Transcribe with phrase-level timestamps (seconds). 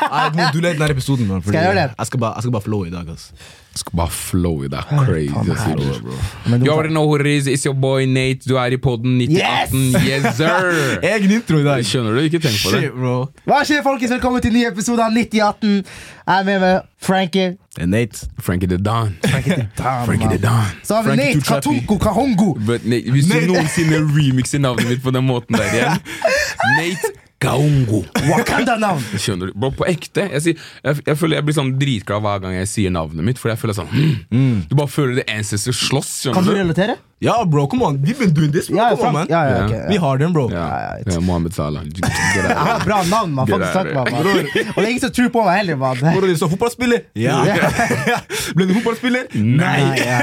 [0.00, 1.42] Jeg du leder denne episoden, man.
[1.42, 1.94] Skal jeg gjøre det?
[1.98, 3.32] Jeg skal bare, jeg skal bare flow i dag, ass.
[3.76, 4.82] Skal bare flow i dag.
[4.88, 5.30] Crazy.
[5.32, 5.50] faen,
[5.90, 5.98] ass.
[6.02, 6.10] Bro.
[6.50, 7.46] Men du- You already know who it is.
[7.46, 8.40] It's your boy Nate.
[8.48, 9.94] Du er i podden 9018.
[10.10, 10.98] Yes, sir!
[11.12, 11.84] Egen intro i dag.
[11.86, 12.20] Skjønner du?
[12.26, 12.80] Ikke tenk på det.
[12.82, 13.14] Shit, bro.
[13.46, 14.10] Hva skjer, folkens?
[14.16, 15.84] Velkommen til ny episode av 9018.
[16.26, 17.56] Jeg er med med Frankie.
[17.78, 18.26] Er Nate.
[18.42, 19.14] Frankie the Don.
[19.26, 20.38] Frankie the Don, Frankie the.
[20.42, 20.66] Don.
[20.82, 22.54] Så har vi Frankie Nate katoko, Katunko Kahongo.
[22.66, 25.98] But, Nate, hvis du noensinne remixer navnet mitt på den måten der igjen
[26.76, 28.02] Nate Gaungo.
[28.28, 29.00] Wakanda-navn.
[29.22, 29.54] Skjønner du?
[29.56, 30.26] Bro, på ekte.
[30.28, 33.40] Jeg, sier, jeg, jeg føler jeg blir sånn dritglad hver gang jeg sier navnet mitt.
[33.40, 36.10] For jeg føler sånn hmm, Du bare føler det ancestor slåss.
[36.36, 36.98] Kan du relatere?
[37.20, 37.98] Ja, bro, come on.
[38.04, 38.76] We've been doing this, bro.
[38.80, 39.26] Ja, come on, man.
[39.32, 39.64] ja, ja, Ja.
[39.66, 40.46] ok, Vi har den, bro.
[40.52, 41.82] Ja, Ja, ja, ja, Mohammed Salah.
[42.86, 43.48] Bra navn, man.
[43.48, 44.20] Faktisk takk, man.
[44.20, 46.00] Og det er ingen som tror på meg heller, man.
[46.00, 47.08] Bror, du så fotballspiller?
[47.20, 47.40] Ja.
[48.56, 49.28] Ble du fotballspiller?
[49.36, 50.20] Nei, ja.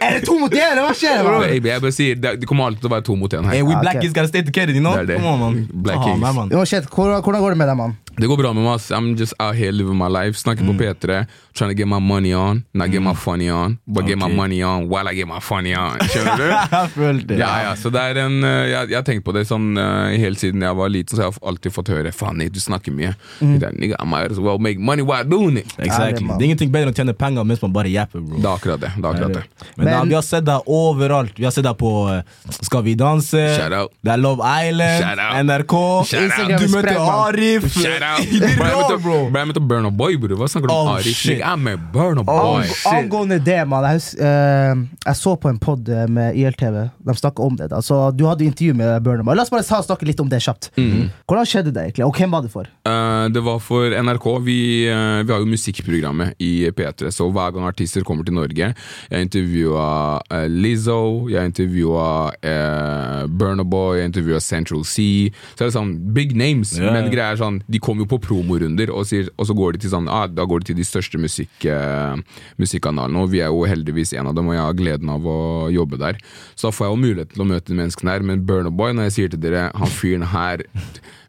[0.00, 1.24] Er det to mot én, eller hva skjer?
[1.46, 3.58] Baby, jeg bare sier, det, det kommer alltid til å være to mot én Hey,
[3.62, 3.64] her.
[3.68, 4.02] we Ja, black ok.
[4.06, 4.94] kids gotta stay together, you know?
[4.94, 5.16] Det er det.
[5.22, 5.68] Come on, man.
[5.72, 6.20] Black Aha, kings.
[6.20, 6.48] man, man.
[6.54, 7.96] Jo, shit, hvordan, hvordan går det med deg, mann?
[8.16, 8.80] Det går bra med meg.
[8.94, 10.38] I'm just out here living my life.
[10.38, 11.24] Snakker på P3.
[11.54, 12.64] Trying to get my money on.
[12.72, 13.78] Not get my funny on.
[13.86, 15.98] But get my money on while I get my funny on.
[16.10, 16.46] Skjønner du?
[16.74, 17.38] Jeg følte det.
[17.38, 20.10] Ja, ja, så det er en eh, Jeg, jeg har tenkt på det sånn uh,
[20.18, 23.12] helt siden jeg var liten, så jeg har alltid fått høre Fanny, du snakker mye.
[23.40, 23.54] Mm.
[23.78, 25.70] Nigga, I might as well make money while doing it.
[25.78, 26.26] Exactly.
[26.26, 28.38] Det er ingenting bedre enn å tjene penger mens man bare japper, bro.
[28.38, 28.92] Det er akkurat det.
[28.96, 29.70] det, er akkurat det.
[29.76, 31.38] Men, Men- vi har sett deg overalt.
[31.38, 32.22] Vi har sett deg på eh,
[32.60, 33.94] Skal vi danse, Shout out.
[34.04, 35.38] det er Love Island, Shout out.
[35.44, 35.76] NRK.
[36.10, 36.56] Shout out.
[36.60, 37.00] Du møter.
[37.04, 37.68] Arif.
[37.74, 38.24] Shout out!
[38.94, 40.36] Er Bro, jeg jeg møtte Burna Boy, bror.
[40.38, 40.90] Hva snakker du om?
[40.92, 41.38] Oh, shit.
[41.38, 42.64] Nigga, I'm a Burna Boy.
[42.64, 43.86] Ang- Angående det, mann.
[43.90, 46.78] Jeg, eh, jeg så på en pod med YLTV.
[47.04, 47.70] De snakka om det.
[47.72, 49.34] da Så Du hadde intervju med Burner.
[49.34, 50.70] La oss bare snakke litt om det kjapt.
[50.76, 51.10] Mm.
[51.28, 52.06] Hvordan skjedde det, egentlig?
[52.06, 52.68] Og hvem var det for?
[52.88, 54.26] Eh, det var for NRK.
[54.44, 58.74] Vi, eh, vi har jo musikkprogrammet i P3, så hver gang artister kommer til Norge
[59.10, 65.30] Jeg intervjua uh, Lizzo, jeg intervjua uh, Burna Boy, jeg intervjua Central Sea.
[65.54, 69.06] Så er det sånn big names, men greier sånn de kommer jo på promorunder, og,
[69.08, 71.52] sier, og så går de til sånn ah, Da går de til de største musikk,
[71.70, 75.26] eh, musikkanalene, og vi er jo heldigvis en av dem, og jeg har gleden av
[75.28, 75.40] å
[75.74, 76.20] jobbe der.
[76.54, 78.94] Så da får jeg jo mulighet til å møte de menneskene her, men Burner Boy,
[78.96, 80.64] når jeg sier til dere han fyren her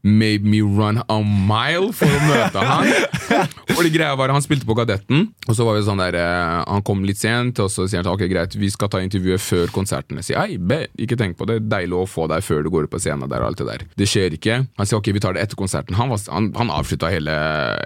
[0.05, 2.91] made me run a mile for å møte han.
[3.73, 6.61] Og det greia var Han spilte på Kadetten, og så var vi sånn der eh,
[6.69, 7.57] han kom litt sent.
[7.63, 10.19] Og så sier han ok greit, vi skal ta intervjuet før konserten.
[10.21, 12.85] Jeg sier ei, be, ikke tenk på det, deilig å få deg før du går
[12.85, 13.25] ut på scenen.
[13.31, 14.59] der og alt Det der Det skjer ikke.
[14.77, 15.97] Han sier ok, vi tar det etter konserten.
[15.97, 17.33] Han, var, han, han avslutta hele,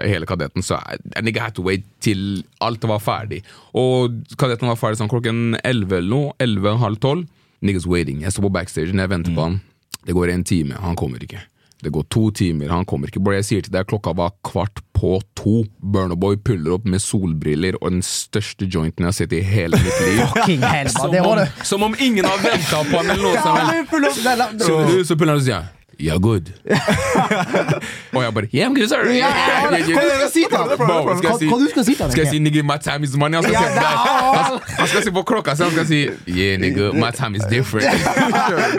[0.04, 3.40] hele Kadetten, så I, nigga had to wait til alt var ferdig.
[3.72, 6.34] Og Kadetten var ferdig sånn klokken 11 eller noe.
[6.42, 7.24] 11, halv 12.
[7.64, 8.20] Niggas waiting.
[8.24, 9.60] Jeg står på backstage, jeg venter på han.
[10.04, 11.42] Det går en time, han kommer ikke.
[11.84, 13.22] Det går to timer, han kommer ikke.
[13.24, 15.64] Bare jeg sier til deg, klokka var kvart på to.
[15.80, 20.00] Burnerboy puller opp med solbriller og den største jointen jeg har sett i hele mitt
[20.04, 20.22] liv.
[20.34, 20.92] Fucking hell.
[20.92, 24.64] Som om, som om ingen har venta på han eller noe sånt.
[24.90, 25.04] du?
[25.04, 25.68] Så puller han og sier
[26.00, 26.48] Yeah, good.
[28.16, 29.02] og jeg bare Yeah, I'm good, sir.
[29.04, 30.70] Yeah, yeah, Hva det du skal si til ham?
[30.80, 33.36] Bro, skal jeg si- Hva- hva skal jeg si nigga, my time is money?
[33.36, 33.60] Han skal,
[34.80, 37.84] si, skal se på klokka, så han skal si Yeah, nigga, my time is different.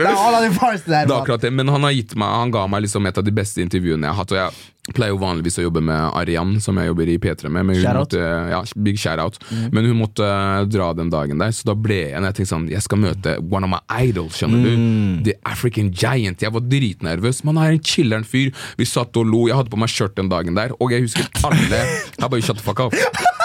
[0.01, 3.23] Det er akkurat det, men han, har gitt meg, han ga meg liksom et av
[3.27, 4.31] de beste intervjuene jeg har hatt.
[4.31, 4.49] Og jeg
[4.95, 7.67] pleier jo vanligvis å jobbe med Arian, som jeg jobber i P3 med.
[7.69, 8.21] Men hun måtte,
[8.51, 9.39] ja, big shout-out.
[9.73, 12.69] Men hun måtte eh, dra den dagen der, så da ble jeg Jeg tenkte sånn,
[12.71, 14.85] jeg skal møte one of my idols, skjønner du.
[15.27, 16.43] The African Giant.
[16.43, 17.43] Jeg var dritnervøs.
[17.47, 18.53] Man er en chiller'n fyr.
[18.77, 19.45] Vi satt og lo.
[19.49, 21.83] Jeg hadde på meg skjørt den dagen der, og jeg husker alle
[22.21, 22.95] Jeg bare shut the fuck up?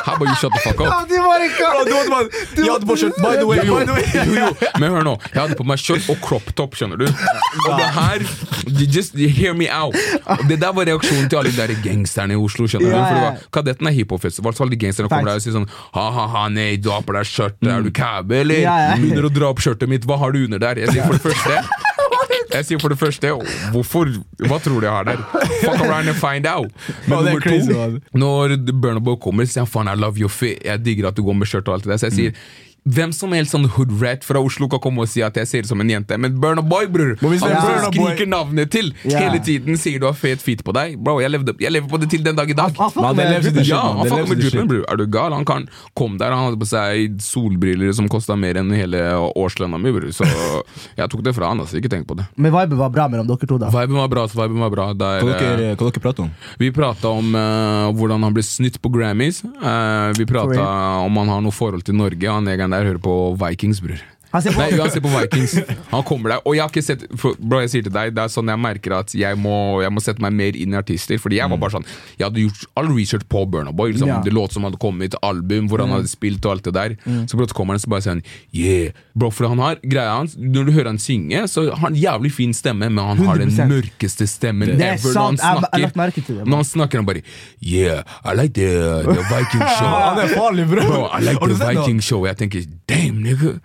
[0.06, 1.08] How about you shut the fuck up?
[1.08, 3.58] Du var Jeg hadde på skjørt, by the way.
[3.66, 3.96] Jo, jo,
[4.38, 4.50] jo.
[4.78, 7.08] Men hør nå, jeg hadde på meg skjørt og crop top, skjønner du.
[7.66, 8.22] Og det her
[8.66, 9.96] you Just hear me out.
[10.26, 12.68] Og det der var reaksjonen til alle de der gangsterne i Oslo.
[12.70, 15.44] skjønner du For det var, Kadetten er hiphop-festival, så alle de gangsterne kommer der og
[15.44, 18.62] sier sånn Ha-ha-ha, nei, du har på deg skjørt, er du cab, eller?
[18.62, 18.94] Ja, ja.
[19.00, 20.82] Begynner å dra opp skjørtet mitt, hva har du under der?
[20.84, 21.85] Jeg sier for det første
[22.52, 23.32] jeg sier for det første,
[23.74, 24.10] hvorfor?
[24.46, 25.22] Hva tror du jeg har der?
[25.62, 26.70] Fuck around and find out.
[27.06, 30.62] Men er nummer to, når Burna Boy kommer, sier han faen, I love your fit.
[30.64, 32.02] Jeg digger at du går med skjørt og alt det der.
[32.02, 32.46] Så jeg sier
[32.86, 35.70] hvem som helst sånn hood-rat fra Oslo kan komme og si at jeg ser ut
[35.72, 37.16] som en jente, men Burna Boy, bror!
[37.20, 39.18] Han som skriker navnet til Ja.
[39.26, 40.96] hele tiden, sier du har fet feet på deg.
[41.02, 42.74] Bro, jeg, levde, jeg lever på det til den dag i dag.
[42.78, 44.84] Han fucker med Ja, bror.
[44.86, 45.32] Er du gal?
[45.32, 49.02] Han kan kom der, han hadde på seg solbriller som kosta mer enn hele
[49.34, 50.12] årslønna mi, bror.
[50.14, 50.26] Så
[50.96, 51.80] jeg tok det fra han, altså.
[51.80, 52.28] Ikke tenk på det.
[52.36, 53.70] Men viben var bra mellom dere to, da.
[53.74, 54.86] Viben var bra, så viben var bra.
[54.94, 56.30] Der, Hva dere, hva dere prater om?
[56.58, 59.42] vi prata om uh, hvordan han ble snytt på Grammys.
[59.44, 60.66] Uh, vi prata
[61.02, 62.30] om han har noe forhold til Norge.
[62.30, 64.02] Han negeren der hører på Vikings, bror.
[64.36, 65.54] Han ser på- Nei, han ser på Vikings.
[65.94, 66.42] Han kommer der.
[66.44, 68.60] Og jeg har ikke sett for, Bro, jeg sier til deg, det er sånn jeg
[68.60, 71.16] merker at jeg må, jeg må sette meg mer inn i artister.
[71.22, 71.86] Fordi jeg var bare sånn
[72.18, 73.92] Jeg hadde gjort all research på Burna Boy.
[73.94, 74.08] Liksom.
[74.12, 74.20] Ja.
[74.24, 76.96] Det låt som hadde kommet, album, hvor han hadde spilt og alt det der.
[77.26, 78.22] Så brått kommer han så bare sier han
[78.52, 78.92] Yeah.
[79.16, 82.30] Bro, for han har greia hans Når du hører han synge, så har han jævlig
[82.32, 83.70] fin stemme, men han har den 100%.
[83.70, 87.06] mørkeste stemmen Det er ever når han han Jeg jeg det, Når han snakker, han
[87.06, 87.22] bare
[87.62, 88.68] Yeah, I like the,
[89.06, 89.88] the Viking show.
[89.88, 90.82] Han er farlig, bro!
[90.86, 91.54] Bro, I like the?
[91.66, 92.24] Viking show.
[92.26, 93.56] Jeg tenker, damn, nigga.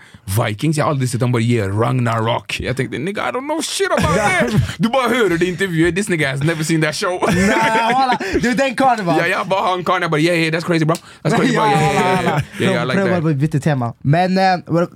[0.61, 0.77] Vikings?
[0.77, 2.59] Jeg har aldri sett han bare yeah, Ragnarok.
[2.61, 4.53] Jeg tenkte, nigga, I don't know shit about it.
[4.81, 5.95] Du bare hører det intervjuet.
[5.95, 7.17] This nigga has never seen that show.
[7.33, 9.17] Nei, Du, den karen var.
[9.17, 10.01] ja, ja, bare han karen.
[10.05, 10.95] Jeg bare, yeah, yeah, that's crazy, bro.
[11.23, 11.65] That's crazy, bro.
[11.65, 12.71] Yeah, Yeah, yeah, yeah, yeah, yeah, yeah.
[12.71, 13.41] yeah I like yeah, yeah, that.
[13.41, 14.91] yeah, yeah, yeah, Men yeah, yeah, yeah,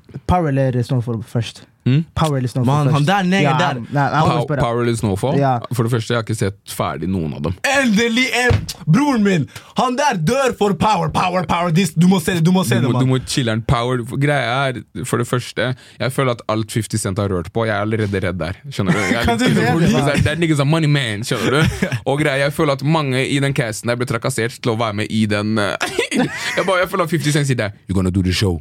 [1.02, 1.60] yeah, først?
[1.60, 1.75] Hmm?
[2.16, 2.96] Power eller Snowfall Man, først?
[2.96, 3.80] han der nede ja, der.
[3.94, 5.36] Nei, må Pow- Powerless Snowfall?
[5.38, 5.52] Ja.
[5.72, 7.54] For det første, jeg har ikke sett ferdig noen av dem.
[7.70, 8.56] Endelig en
[8.90, 9.46] Broren min!
[9.78, 11.70] Han der dør for power, power, power!
[11.76, 14.02] This, du må se det, du må se Du det, må, du må chiller'n power.
[14.18, 15.68] Greia er, for det første
[16.00, 18.58] Jeg føler at alt 50 Cent har rørt på, jeg er allerede redd der.
[18.70, 19.04] Skjønner du?
[19.14, 19.86] Jeg Kan du skuffet.
[19.86, 21.86] det, Det er- det er niggas a money man, skjønner du?
[22.10, 24.98] Og greia, jeg føler at mange i den casten der ble trakassert til å være
[25.04, 25.76] med i den uh,
[26.16, 27.72] Jeg, bare, jeg føler at 50 Cent sier det.
[27.90, 28.58] You gonna do the show.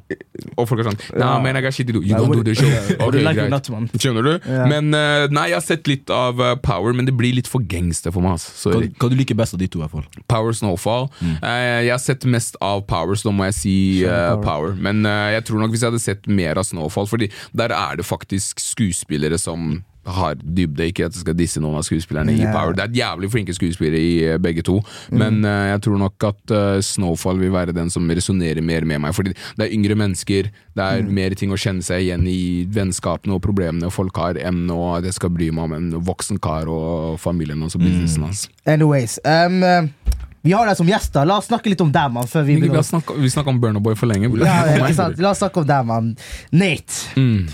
[0.58, 2.02] Og folk er sånn Nah, man, I got shit to do.
[2.04, 2.68] You gonna do the show.
[3.14, 3.54] What do Ok, you like or greit.
[3.54, 3.88] not, man?
[3.94, 4.32] Skjønner du?
[4.50, 4.66] Ja.
[4.70, 7.62] Men uh, nei, jeg har sett litt av uh, Power, men det blir litt for
[7.70, 8.36] gangster for meg.
[8.36, 8.74] Altså.
[8.74, 10.24] Hva, hva du liker best av de to, i hvert fall?
[10.30, 11.08] Power Snowfall.
[11.22, 14.42] Eh, jeg har sett mest av Power, så da må jeg si Power.
[14.44, 14.76] Power.
[14.90, 18.04] Men jeg tror nok hvis jeg hadde sett mer av Snowfall, Fordi der er det
[18.06, 20.88] faktisk skuespillere som har dybde.
[20.90, 22.74] Ikke at jeg skal disse noen av skuespillerne i Power.
[22.76, 24.80] Det er jævlig flinke skuespillere i eh, begge to,
[25.14, 29.02] men eh, jeg tror nok at eh, Snowfall vil være den som resonnerer mer med
[29.04, 29.14] meg.
[29.16, 33.36] Fordi det er yngre mennesker, det er mer ting å kjenne seg igjen i vennskapene
[33.36, 37.20] og problemene folk har, enn at jeg skal bry meg om en voksen kar og
[37.22, 38.48] familien hans og businessen hans.
[38.68, 39.18] Anyways.
[39.24, 39.62] Um,
[40.44, 41.14] vi har deg som gjest.
[41.14, 42.28] da La oss snakke litt om deg, mann.
[42.28, 44.28] Vi Vi snakka om Burnerboy for lenge.
[44.44, 45.16] Ja, sant?
[45.22, 46.10] La oss snakke om deg, mann.
[46.52, 47.16] Nate.
[47.16, 47.46] Mm.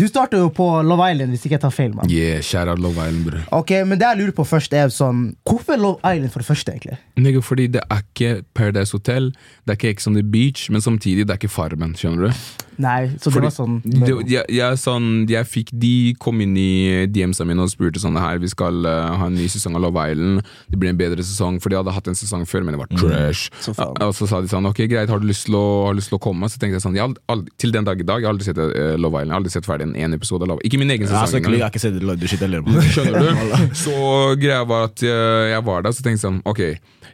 [0.00, 1.90] Du starter jo på Love Island, hvis ikke jeg tar feil.
[1.92, 2.08] Man.
[2.08, 3.42] Yeah, kjære Love Island, bror.
[3.58, 6.72] Ok, Men det jeg lurer på først, er sånn Hvorfor Love Island for det første,
[6.72, 6.96] egentlig?
[7.20, 9.28] Nigga, fordi det er ikke Paradise Hotel,
[9.66, 12.69] det er ikke Ex on the Beach, men samtidig det er ikke Farmen, skjønner du?
[12.80, 15.92] Nei, så det Fordi var sånn det, jeg, jeg, sånn, jeg fikk De
[16.22, 19.48] kom inn i DM-ene mine og spurte sånn her Vi skal uh, ha en ny
[19.52, 20.40] sesong av Love Island.
[20.70, 22.90] Det blir en bedre sesong, for de hadde hatt en sesong før, men det var
[22.94, 23.50] trash.
[23.60, 25.98] Så ja, og så sa de sånn Ok, greit, har du lyst til å, har
[25.98, 26.48] lyst til å komme?
[26.50, 28.48] Så tenkte jeg sånn jeg aldri, aldri, Til den dag i dag, jeg har aldri
[28.48, 29.30] sett uh, Love Island.
[29.30, 31.34] Jeg har aldri sett ferdig en, en episode av Love Ikke min egen Ja, sesong.
[31.34, 31.58] så engang.
[31.58, 32.64] jeg har ikke sett det, det shit heller.
[32.94, 33.76] Skjønner du?
[33.84, 33.96] Så
[34.40, 36.62] greia var at jeg, jeg var der, så tenkte jeg sånn Ok,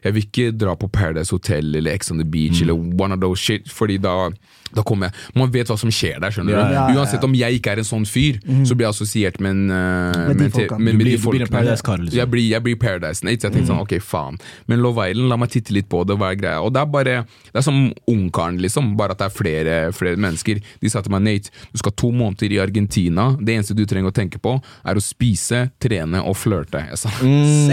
[0.06, 3.20] jeg vil ikke dra på Paradise Hotel eller Ex on the Beach eller one of
[3.22, 4.28] those shit, fordi da
[4.74, 6.74] da kommer jeg Man vet hva som skjer der, skjønner Ja, du?
[6.74, 6.86] ja.
[7.00, 10.26] Uansett om jeg ikke er en sånn fyr, så blir jeg assosiert med, en, eh,
[10.28, 10.78] Med de med, folkene.
[10.80, 11.48] med, Du med blir- du blir en.
[11.48, 12.16] Paradise-kar, liksom.
[12.18, 14.38] Jeg blir, jeg blir Paradise Nate, så jeg tenkte sånn, ok, faen.
[14.68, 16.62] Men Love Island, la meg titte litt på det, hva er greia?
[16.64, 20.16] Og det er bare Det er som Ungkaren, liksom, bare at det er flere, flere
[20.16, 20.60] mennesker.
[20.80, 23.36] De sa til meg, Nate, du skal to måneder i Argentina.
[23.40, 26.82] Det eneste du trenger å tenke på, er å spise, trene og flørte.
[26.90, 27.08] Jeg sa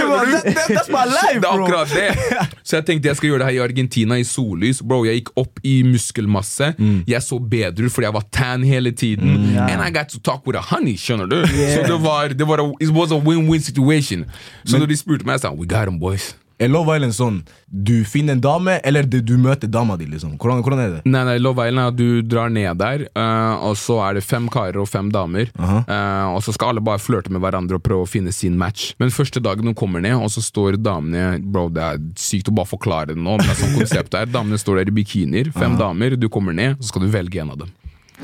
[0.75, 2.11] that's my life, Det er akkurat det!
[2.67, 4.83] Så jeg tenkte jeg skal gjøre det her i Argentina, i sollys.
[4.83, 6.75] Bro, Jeg gikk opp i muskelmasse.
[7.09, 9.53] Jeg så bedre ut fordi jeg var tan hele tiden.
[9.55, 9.67] ja.
[9.71, 11.41] And I got to talk with a honey, skjønner du?
[11.47, 14.25] Så det var, det var a, it was a win-win situation.
[14.65, 16.35] Så når de spurte meg, jeg sa we got them, boys.
[16.65, 17.43] Er Love Island sånn
[17.75, 20.07] du finner en dame, eller det- du møter dama di?
[20.07, 20.37] liksom?
[20.39, 21.01] Hvordan, hvordan er det?
[21.11, 24.25] Nei, nei, Love Island er at du drar ned der, uh, og så er det
[24.25, 25.51] fem karer og fem damer.
[25.59, 28.95] eh, og så skal alle bare flørte med hverandre og prøve å finne sin match.
[28.99, 32.55] Men første dagen de kommer ned, og så står damene Bro, det er sykt å
[32.55, 34.27] bare forklare det nå, men det er sånn konsept er.
[34.27, 37.51] Damene står der i bikinier, fem damer, du kommer ned, så skal du velge en
[37.51, 37.71] av dem.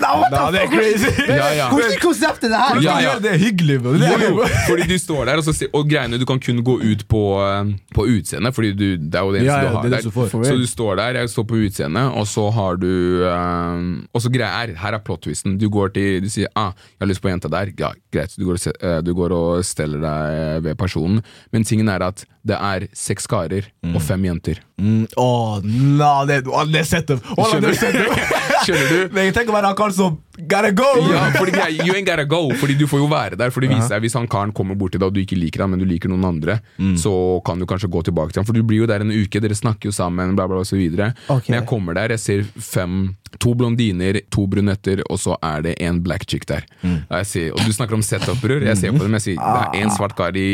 [0.01, 0.75] Nei, the det er fuck?
[0.75, 1.11] crazy!
[1.29, 1.67] Ja, ja.
[1.73, 2.81] Hvordan konsept er det her?
[2.85, 3.15] Ja, ja.
[3.23, 3.77] det hyggelig.
[3.85, 6.63] Det er Jo, jo- fordi du står der, og, så, og greiene du kan kun
[6.65, 9.69] gå ut på, eh, på utseendet, fordi du, det er jo det eneste Ja, ja,
[9.71, 10.09] du har det er det der.
[10.09, 10.47] du får.
[10.51, 12.91] Så du står der, jeg står på utseendet, og så har du
[13.29, 15.59] eh, Og så greia er, her er plot-twisten.
[15.61, 17.73] Du går til, du sier ah, 'jeg har lyst på jenta der'.
[17.79, 21.23] Ja, greit, du går, og eh, du går og steller deg ved personen.
[21.53, 24.61] Men tingen er at det er seks karer og fem jenter.
[24.81, 27.21] Mm, Åh, no, det, det er setup!
[27.37, 28.60] Å, det er setup.
[28.65, 29.15] Skjønner du?
[29.15, 30.89] Men tenker å være han som gotta go!
[31.11, 31.53] Ja, fordi
[31.85, 34.15] you ain't gotta go Fordi du får jo være der For det viser seg Hvis
[34.19, 36.25] han karen kommer bort til deg Og du ikke liker han Men du liker noen
[36.29, 36.59] andre
[37.01, 37.13] Så
[37.47, 39.57] kan du kanskje gå tilbake til han For du blir jo der en uke Dere
[39.59, 41.13] snakker jo sammen Bla bla og så videre.
[41.29, 45.63] Men Når jeg kommer der Jeg ser fem To blondiner To brunetter Og så er
[45.63, 46.65] det en black chick der.
[46.83, 49.39] Og jeg ser Og du snakker om setup bror Jeg ser på dem Jeg sier
[49.41, 50.47] Det er en svart kar i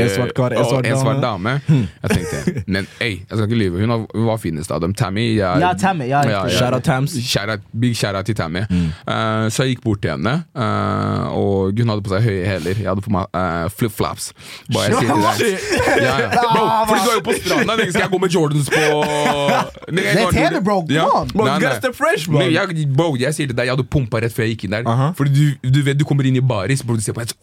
[0.00, 1.56] En svart kar, en og svart en svart dame.
[1.68, 3.96] Jeg tenkte Men ei Jeg skal ikke lyve Hun
[4.28, 4.92] var- finest av dem.
[4.98, 7.12] Tammy jeg, Ja, Tammy, ja, ja, Shout out Tams.
[7.22, 8.64] Shout big shout out til Tammy.
[8.64, 12.44] Eh, Eh, så jeg gikk bort til henne, eh, og hun hadde på seg høye
[12.48, 12.80] hæler.
[12.82, 14.30] Jeg hadde på meg uh, flipflaps.
[14.74, 16.02] Bare jeg sier til deg.
[16.04, 16.28] Ja, ja.
[16.34, 17.76] Bro, fordi du er jo på stranda.
[17.84, 20.76] Skal jeg gå med Jordans på Nei, jeg Det er går- TV, bro.
[20.90, 21.06] Ja.
[21.32, 21.92] Bro, Nei, nei.
[21.94, 22.42] fresh, bro.
[22.42, 24.82] Jeg, bro, jeg sier til deg, jeg hadde pumpa rett før jeg gikk inn der.
[24.88, 25.14] -huh.
[25.16, 27.38] Fordi du, du vet, du kommer inn i baris, bro, du ser på meg sånn.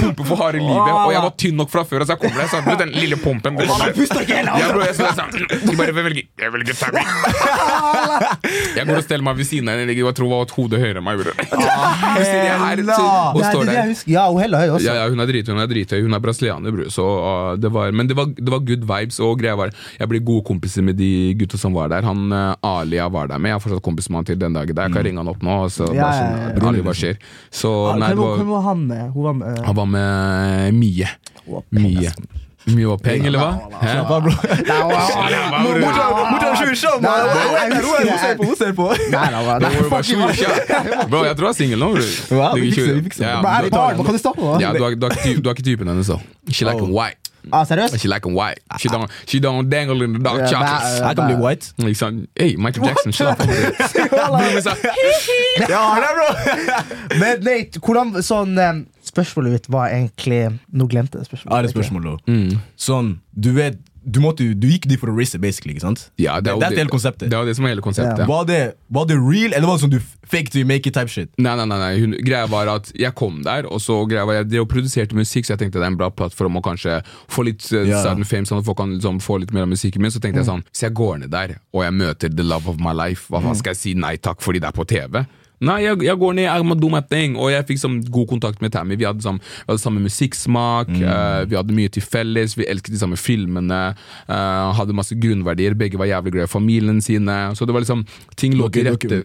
[0.00, 0.92] Pumpe for harde livet.
[1.06, 3.16] Og jeg var tynn nok fra før, så jeg kommer der så jeg, den lille
[3.16, 3.56] pumpen.
[3.56, 3.92] Den kommer.
[3.96, 7.02] puster ikke hele Ja, bro, jeg, så, jeg, de bare velger, jeg velger Tammy.
[8.76, 11.00] Jeg går og steller meg ved siden av jeg tror hun var et hode høyere
[11.00, 11.20] enn meg.
[11.20, 11.34] Bro.
[13.36, 13.92] Og Nei, står det der.
[14.10, 14.86] Ja, hun heller høy også.
[14.86, 16.90] Ja, ja, hun er drithøy, hun er drithøy, hun er brasilianer, bror.
[16.92, 20.10] Så uh, det var, men det var, det var good vibes, og greia var Jeg
[20.10, 22.06] ble gode kompiser med de gutta som var der.
[22.06, 24.70] Han uh, Alia var der med, jeg er fortsatt kompis med han til den dag
[24.70, 24.90] i dag.
[24.90, 25.58] Jeg kan ringe han opp nå.
[25.72, 26.70] Så, Ja, bare ja, sånn, ja.
[26.70, 27.20] Ali, hva skjer?
[27.54, 31.08] Så nei, Hvem var, han var med han var med Mie.
[31.70, 32.12] Mie.
[32.66, 33.50] Mye var peng, eller hva?
[33.78, 33.92] Hæ?
[33.92, 34.32] Slapp av, bro.
[34.42, 35.92] Nei, nei, er er-.
[39.12, 39.70] Nei, nei, nei, nei.
[41.26, 42.00] Jeg tror jeg er singel nå, Du
[42.58, 43.28] vi fikser vi fikser.
[43.28, 43.70] Ja, er du-?
[44.60, 46.18] Ja, du har, du, ikke du har ikke typen hennes, da.
[46.50, 46.90] She like Oh.
[46.90, 47.26] white.
[47.52, 48.00] Ah, seriøst?
[48.00, 48.58] She like white.
[48.80, 50.98] She don't, she don't dangle in the dark yeah, chocolates.
[51.00, 51.72] nei, Jeg kan bli white.
[51.78, 53.46] Liksom, hey, Michael Jackson, slapp av.
[55.70, 56.28] Ja, det er bra!
[57.20, 58.82] Men Nate, hvordan sånn eh,
[59.16, 60.40] Spørsmålet mitt var egentlig
[60.76, 61.52] Nå glemte jeg spørsmålet.
[61.56, 62.26] Ja, det er spørsmålet.
[62.28, 62.64] Mm.
[62.76, 65.72] Sånn, du vet Du, måtte, du gikk dit for å risse, basically.
[65.74, 66.04] ikke sant?
[66.14, 67.26] Ja, det er det, det, er hele konseptet.
[67.26, 68.20] Det er det som er hele konseptet.
[68.22, 68.26] Ja.
[68.30, 68.58] Var det,
[68.94, 69.98] var det real, eller var det sånn du
[70.30, 71.32] fake to make it type shit?
[71.42, 71.88] Nei, nei, nei, nei.
[72.04, 75.48] Hun, greia var at jeg kom der, og så greia var jeg det produserte musikk,
[75.48, 77.00] så jeg tenkte det er en bra plattform å kanskje
[77.34, 78.04] få litt uh, Ja.
[78.04, 80.14] sudden fame, sånn at folk kan liksom, få litt mer av musikken min.
[80.14, 82.78] Så tenkte jeg sånn, hvis jeg går ned der, og jeg møter the love of
[82.78, 85.24] my life, hva faen skal jeg si nei takk fordi det er på TV?
[85.64, 87.36] Nei, jeg, jeg går ned, I'm do my thing.
[87.40, 88.98] Og jeg fikk sånn god kontakt med Tammy.
[89.00, 92.92] Vi hadde, sånn, vi hadde samme musikksmak, eh, vi hadde mye til felles, vi elsket
[92.94, 93.80] de samme filmene.
[94.28, 97.38] Uh, hadde masse grunnverdier, begge var jævlig glad i familien sine.
[97.56, 98.04] Så det var liksom
[98.36, 99.22] Ting lå til rette.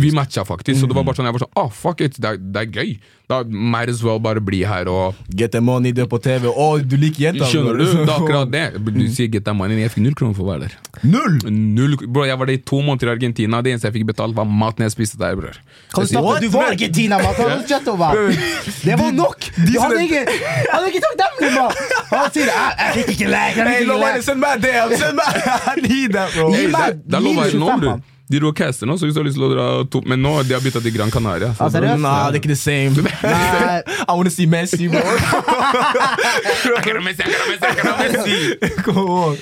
[0.00, 0.64] Vi matcha faktisk.
[0.64, 0.80] Faktisk.
[0.80, 2.78] Så det var bare sånn, jeg var sånn, ah, fuck it, det er, det er
[2.80, 2.94] gøy.
[3.28, 6.50] Da might as well bare bli her og Get the money, du er på TV.
[6.50, 7.48] Å, du liker jenta!
[7.48, 7.84] Skjønner du?
[7.88, 8.64] Det er akkurat det.
[8.84, 11.06] Du sier get the money, jeg fikk null kroner for å være der.
[11.08, 11.38] Null!
[11.48, 13.62] Null, bro, Jeg var der i to måneder i Argentina.
[13.64, 15.56] Det eneste jeg fikk betalt, var maten jeg spiste der, bror.
[15.94, 16.18] Kan du?
[16.26, 16.40] What?
[16.42, 17.34] Du var ikke Tina, mann!
[17.38, 18.38] Kan du chatte meg?
[18.82, 19.44] Det var nok!
[19.54, 20.24] Du hadde ikke,
[20.72, 21.84] hadde ikke takknemlig, mann!
[22.10, 24.24] Han sier jeg, jeg fikk ikke lek, jeg Hey, fikk ikke lek.
[24.26, 24.74] send meg det!
[24.98, 25.30] Send meg
[25.86, 26.48] need that, bro!
[26.56, 27.94] Gi meg- Det det gi meg nå, 25, bror.
[27.94, 28.02] mann.
[28.32, 30.30] De dro caster nå, så hvis du har lyst til å dra to Men nå
[30.48, 31.50] de har bytta til Gran Canaria.
[31.58, 32.00] Så Ah, seriøst?
[32.00, 33.04] Nah, det er ikke the same.
[33.04, 33.82] Nei.
[34.08, 35.00] I wanna see Messi, bro.
[36.78, 38.58] Akkurat Messi, akkurat Messi, akkurat Messi.
[38.84, 39.36] Come on.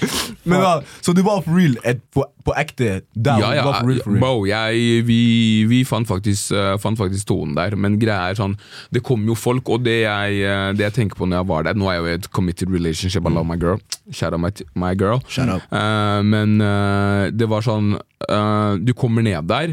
[0.44, 1.76] Men da, Så du var for real?
[1.84, 3.00] Et, på, på ekte?
[3.14, 3.64] Der, Ja, ja.
[3.64, 4.20] for real, for real.
[4.22, 5.18] bro, jeg, vi,
[5.70, 7.76] vi fant, faktisk, uh, fant faktisk tonen der.
[7.78, 8.56] Men greia er sånn
[8.94, 11.66] Det kom jo folk, og det jeg, uh, det jeg tenker på når jeg var
[11.68, 13.80] der Nå er jeg jo i et committed relationship, I love my girl.
[14.10, 15.22] Shout out my, my girl.
[15.28, 15.66] Shout out.
[15.72, 17.94] Uh, men eh, det var sånn
[18.86, 19.72] Du kommer ned der,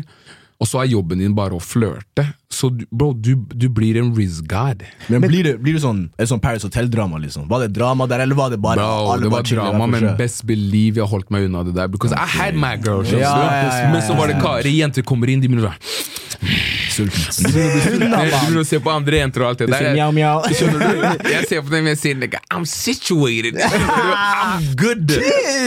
[0.59, 2.25] og så er jobben din bare å flørte.
[2.51, 4.81] Så du, bro, du, du blir en Riz God.
[5.07, 7.21] Men blir det, blir det sånn et sånn Paris Hotel-drama?
[7.23, 7.45] liksom?
[7.47, 10.43] Var det drama der, eller var det bare Bro, alle det var drama, men best
[10.49, 11.87] believe jeg holdt meg unna det der.
[11.87, 13.05] Because I had my girl.
[13.07, 15.71] skjønner Ja, ja, ja, ja, Men så var det karer, jenter kommer inn, de begynner
[15.71, 17.51] sånn Sulten.
[18.00, 19.94] Du begynner å se på andre jenter og alt det Det der.
[19.96, 20.41] mjau, mjau.
[20.60, 21.29] Skjønner du?
[21.34, 23.60] Jeg ser på dem og sier like, I'm situated.
[23.63, 25.10] I'm good.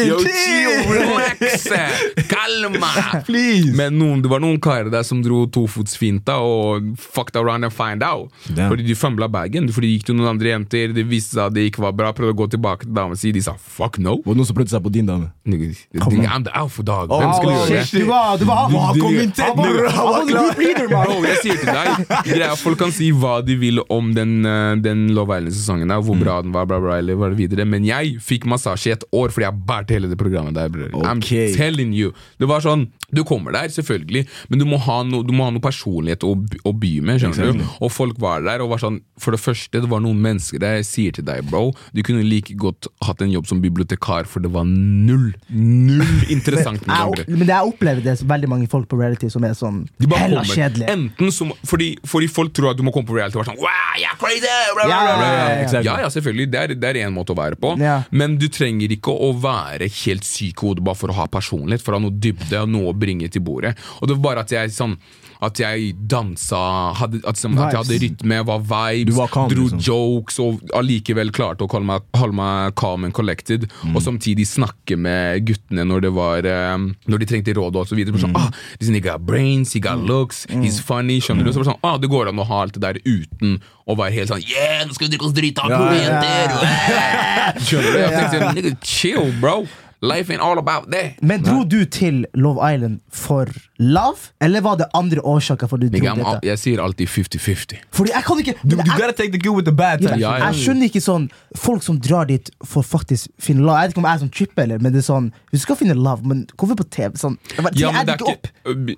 [0.06, 1.66] Yo, chill, relax.
[2.30, 2.92] Kalma.
[3.26, 3.72] Please.
[3.78, 8.02] Men noen, det var noen karer der som dro tofotsfinta og fucked around and find
[8.06, 8.30] out.
[8.48, 8.68] Damn.
[8.72, 9.70] Fordi de fømla bagen.
[9.72, 12.12] Fordi de gikk til noen andre jenter, det viste seg at det ikke var bra.
[12.16, 14.18] Prøvde å gå tilbake til dama si, de sa fuck no.
[14.24, 15.30] Var det noen som prøvde seg på din dame?
[15.42, 17.10] I'm the alpha dog.
[17.12, 17.86] Hvem skulle gjøre det?
[17.92, 18.72] Du var, du var han.
[18.72, 20.92] du, du, du, Han var, tett!
[20.92, 24.40] han Bro, jeg sier til deg greia, Folk kan si hva de vil om den,
[24.48, 27.86] eh, den Love Island-sesongen, hvor bra den var, bla, bla, eller hva det videre men
[27.86, 30.68] jeg fikk massasje i et år fordi jeg bærte hele det programmet der.
[30.72, 30.90] bror.
[31.06, 35.24] I'm telling you Det var sånn, Du kommer der, selvfølgelig, men du må ha, noe,
[35.26, 36.32] du må ha noe personlighet å,
[36.64, 37.20] å by med.
[37.20, 37.66] skjønner Exactly.
[37.66, 37.84] du?
[37.84, 40.78] Og folk var der og var sånn For det første, det var noen mennesker der
[40.80, 44.40] jeg sier til deg, bro Du kunne like godt hatt en jobb som bibliotekar, for
[44.44, 48.88] det var null, null interessant men, Jeg, men jeg opplever det så veldig mange folk
[48.88, 49.84] på reality som er sånn
[50.16, 51.01] hella kjedelige.
[51.02, 53.62] Enten som, fordi, fordi folk tror at du må komme på reality og være sånn
[53.62, 54.46] Wow, you're crazy!
[54.46, 55.82] Bla, bla, Ja, bla, ja, ja, ja.
[55.82, 56.48] Ja, ja, selvfølgelig.
[56.52, 57.74] Det er, det en måte å være på.
[58.14, 61.84] Men du trenger ikke å være helt syk i hodet bare for å ha personlighet,
[61.84, 63.74] for å ha noe dybde og noe å bringe til bordet.
[64.00, 64.96] Og det var bare at jeg sånn
[65.42, 66.60] at jeg dansa,
[66.98, 69.82] hadde, at, som, at jeg hadde rytme, var vibes, var calm, dro liksom.
[69.82, 73.66] jokes og allikevel klarte å holde meg, holde meg calm and collected.
[73.82, 73.96] Mm.
[73.96, 77.98] Og samtidig snakke med guttene når det var eh, Når de trengte råd og så
[77.98, 78.14] videre.
[78.16, 78.22] Mm.
[78.22, 81.18] Sånn, ah, this nigga got brains, he got looks, he's funny.
[81.22, 81.52] Skjønner du?
[81.52, 84.14] Så var sånn, ah, det går an å ha alt det der uten å være
[84.14, 86.54] helt sånn Yeah, nå skal vi drikke oss drita, Ja, pro ja, jenter!
[86.62, 88.02] eh!» Skjønner du?
[88.02, 89.62] Jeg tenkte, chill, bro.
[90.02, 91.20] Life ain't all about that.
[91.22, 93.46] Men dro du til Love Island for
[93.78, 96.40] love, eller var det andre årsaker for du dro Nigga, dette?
[96.48, 97.76] jeg sier alltid 50-50.
[97.94, 100.02] Fordi jeg kan ikke Du, du gotta take the good with the bad.
[100.02, 100.16] Ja.
[100.18, 100.48] Ja, ja.
[100.50, 103.78] Jeg skjønner ikke sånn folk som drar dit for faktisk finne love.
[103.78, 105.78] Jeg vet ikke om jeg er sånn tripper, eller, men det er sånn Vi skal
[105.78, 107.14] finne love, men hvorfor på TV?
[107.22, 108.52] Sånn, jeg bare, Ja, men det er ikke opp.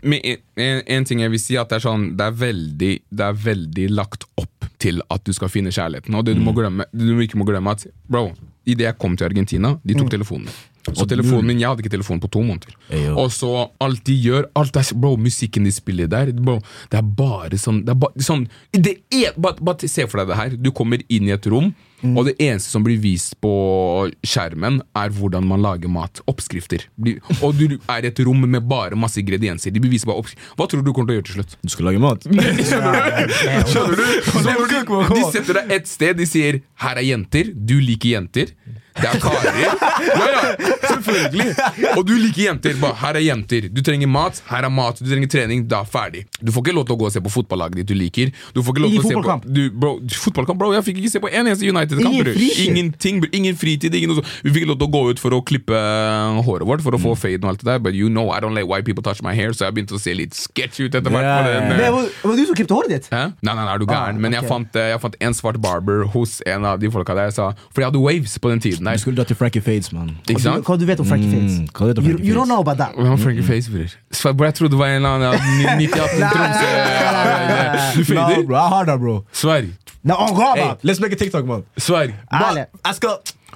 [0.08, 2.92] men en, en, en ting jeg vil si, at det er sånn Det er veldig,
[3.12, 6.16] det er veldig lagt opp til at du skal finne kjærligheten.
[6.16, 8.30] Og det du må glemme, du ikke må glemme at Bro,
[8.64, 10.62] idet jeg kom til Argentina, de tok telefonen min.
[10.93, 12.75] Og telefonen min, Jeg hadde ikke telefon på to måneder.
[12.93, 13.14] Eyo.
[13.23, 16.59] Og så alt de gjør alt er, Bro, Musikken de spiller der bro,
[16.93, 20.29] Det er bare sånn det er ba, sånn det er, bare, bare se for deg
[20.33, 20.57] det her.
[20.61, 21.73] Du kommer inn i et rom,
[22.05, 23.50] og det eneste som blir vist på
[24.26, 26.21] skjermen, er hvordan man lager mat.
[26.29, 26.85] Oppskrifter.
[27.41, 29.73] Og du er i et rom med bare masse ingredienser.
[29.73, 30.53] De beviser bare oppskrifter.
[30.59, 31.57] Hva tror du du kommer til å gjøre til slutt?
[31.64, 32.29] Du skal lage mat.
[33.73, 34.05] Skjønner du?
[34.05, 38.53] De, de setter deg et sted, de sier 'her er jenter', du liker jenter.
[38.94, 39.56] Det er karer.
[39.58, 39.72] Ja,
[40.30, 40.42] ja,
[40.88, 41.54] selvfølgelig.
[41.98, 42.76] Og du liker jenter.
[42.80, 43.66] Bare, her er jenter.
[43.74, 45.00] Du trenger mat, her er mat.
[45.02, 45.64] Du trenger trening.
[45.70, 46.24] Da ferdig.
[46.40, 48.30] Du får ikke lov til å gå og se på fotballaget ditt du liker.
[48.54, 49.46] Du får ikke lov til å se fotballkamp.
[49.48, 49.92] på du, bro,
[50.24, 50.70] Fotballkamp, bro.
[50.76, 52.30] Jeg fikk ikke se på en eneste United-kamp.
[52.68, 53.94] Ingenting, ingen fritid.
[53.98, 54.22] Ingen.
[54.46, 55.80] Vi fikk lov til å gå ut for å klippe
[56.46, 57.82] håret vårt, for å få fade og alt det der.
[57.84, 60.02] But you know I don't let white people touch my hair, så jeg begynte å
[60.02, 61.26] se litt sketch ut etter hvert.
[61.50, 63.10] Eh, Det var, du som klippet håret ditt?
[63.12, 63.24] Hæ?
[63.42, 64.16] Nei, nei, nei, er du gæren?
[64.18, 67.16] Ah, Men jeg fant, eh, jeg fant en svart barber hos en av de folka
[67.18, 67.30] der.
[67.34, 70.11] Sa, for jeg hadde waves på den tiden Du skulle dratt til Frankie Fades, man.
[70.29, 71.53] Ikke Du, hva du vet om Frankie Fades?
[71.61, 72.29] Mm, hva vet du om You, Fades?
[72.29, 72.93] you don't know about that.
[72.97, 74.35] Hvem var Frankie Face, bror?
[74.37, 76.69] Bro, Jeg trodde det var en eller annen ja, 9018 Tromsø.
[77.99, 78.47] Du fader?
[78.47, 79.14] bro, jeg har det, bro.
[79.33, 79.64] Sverg.
[80.05, 81.62] No, oh, God, Hey, let's make a TikTok, man.
[81.79, 82.14] Sverg.
[82.33, 82.64] Ærlig.
[82.87, 83.09] Jeg skal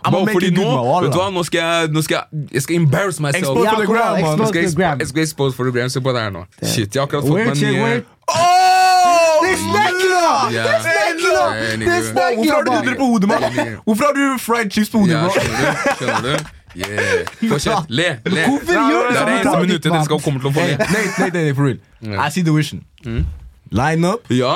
[0.04, 0.66] Make fordi nå,
[1.02, 3.42] vet du hva, nå skal jeg, nå skal jeg, jeg skal embarrass myself.
[3.42, 4.54] Expose Ja, for the gram, man.
[4.54, 4.82] Jeg skal,
[5.18, 5.88] jeg expose for the gram.
[5.88, 6.44] Se på det her nå.
[6.62, 8.02] Shit, jeg har akkurat fått meg nye.
[8.28, 9.38] Oh!
[9.42, 10.52] Det er snekkere!
[10.52, 10.62] Ja.
[10.62, 10.88] Det er!
[10.88, 11.92] Hey, Det er nigga.
[12.34, 13.42] Hvorfor har du hundre på hodet, mann?
[13.84, 15.94] Hvorfor har du fried chips på hodet, Ja, skjønner du?
[16.00, 16.54] Skjønner du?
[16.76, 17.50] Yeah.
[17.50, 17.88] Fortsett.
[17.88, 18.08] Le.
[18.26, 18.42] le.
[18.46, 20.76] Hvorfor gjør du Det er det eneste minuttet dere skal komme til å få le.
[20.76, 21.78] Nei, Nate, Nate, for real.
[22.26, 22.84] I see the vision.
[23.72, 24.54] Line up, Ja?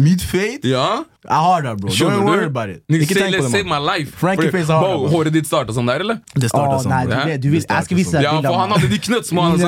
[0.00, 0.64] meet fade.
[0.64, 0.86] Ja?
[1.20, 1.88] Jeg har det, bro.
[1.90, 2.46] Don't Skjønner worry du?
[2.48, 2.78] about it.
[2.88, 3.82] Ikke tenk på let's det, save man.
[3.82, 4.12] my life.
[4.16, 6.16] Frankie-face har det, håret ditt starta sånn der, eller?
[6.32, 7.26] Det starta nei, sånn.
[7.28, 9.40] vet- du, vis- jeg skal vise deg Ja, for han hadde de knøttsmå.
[9.50, 9.66] Altså,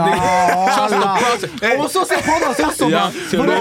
[1.82, 2.64] Og så se på han også,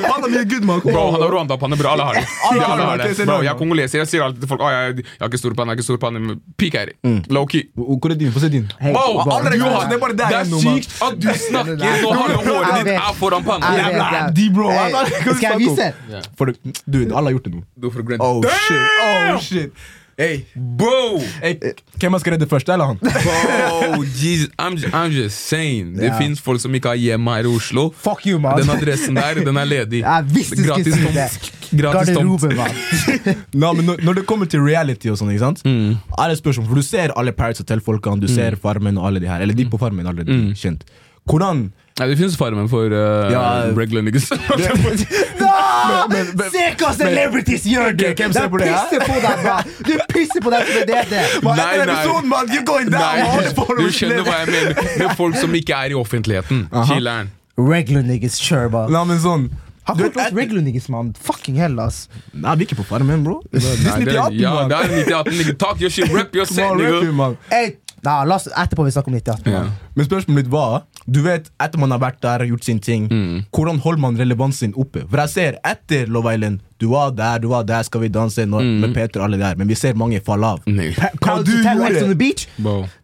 [0.07, 0.79] han er mye good, man.
[0.85, 2.25] Bro, han har Rwanda-panne, bra, Alle har det.
[2.51, 3.25] Alle har det.
[3.25, 3.97] Bro, jeg er kongoleser.
[4.01, 5.89] Jeg sier alltid til folk at jeg, jeg har ikke stor panne, jeg har ikke
[5.89, 6.39] stor panne.
[6.57, 6.93] Peak er.
[7.29, 7.63] Low key.
[7.75, 8.31] Hvor er din?
[8.31, 8.67] Få se din.
[8.79, 8.91] Har,
[10.15, 14.29] det er sykt at du snakker når halve håret ditt er foran panna.
[14.31, 14.71] De, bro.
[14.71, 15.91] Skal jeg vise?
[16.87, 17.61] Du, alle har gjort det nå.
[17.81, 18.21] Du får grønt.
[18.21, 18.85] Oh shit.
[19.07, 19.73] Oh shit.
[20.21, 21.17] Hey, Bro!
[21.41, 21.55] hey,
[21.97, 22.97] hvem skal redde først, eller han?
[23.01, 25.95] Bro, Jesus, I'm, I'm just saying.
[25.97, 26.17] Det Ja.
[26.19, 27.87] finnes folk som ikke har hjem her i Oslo.
[28.03, 28.59] Fuck you, man.
[28.59, 30.03] Den adressen der, den er ledig.
[30.03, 31.15] Gratis tomt.
[31.15, 31.79] det.
[31.81, 32.45] Gratis tomt.
[33.63, 35.63] Nå, men når, det kommer til reality og sånn, ikke sant?
[35.65, 35.95] Mm.
[36.19, 39.41] Alle spørsmål, for Du ser alle Paris Hotel-folkene, du ser Farmen og alle de her.
[39.41, 40.51] Eller de på Farmen allerede Mm.
[40.53, 40.83] kjent.
[41.25, 43.41] Hvordan Nei, det finnes Farmen for uh, Ja,
[43.77, 44.29] regular niggas.
[46.11, 48.05] Men- men- Se hva celebrities gjør, du!
[48.13, 48.81] Hvem ser De på det, ja?
[48.89, 49.55] pisser på deg, bra!
[49.87, 51.23] Du pisser på deg som det er det!
[51.45, 51.85] Hva Nei, nei.
[51.87, 52.47] episoden, man?
[52.53, 53.01] You're going down!
[53.01, 54.85] Nei, du skjønner hva jeg mener.
[55.01, 56.63] Med folk som ikke er i offentligheten.
[56.91, 57.29] Chiller'n.
[57.57, 58.87] Regular niggas, sure, bro.
[58.91, 59.49] Nei, men sånn
[59.89, 61.13] Har du folk vet, regular niggas, man?
[61.19, 62.07] Fucking hell, ass.
[62.33, 63.39] Nei, vi er ikke på Farmen, bro.
[63.51, 65.57] Det er Nei, det- 98, Ja, det er 98, nigga.
[65.65, 67.35] Talk your shit, rep your set, nigga.
[67.51, 67.73] Hey,
[68.05, 69.51] nah, la oss, etterpå vi snakker om 98.
[69.51, 69.63] Ja.
[69.65, 69.73] man.
[69.95, 73.07] Men spørsmålet mitt var Du vet, etter man har vært der og gjort sin ting,
[73.09, 73.45] Mm.
[73.51, 75.07] hvordan holder man relevansen oppe?
[75.09, 78.45] For jeg ser etter Love Island Du var der, du var der, skal vi danse
[78.49, 78.79] når, Mm.
[78.81, 80.59] med Peter og alle der, men vi ser mange falle av.
[80.65, 82.47] Hva du gjorde Beach.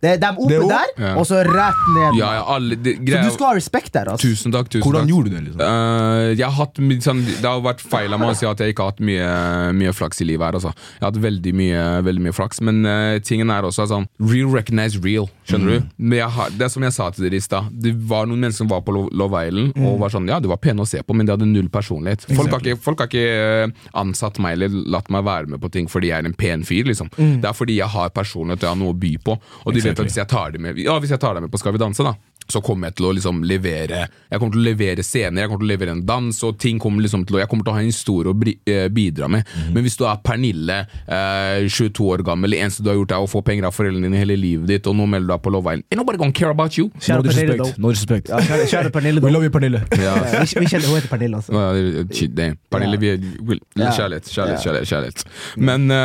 [0.01, 1.13] Det er dem oppe Det er opp- der, Ja.
[1.19, 2.17] og så rett ned.
[2.19, 4.27] Ja, ja, alle det, Så du skal ha respekt der, altså.
[4.27, 4.69] Tusen takk.
[4.69, 5.09] tusen Hvordan takk.
[5.13, 5.43] gjorde du det?
[5.45, 5.61] liksom?
[5.61, 6.73] Uh, jeg har hatt,
[7.05, 9.73] sånn, det har vært feil av meg å si at jeg ikke har hatt mye,
[9.73, 10.45] mye flaks i livet.
[10.47, 10.73] her altså.
[10.73, 14.49] Jeg har hatt veldig mye, veldig mye flaks, men uh, tingen er også sånn Real
[14.49, 15.29] recognize real.
[15.47, 15.83] Skjønner du?
[15.97, 17.69] Men jeg har, det er som jeg sa til dere i stad.
[17.71, 20.57] Det var noen mennesker som var på Love Island og var sånn Ja, de var
[20.57, 22.25] pene å se på, men de hadde null personlighet.
[22.35, 23.66] Folk har ikke, folk har ikke eh,
[23.97, 26.87] ansatt meg eller latt meg være med på ting fordi jeg er en pen fyr.
[26.89, 27.11] liksom.
[27.17, 29.37] Det er fordi jeg har personlighet og jeg har noe å by på.
[29.65, 31.51] Og de vet at hvis jeg tar dem med Ja, hvis jeg tar deg med
[31.53, 32.15] på Skal vi danse, da
[32.47, 35.63] så kommer jeg til å liksom levere Jeg kommer til å levere scener, jeg kommer
[35.65, 37.77] til å levere en dans, og ting kommer liksom til å Jeg kommer til å
[37.77, 39.47] ha en historie å eh, bidra med.
[39.75, 43.25] Men hvis du er Pernille, eh, 22 år gammel, det eneste du har gjort, er
[43.25, 45.53] å få penger av foreldrene dine hele livet ditt, og nå melder du deg på
[45.53, 46.89] Love Island nobody gonna care about you!
[46.99, 47.63] Kjære No Pernille, disrespect.
[47.63, 47.81] though.
[47.81, 48.29] No disrespect.
[48.29, 49.83] Ja, kjære, kjære Pernille, We love you, Pernille.
[49.97, 50.15] Ja.
[50.15, 51.53] Ja, vi, vi kjenner, hun heter Pernille, altså.
[51.57, 52.59] Ja, det det, shit, damn.
[52.71, 53.91] Pernille, vi er.
[53.97, 54.87] Kjærlighet, kjærlighet, kjærlighet.
[54.87, 55.23] kjærlighet.
[55.57, 55.97] Men uh,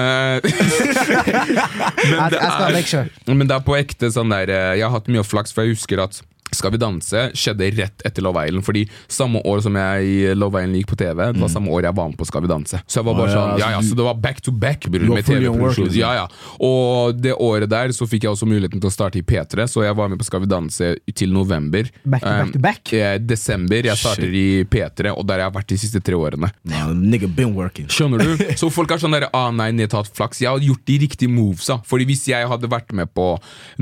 [2.11, 5.25] Men det er Men det er på ekte sånn der eh, Jeg har hatt mye
[5.27, 8.65] flaks, for jeg husker at Skal vi danse skjedde rett etter Love Island.
[8.67, 11.97] Fordi samme år som jeg Love Island gikk på TV, det var samme år jeg
[11.97, 12.81] var med på Skal vi danse.
[12.87, 15.25] Så jeg var bare sånn, ja ja, så det var back to back bror, med
[15.27, 15.88] TV-produksjon.
[15.88, 16.01] liksom.
[16.01, 16.27] Ja, ja.
[16.61, 19.85] Og det året der så fikk jeg også muligheten til å starte i P3, så
[19.87, 21.88] jeg var med på Skal vi danse til november.
[22.05, 22.93] Back to back to back?
[22.97, 23.83] Eh, desember.
[23.88, 26.53] Jeg starter i P3, og der har jeg vært de siste tre årene.
[26.69, 27.88] Nah, nigga been working.
[27.93, 28.45] Skjønner du?
[28.61, 30.41] Så folk er sånn der, ah nei, nedtatt flaks.
[30.45, 31.81] Jeg har gjort de riktige movesa.
[31.88, 33.33] Fordi hvis jeg hadde vært med på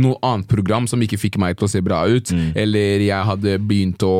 [0.01, 2.53] noe annet program som ikke fikk meg til å se bra ut, Mm.
[2.61, 4.13] Eller jeg hadde begynt å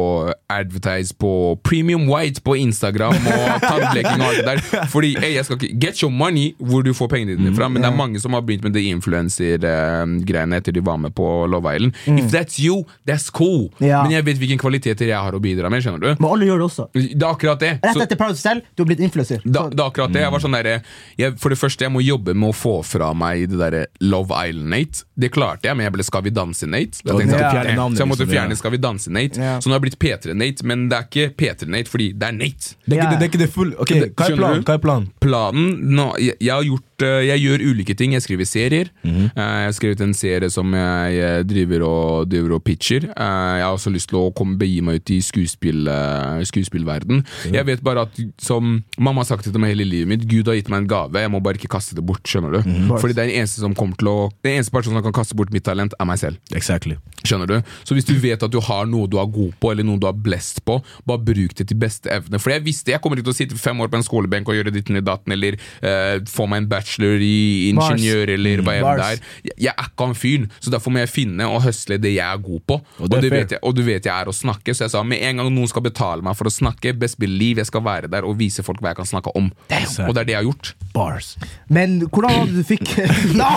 [0.51, 1.31] advertise på
[1.67, 5.79] Premium White på Instagram og tannleking og alt det der Fordi ey, jeg skal ikke
[5.85, 8.43] Get your money hvor du får pengene dine fra, men det er mange som har
[8.47, 11.97] begynt med det influencer-greiene etter de var med på Love Island.
[12.07, 13.69] If that's you, that's cool.
[13.83, 14.03] Ja.
[14.05, 16.09] Men jeg vet hvilke kvaliteter jeg har å bidra med, skjønner du?
[16.21, 16.87] Men alle gjør det også.
[16.97, 17.73] Det er akkurat det.
[17.85, 19.43] Rett etter Proud selv, du har blitt influencer.
[19.45, 20.25] da, det er akkurat det.
[20.25, 20.71] Jeg var sånn der,
[21.21, 24.35] jeg, For det første, jeg må jobbe med å få fra meg det derre Love
[24.49, 25.05] Island-Nate.
[25.21, 27.05] Det klarte jeg, men jeg ble Skal vi danse-Nate.
[27.07, 29.41] Navnet, Så jeg måtte liksom, fjerne Skal vi danse-Nate.
[29.43, 29.57] Ja.
[29.61, 32.75] Så nå har jeg blitt P3-Nate, men det er ikke P3-Nate fordi det er Nate.
[32.87, 34.65] Det er ikke det, det, er ikke det full Ok, hva er planen?
[34.67, 35.11] Hva er planen?
[35.23, 38.15] Planen nå, jeg, jeg har gjort Jeg gjør ulike ting.
[38.15, 38.91] Jeg skriver serier.
[39.03, 39.31] Mm -hmm.
[39.37, 43.05] jeg har skrevet en serie som jeg eh, driver og, driver og pitcher.
[43.05, 47.25] Eh, jeg har også lyst til å komme, begi meg ut i skuespill, eh, skuespillverden.
[47.53, 50.47] Jeg vet bare at som mamma har sagt det til meg hele livet mitt, Gud
[50.47, 52.23] har gitt meg en gave, jeg må bare ikke kaste det bort.
[52.31, 52.69] skjønner du?
[52.69, 52.99] Mhm.
[53.01, 55.37] Fordi det er den eneste som kommer til å Den eneste personen som kan kaste
[55.37, 56.37] bort mitt talent, er meg selv.
[56.55, 56.97] Exactly.
[57.25, 57.63] Skjønner du?
[57.85, 60.07] Så hvis du vet at du har noe du er god på, eller noe du
[60.07, 62.39] er blest på, bare bruk det til beste evne.
[62.39, 64.55] For jeg visste jeg kommer ikke til å sitte fem år på en skolebenk og
[64.55, 68.89] gjøre ditten i datten, eller uh, få meg en bachelor i ingeniør, eller hva enn
[69.01, 69.23] det er.
[69.51, 72.27] Jeg, jeg er ikke han fyren, så derfor må jeg finne og høsle det jeg
[72.27, 72.81] er god på.
[72.81, 75.05] Og, og, det vet jeg, og du vet jeg er å snakke, så jeg sa
[75.07, 78.11] med en gang noen skal betale meg for å snakke, best believe jeg skal være
[78.13, 79.51] der og vise folk hva jeg kan snakke om.
[79.71, 80.75] Og det er det jeg har gjort.
[80.95, 81.35] Bars.
[81.71, 82.89] Men hvordan var det du fikk
[83.39, 83.51] La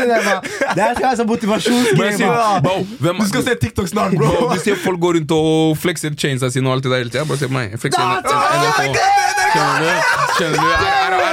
[0.00, 2.62] det Jeg skal her være sånn man.
[2.64, 4.30] bro, hvem, Du skal se TikTok snart, bro!
[4.54, 7.26] Du ser folk går rundt og flekser chainsa sine og alt det der hele tida.
[7.28, 7.76] Bare se på meg.
[7.96, 9.90] Jeg Skjønner du?
[10.36, 10.64] Skjønner du?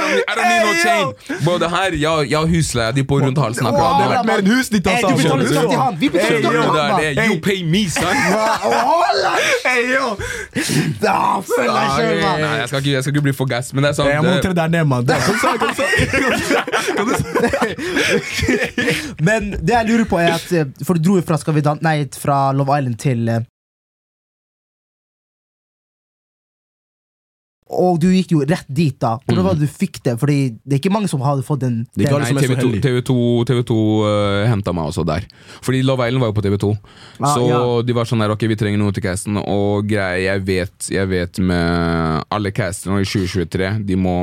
[0.08, 1.12] I, don't- need no chain.
[1.44, 4.38] Bro, det her, jeg, jeg har husleia di på rundt halsen Det har vært mer
[4.42, 5.08] enn huset ditt, Hey, altså!
[5.08, 5.98] du betaler skatt til han.
[6.00, 7.26] Vi betaler Hey, skatt yo, til Det han, er det.
[7.28, 8.16] You pay me, son.
[9.66, 10.04] Hey, yo!
[11.02, 11.16] Da
[11.46, 12.18] følg jeg.
[12.42, 14.08] Nei, jeg skal ikke, jeg skal ikke bli for gass, men det er sant.
[14.12, 15.04] Jeg må tre der deg ned, mann.
[19.28, 21.98] Men det jeg lurer på er at eh, For du dro jo fra, Skal nei,
[22.18, 23.28] fra Love Island til
[27.68, 29.18] Og du gikk jo rett dit, da.
[29.28, 30.14] Hvordan var det du fikk det?
[30.20, 31.82] Fordi det er ikke mange som hadde fått den.
[31.92, 32.80] Det er ikke alle som er så TV2, heldig.
[32.86, 33.16] TV2,
[33.50, 35.26] TV2 uh, henta meg også der.
[35.64, 36.70] Fordi Love Island var jo på TV2.
[37.18, 37.60] Ah, så ja.
[37.84, 39.36] de var sånn der, ok, vi trenger noe til casten.
[39.42, 44.16] Og greier, jeg vet, jeg vet med alle castene i 2023, de må,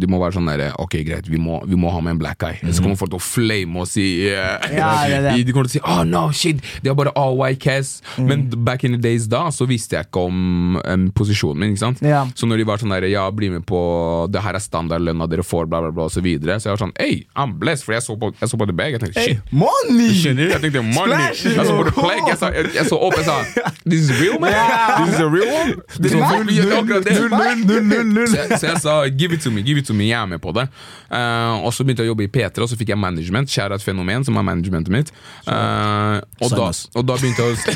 [0.00, 2.40] de må være sånn der Ok, greit, vi må, vi må ha med en black
[2.40, 2.56] guy.
[2.72, 5.36] Så kommer folk til å flame oss i uh, Ja, det det.
[5.44, 8.00] De kommer til å si oh no, shit, de har bare all white cast.
[8.16, 8.28] Mm.
[8.30, 11.76] Men back in the days da, så visste jeg ikke om um, posisjonen min.
[11.76, 12.02] ikke sant?
[12.04, 12.24] Ja.
[12.38, 13.78] Så når de var sånn der, ja, bli med på
[14.32, 16.58] Det her er standardlønna dere får, bla, bla, bla, og så videre.
[16.60, 18.76] Så jeg var sånn, hey, I'm blessed, for jeg så på, jeg så på The
[18.78, 18.96] Bag.
[18.96, 19.52] Jeg tenkte, Hey, shit.
[19.52, 20.10] money!
[20.14, 20.52] Skjønner du?
[20.54, 21.18] Jeg tenkte money.
[21.32, 21.94] Splash, Jeg så på The.
[21.98, 22.28] Plague.
[22.28, 23.36] Jeg, jeg, jeg så opp, jeg sa
[23.88, 24.52] This is real, man?
[25.04, 25.70] This is a real one?
[26.78, 27.14] Akkurat det.
[27.18, 28.28] Null, null, null, null, null.
[28.28, 30.26] Så jeg, så jeg sa give it to me, give it to me, jeg er
[30.30, 30.68] med på det.
[31.08, 33.48] Uh, og så begynte jeg å jobbe i P3, og så fikk jeg management.
[33.52, 35.12] Kjære et fenomen, som er managementet mitt.
[35.48, 37.58] Uh, og, da, og da begynte jeg å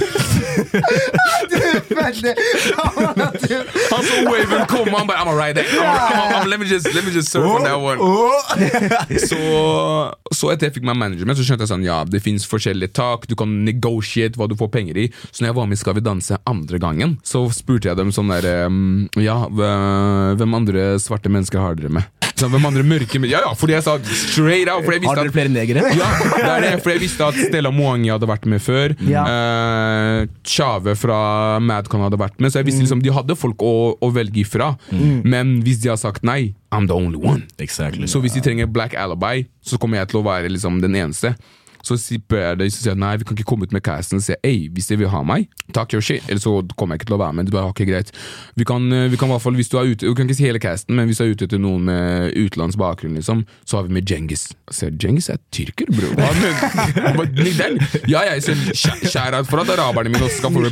[3.93, 5.57] Han så waven komme, han bare I'm alright.
[6.49, 7.99] let, me just, let me just surf on that one.
[9.29, 9.37] Så,
[10.35, 13.27] så etter jeg fikk meg management, så skjønte jeg sånn Ja, det finnes forskjellige tak,
[13.31, 15.07] du kan negotiate hva du får penger i.
[15.31, 18.11] Så når jeg var med i Skal vi danse andre gangen, så spurte jeg dem
[18.15, 22.05] sånn der um, Ja, hvem andre svarte mennesker har dere med?
[22.43, 24.83] Så, hvem andre mørke men- Ja, ja, fordi jeg sa straight out.
[24.85, 25.83] Fordi jeg Har dere at flere negere?
[26.01, 28.95] ja, det er det, for jeg visste at Stella Moangi hadde vært med før.
[29.07, 29.23] Ja.
[29.29, 31.21] Uh, Tjave fra
[31.83, 34.73] Madcon hadde vært med, så jeg visste liksom de hadde folk å, å velge ifra.
[35.27, 37.49] Men hvis de har sagt nei, I'm the only one.
[37.63, 38.09] Exactly.
[38.09, 41.35] Så hvis de trenger Black Alibi, så kommer jeg til å være liksom den eneste.
[41.83, 44.21] Så spør jeg dem, så sier jeg nei, vi kan ikke komme ut med casten.
[44.23, 46.23] Så sier jeg, hvis de vil ha meg, takk your shit.
[46.29, 47.49] Eller så kommer jeg ikke til å være med.
[47.51, 48.13] Det bare, ok, greit.
[48.59, 50.39] Vi kan, eh, vi kan i hvert fall, hvis du er ute, du kan ikke
[50.39, 53.81] si hele casten, men hvis du er ute etter noen med utenlandsk bakgrunn, liksom, så
[53.81, 54.49] har vi med Djengis.
[54.71, 56.13] Jeg sier, Djengis er tyrker, bro.
[56.17, 56.31] Hva
[57.19, 57.79] men- den?
[58.09, 60.63] Ja, jeg ser skjæra for at araberne mine også skal få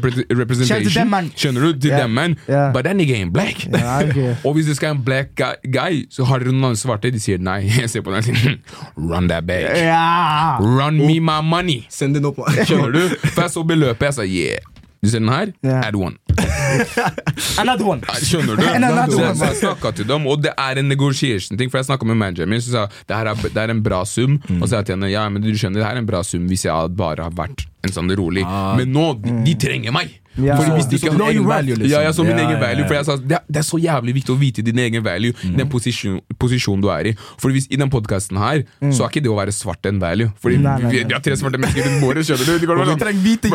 [0.41, 1.31] representation.
[1.37, 1.81] Skjønner du?
[1.81, 2.37] Til dem, man.
[2.49, 2.71] Ja.
[2.73, 3.67] But then again, black.
[3.67, 4.35] Yeah, okay.
[4.45, 7.13] Og hvis det skal ha en black guy, guy, så har dere noen andre svarte.
[7.13, 7.61] De sier nei.
[7.81, 8.59] Jeg ser på den og sier
[8.97, 9.69] run that bag.
[9.77, 10.61] Yeah.
[10.61, 11.81] Run me my money.
[11.93, 12.43] Send den opp.
[12.67, 13.03] Skjønner du?
[13.31, 14.77] For jeg så beløpet, jeg sa yeah.
[15.01, 15.49] Du ser den her?
[15.65, 15.87] Yeah.
[15.87, 16.19] Add one.
[17.63, 18.05] Another one.
[18.21, 18.67] Skjønner du?
[18.77, 21.73] Another Så så jeg snakket til dem, og det er en negotiation-ting.
[21.73, 24.03] For jeg snakka med manageren min, så sa det her er, det er en bra
[24.05, 24.37] sum.
[24.59, 26.21] Og så sa jeg til henne ja, men du skjønner, det her er en bra
[26.27, 28.45] sum hvis jeg bare har vært en sånn rolig.
[28.77, 30.20] Men nå, de, de trenger meg!
[30.39, 30.57] Ja.
[30.57, 31.91] Fordi hvis du Så know your value, liksom.
[31.91, 32.87] Ja, jeg så min Ja, egen value.
[32.87, 35.57] For jeg sa det det er så jævlig viktig å vite din egen value mm.
[35.59, 37.15] den posisjon, posisjonen du er i.
[37.41, 38.63] For hvis i den podkasten her,
[38.95, 40.31] så er ikke det å være svart en value.
[40.41, 41.05] Fordi Nei, nei, nei.
[41.09, 42.53] vi har tre svarte mennesker rundt bordet, skjønner du?
[42.63, 43.51] De går vi trenger hvite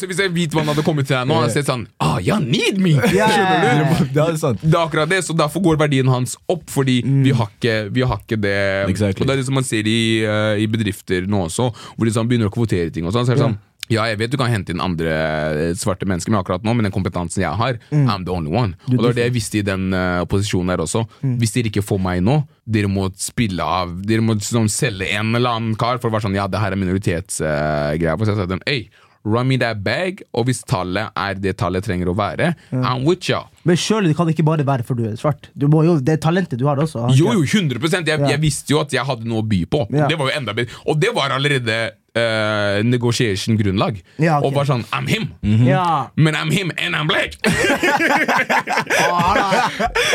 [0.00, 2.18] så hvis en hvit mann hadde kommet til deg nå, hadde jeg sett sånn Ah,
[2.22, 2.94] you need me!
[3.00, 4.04] Skjønner du?
[4.14, 4.62] Det er sant.
[4.62, 8.04] Det er akkurat det, så Derfor går verdien hans opp, fordi vi, har ikke, vi
[8.04, 8.58] har ikke det
[8.90, 9.24] Exactly.
[9.24, 12.14] Og Det er det som man ser i, uh, i bedrifter nå også, hvor de
[12.14, 13.08] sånn begynner å kvotere ting.
[13.08, 13.58] og sånn, så er det sånn
[13.90, 16.86] ja, jeg vet du kan hente inn andre eh, svarte mennesker, men akkurat nå, med
[16.88, 18.78] den kompetansen jeg har, I'm the only one.
[18.88, 21.04] Og det var det jeg visste i den uh, posisjonen der også.
[21.40, 25.34] Hvis dere ikke får meg nå, dere må spille av Dere må sånn, selge en
[25.34, 28.18] eller annen kar for å være sånn Ja, det her er minoritetsgreier.
[28.20, 28.84] så jeg sa til dem, hey,
[29.24, 33.28] run me that bag, og hvis tallet er det tallet trenger å være, I'm with
[33.28, 33.42] ya.
[33.68, 35.50] Men surely det kan ikke bare være for du er svart.
[35.52, 37.10] Du må jo, det er talentet du har også.
[37.18, 38.30] Jo, jo, 100 jeg, Ja.
[38.32, 39.84] jeg visste jo at jeg hadde noe å by på.
[39.92, 40.08] Ja.
[40.08, 41.76] Det var jo enda bedre Og det var allerede
[42.20, 44.00] uh, negotiation-grunnlag.
[44.20, 44.46] Ja, okay.
[44.48, 45.28] Og bare sånn I'm him,
[45.66, 46.10] Ja.
[46.16, 47.36] men I'm him and I'm black!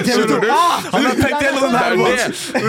[0.06, 0.50] Skjønner du?
[0.50, 1.98] Han har tenkt gjennom den her, er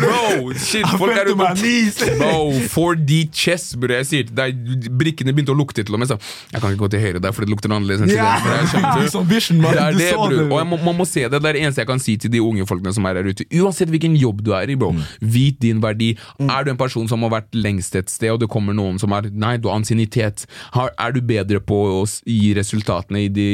[0.00, 0.52] bro.
[0.56, 1.26] shit, folk er.
[2.16, 3.92] Bro, 4D chess, bro.
[3.96, 4.56] Jeg sier til deg,
[4.98, 6.10] brikkene begynte å lukte til og med.
[6.10, 6.16] Så
[6.52, 9.16] jeg kan ikke gå til høyre der, for det lukter annerledes enn til venstre.
[10.56, 11.40] Og må, man må se det.
[11.42, 13.46] Det er det eneste jeg kan si til de unge folkene som er her ute.
[13.60, 14.92] Uansett hvilken jobb du er i, bro.
[15.20, 16.12] Vit din verdi.
[16.46, 19.12] Er du en person som har vært lengst et sted, og det kommer noen som
[19.32, 20.46] Nei, du har ansiennitet.
[20.76, 23.48] Er du bedre på å gi resultatene i, de,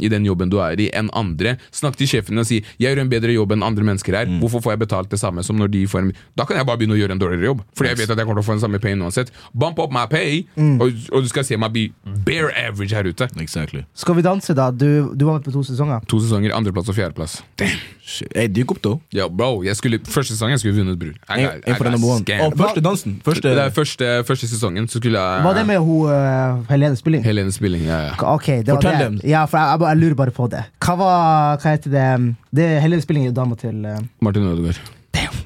[0.00, 1.56] i den jobben du er i, enn andre?
[1.74, 4.30] Snakk til sjefen og si 'Jeg gjør en bedre jobb enn andre mennesker her'.
[4.40, 6.78] Hvorfor får jeg betalt det samme som når de får en Da kan jeg bare
[6.78, 7.62] begynne å gjøre en dårligere jobb.
[7.76, 9.32] Fordi jeg vet at jeg kommer til å få den samme payen uansett.
[9.54, 11.92] Bump up my pay, og, og du skal se meg bli
[12.26, 13.28] bare average her ute.
[13.40, 13.84] Exactly.
[13.94, 14.70] Skal vi danse, da?
[14.70, 16.04] Du, du var med på to sesonger.
[16.08, 17.42] To sesonger, andreplass og fjerdeplass.
[17.58, 17.78] Damn.
[18.34, 18.94] Hey, dyk opp, da.
[19.12, 20.98] Ja, bro, jeg skulle, Første sesong jeg skulle vunnet,
[22.08, 22.22] one.
[22.24, 22.46] scammed.
[22.46, 23.20] Og første dansen.
[23.24, 26.96] Første Det er første, første sesongen, så skulle jeg Var det med hun uh, Helene
[26.96, 27.22] Spilling?
[27.24, 27.84] Helene Spilling.
[27.88, 28.12] Ja, ja.
[28.34, 29.04] Okay, det var Fortell det.
[29.06, 29.20] dem.
[29.30, 30.64] Ja, for jeg, jeg, jeg lurer bare på det.
[30.84, 32.34] Hva var Hva heter det?
[32.54, 34.97] det Helene Spilling er jo dama til uh, Martin Ødegaard.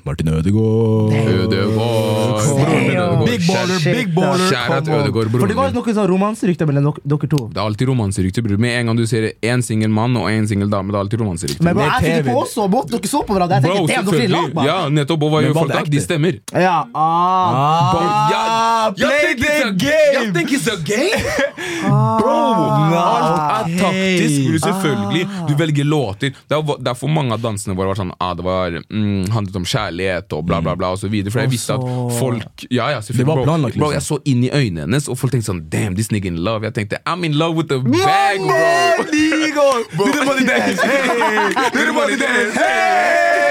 [0.04, 1.12] Martin Ødegaard.
[1.28, 2.40] Ødegaard.
[2.42, 3.24] Ødegaard.
[3.26, 4.48] Big baller, big baller.
[4.50, 5.40] Kjære come on.
[5.40, 7.38] For det var noen sånn romanserykter mellom dere, to.
[7.52, 8.58] Det er alltid romanserykter, bror.
[8.62, 11.22] Med en gang du ser én singel mann og én singel dame, det er alltid
[11.22, 11.62] romanserykter.
[11.68, 13.60] Men bro, jeg tenkte på også måten dere så på hverandre.
[13.60, 14.66] Jeg Bro, tenkte, damn, dere er lag, man.
[14.66, 15.22] Ja, nettopp.
[15.22, 15.84] Og hva Men gjør folk da?
[15.94, 16.40] De stemmer.
[16.66, 17.92] Ja, ah.
[17.92, 21.22] Bro, Ah, jeg play think it's a the Jeg tenker think it's a game!
[22.22, 22.36] Bro!
[22.98, 24.50] Alt er taktisk.
[24.52, 25.24] Du Selvfølgelig.
[25.48, 26.34] Du velger låter.
[26.48, 29.64] Det er derfor mange av dansene våre var sånn ah, Det var, mm, handlet om
[29.68, 30.92] kjærlighet og bla, bla, bla.
[30.92, 31.84] Og så videre, for jeg visste at
[32.18, 33.80] folk Ja, ja, Det var planlagt, liksom.
[33.80, 36.42] bro, jeg så inn i øynene hennes, og folk tenkte sånn Damn, this nigga in
[36.44, 36.64] love.
[36.64, 39.82] Jeg tenkte I'm in love with the bag, bro.
[39.96, 40.12] Bro.
[40.12, 40.80] The money dance.
[40.80, 41.52] Hey.
[41.72, 42.54] The money dance.
[42.56, 43.42] Hey.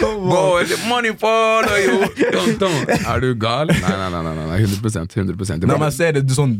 [0.00, 2.08] Bro, money follow you?
[2.34, 2.88] Don't, don't.
[2.90, 3.70] Er du gal?
[3.70, 4.22] Nei, nei, nei.
[4.34, 6.54] nei, nei 100 100 Det Nei, men jeg ser det, du, sånn,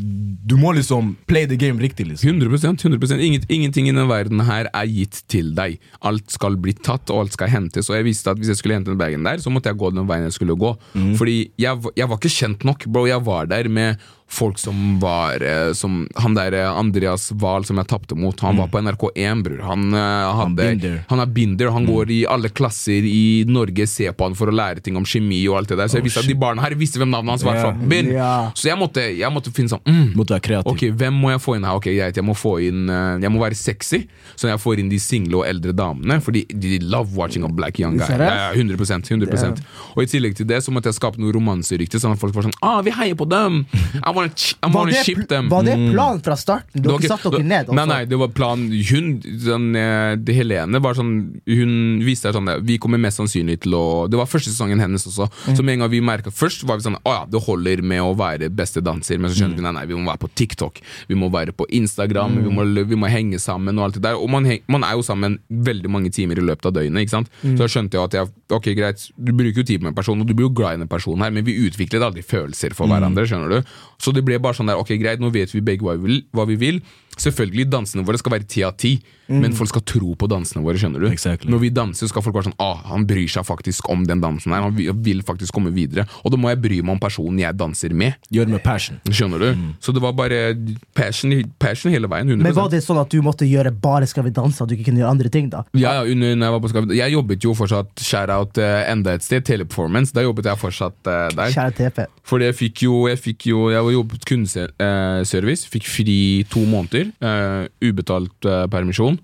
[0.44, 2.38] du må liksom play the game riktig, liksom.
[2.40, 5.78] 100%, 100% Inget, Ingenting i denne verden her er gitt til deg.
[6.04, 7.88] Alt skal bli tatt, og alt skal hentes.
[7.90, 9.92] Og jeg visste at hvis jeg skulle hente den bagen der, så måtte jeg gå
[9.94, 10.74] den veien jeg skulle gå.
[11.20, 13.06] Fordi jeg, jeg var ikke kjent nok, bro.
[13.08, 17.78] Jeg var der med folk som var eh, som Han der eh, Andreas Wahl som
[17.78, 19.60] jeg tapte mot, han var på NRK1, bror.
[19.68, 21.70] Han, eh, hadde, han er binder.
[21.74, 25.06] Han går i alle klasser i Norge, ser på han for å lære ting om
[25.06, 25.90] kjemi og alt det der.
[25.92, 27.60] Så jeg visste at de barna her visste hvem navnet hans var.
[27.60, 28.00] Fra.
[28.10, 28.32] Ja.
[28.58, 30.72] Så jeg måtte, jeg måtte finne sånn mm, Måtte være kreativ.
[30.72, 31.78] Ok, Hvem må jeg få inn her?
[31.78, 32.88] Ok, greit, Jeg må få inn
[33.22, 36.18] Jeg må være sexy, så jeg får inn de single og eldre damene.
[36.24, 38.08] Fordi de love watching a black young guy.
[38.10, 39.62] Ja, ja, 100%, 100%.
[39.94, 42.48] Og I tillegg til det så måtte jeg skape noe romanserykte, sånn at folk var
[42.48, 43.64] sånn Ah, vi heier på dem!
[44.14, 45.48] I wanna, ch I Var wanna det, ship them.
[45.50, 46.70] var det planen fra starten?
[46.82, 47.72] Det var ikke- satte dere ned?
[47.74, 52.46] Nei, nei, det var planen Hun, sånn, eh, det Helene var sånn Hun viste sånn
[52.46, 55.26] det, Vi kommer mest sannsynlig til å Det var første sesongen hennes også.
[55.48, 55.56] Mm.
[55.56, 58.00] Så med en gang vi merket Først var vi sånn Å ja, det holder med
[58.00, 59.18] å være beste danser.
[59.18, 59.56] Men så skjønte Mm.
[59.56, 60.80] vi nei, nei, vi må være på TikTok.
[61.08, 62.42] Vi må være på Instagram.
[62.44, 64.14] Vi, må, vi må henge sammen og alt det der.
[64.14, 67.02] Og man, heng, man er jo sammen veldig mange timer i løpet av døgnet.
[67.06, 67.28] Ikke sant?
[67.42, 67.56] Mm.
[67.56, 70.20] Så da skjønte jeg at jeg Ok, greit, du bruker jo tid på en person,
[70.20, 72.86] og du blir jo glad i en person her, men vi utviklet aldri følelser for
[72.86, 73.24] hverandre.
[73.26, 73.68] skjønner du?
[74.04, 76.22] Så det ble bare sånn der Ok, greit, nå vet vi begge hva vi vil.
[76.36, 76.82] Hva vi vil.
[77.20, 78.96] Selvfølgelig, dansene våre skal være ti av ti,
[79.28, 80.76] men folk skal tro på dansene våre.
[80.76, 81.06] skjønner du?
[81.08, 81.48] Exactly.
[81.50, 84.52] Når vi danser, skal folk være sånn ah, han bryr seg faktisk om den dansen
[84.52, 84.60] her.
[84.66, 86.04] Han vil- faktisk komme videre.
[86.24, 88.14] Og da må jeg bry meg om personen jeg danser med.
[88.30, 88.98] Gjør det med passion.
[89.08, 89.62] Skjønner du?
[89.80, 90.54] Så det var bare
[90.94, 92.28] passion, passion hele veien.
[92.28, 92.42] 100%.
[92.42, 94.90] Men var det sånn at du måtte gjøre bare Skal vi danse, at du ikke
[94.90, 95.62] kunne gjøre andre ting, da?
[95.72, 99.14] Ja, under, når jeg, var på Skal vi- jeg jobbet jo fortsatt shout-out eh, enda
[99.14, 100.12] et sted, Teleperformance.
[100.12, 101.50] Da jobbet jeg fortsatt uh, der.
[101.54, 102.06] Kjære TP.
[102.24, 107.03] Fordi jeg fikk jo Jeg, fikk jo, jeg jobbet kundeservice, fikk fri to måneder.
[107.12, 109.18] Eh, ubetalt uh, permisjon.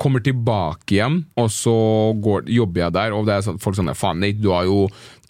[0.00, 1.74] Kommer tilbake hjem, og så
[2.24, 4.86] går, jobber jeg der, og det er sånn, folk sånn Faen, Nate, du har jo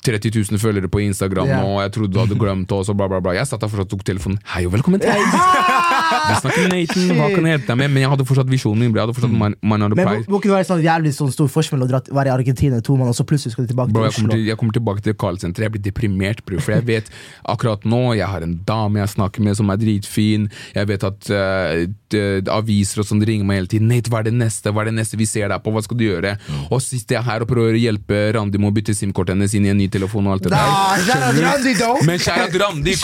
[0.07, 1.67] 30 000 følgere på Instagram yeah.
[1.67, 3.37] og jeg trodde du hadde glemt oss, og bla, bla, bla.
[3.37, 4.41] Jeg satt der fortsatt og tok telefonen.
[4.55, 5.11] Hei og velkommen til
[6.11, 7.93] Vi snakker Nathan, hva kan jeg hjelpe deg med?
[7.95, 8.95] Men jeg hadde fortsatt visjonen min.
[8.95, 11.51] Jeg hadde fortsatt man, man on Men må, ikke det være sånn jævlig sånn stor
[11.53, 14.09] forskjell å være i Argentina to måneder, og så plutselig skal du tilbake Bro, til
[14.09, 14.37] jeg kommer, Oslo?
[14.37, 15.67] til, jeg kommer tilbake til Karlsenteret.
[15.69, 16.61] Jeg blir deprimert, bro.
[16.61, 17.11] For jeg vet
[17.55, 20.49] akkurat nå Jeg har en dame jeg snakker med som er dritfin.
[20.77, 23.91] Jeg vet at uh, aviser og sånn ringer meg hele tiden.
[23.91, 25.75] Nate, hva er det neste Hva er det neste vi ser deg på?
[25.75, 26.35] Hva skal du gjøre?
[26.69, 29.55] Og så sitter jeg her og prøver å hjelpe Randi med å bytte SIM-kortet hennes
[29.57, 31.41] inn i en ny telefon og alt det der.
[31.41, 31.75] Randi!
[32.07, 32.97] Men kjære Randi,